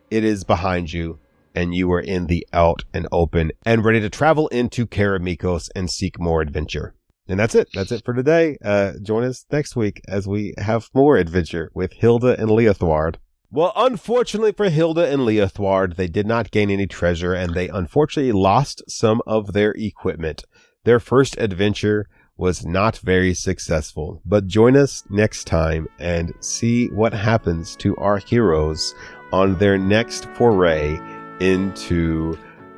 it 0.10 0.24
is 0.24 0.44
behind 0.44 0.92
you. 0.92 1.20
And 1.58 1.74
you 1.74 1.92
are 1.92 2.00
in 2.00 2.28
the 2.28 2.48
out 2.54 2.84
and 2.94 3.08
open 3.12 3.52
and 3.66 3.84
ready 3.84 4.00
to 4.02 4.12
travel 4.12 4.48
into 4.50 4.86
Karameikos 4.86 5.70
and 5.76 5.90
seek 5.90 6.20
more 6.20 6.40
adventure. 6.40 6.94
And 7.28 7.40
that's 7.40 7.56
it. 7.56 7.70
That's 7.74 7.92
it 7.92 8.06
for 8.06 8.14
today. 8.14 8.58
Uh, 8.64 8.94
join 9.02 9.24
us 9.24 9.44
next 9.52 9.76
week 9.76 10.00
as 10.08 10.28
we 10.28 10.54
have 10.60 10.92
more 10.94 11.18
adventure 11.18 11.72
with 11.74 11.94
Hilda 11.94 12.40
and 12.40 12.52
Leothward. 12.52 13.16
Well, 13.50 13.74
unfortunately 13.76 14.52
for 14.52 14.70
Hilda 14.70 15.12
and 15.12 15.24
Leothward, 15.24 15.96
they 15.96 16.06
did 16.08 16.28
not 16.28 16.52
gain 16.52 16.70
any 16.70 16.86
treasure 16.86 17.34
and 17.34 17.56
they 17.56 17.70
unfortunately 17.70 18.34
lost 18.34 18.84
some 18.88 19.24
of 19.26 19.54
their 19.54 19.72
equipment. 19.72 20.44
Their 20.84 21.00
first 21.00 21.38
adventure 21.40 22.08
was 22.38 22.68
not 22.68 22.98
very 22.98 23.34
successful, 23.34 24.22
but 24.24 24.46
join 24.46 24.78
us 24.78 25.04
next 25.10 25.46
time 25.46 25.88
and 25.98 26.34
see 26.40 26.90
what 26.90 27.14
happens 27.14 27.76
to 27.78 27.96
our 27.96 28.20
heroes 28.20 28.94
on 29.34 29.58
their 29.58 29.80
next 29.80 30.26
foray 30.36 31.00
into 31.40 32.38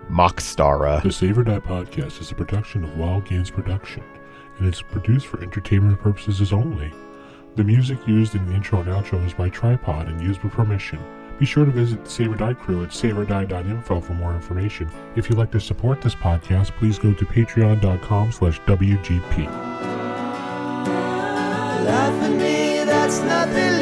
Mystara. 0.10 1.02
The 1.04 1.12
Save 1.12 1.38
or 1.38 1.44
Die 1.44 1.60
podcast 1.60 2.22
is 2.22 2.32
a 2.32 2.36
production 2.36 2.84
of 2.84 2.98
Wild 2.98 3.26
Games 3.26 3.50
Production, 3.50 4.04
and 4.58 4.68
is 4.68 4.82
produced 4.82 5.28
for 5.28 5.42
entertainment 5.42 6.00
purposes 6.00 6.52
only. 6.52 6.92
The 7.56 7.64
music 7.64 8.00
used 8.08 8.36
in 8.36 8.46
the 8.48 8.54
intro 8.54 8.80
and 8.80 8.90
outro 8.90 9.26
is 9.26 9.34
by 9.34 9.50
Tripod 9.50 10.08
and 10.08 10.22
used 10.22 10.42
with 10.44 10.54
permission. 10.54 11.00
Be 11.40 11.46
sure 11.46 11.66
to 11.66 11.72
visit 11.72 12.04
the 12.04 12.10
Save 12.10 12.34
or 12.34 12.36
Die 12.36 12.54
crew 12.54 12.84
at 12.84 12.90
saveordie.info 12.90 14.02
for 14.02 14.14
more 14.14 14.34
information. 14.34 14.90
If 15.16 15.30
you'd 15.30 15.40
like 15.40 15.52
to 15.52 15.62
support 15.62 16.02
this 16.02 16.16
podcast, 16.16 16.72
please 16.72 17.00
go 17.00 17.14
to 17.14 17.26
patreon.com 17.26 18.32
slash 18.32 18.60
WGP. 18.62 19.46
Laugh 21.86 22.24
at 22.24 22.32
me, 22.32 22.84
that's 22.84 23.20
nothing 23.22 23.80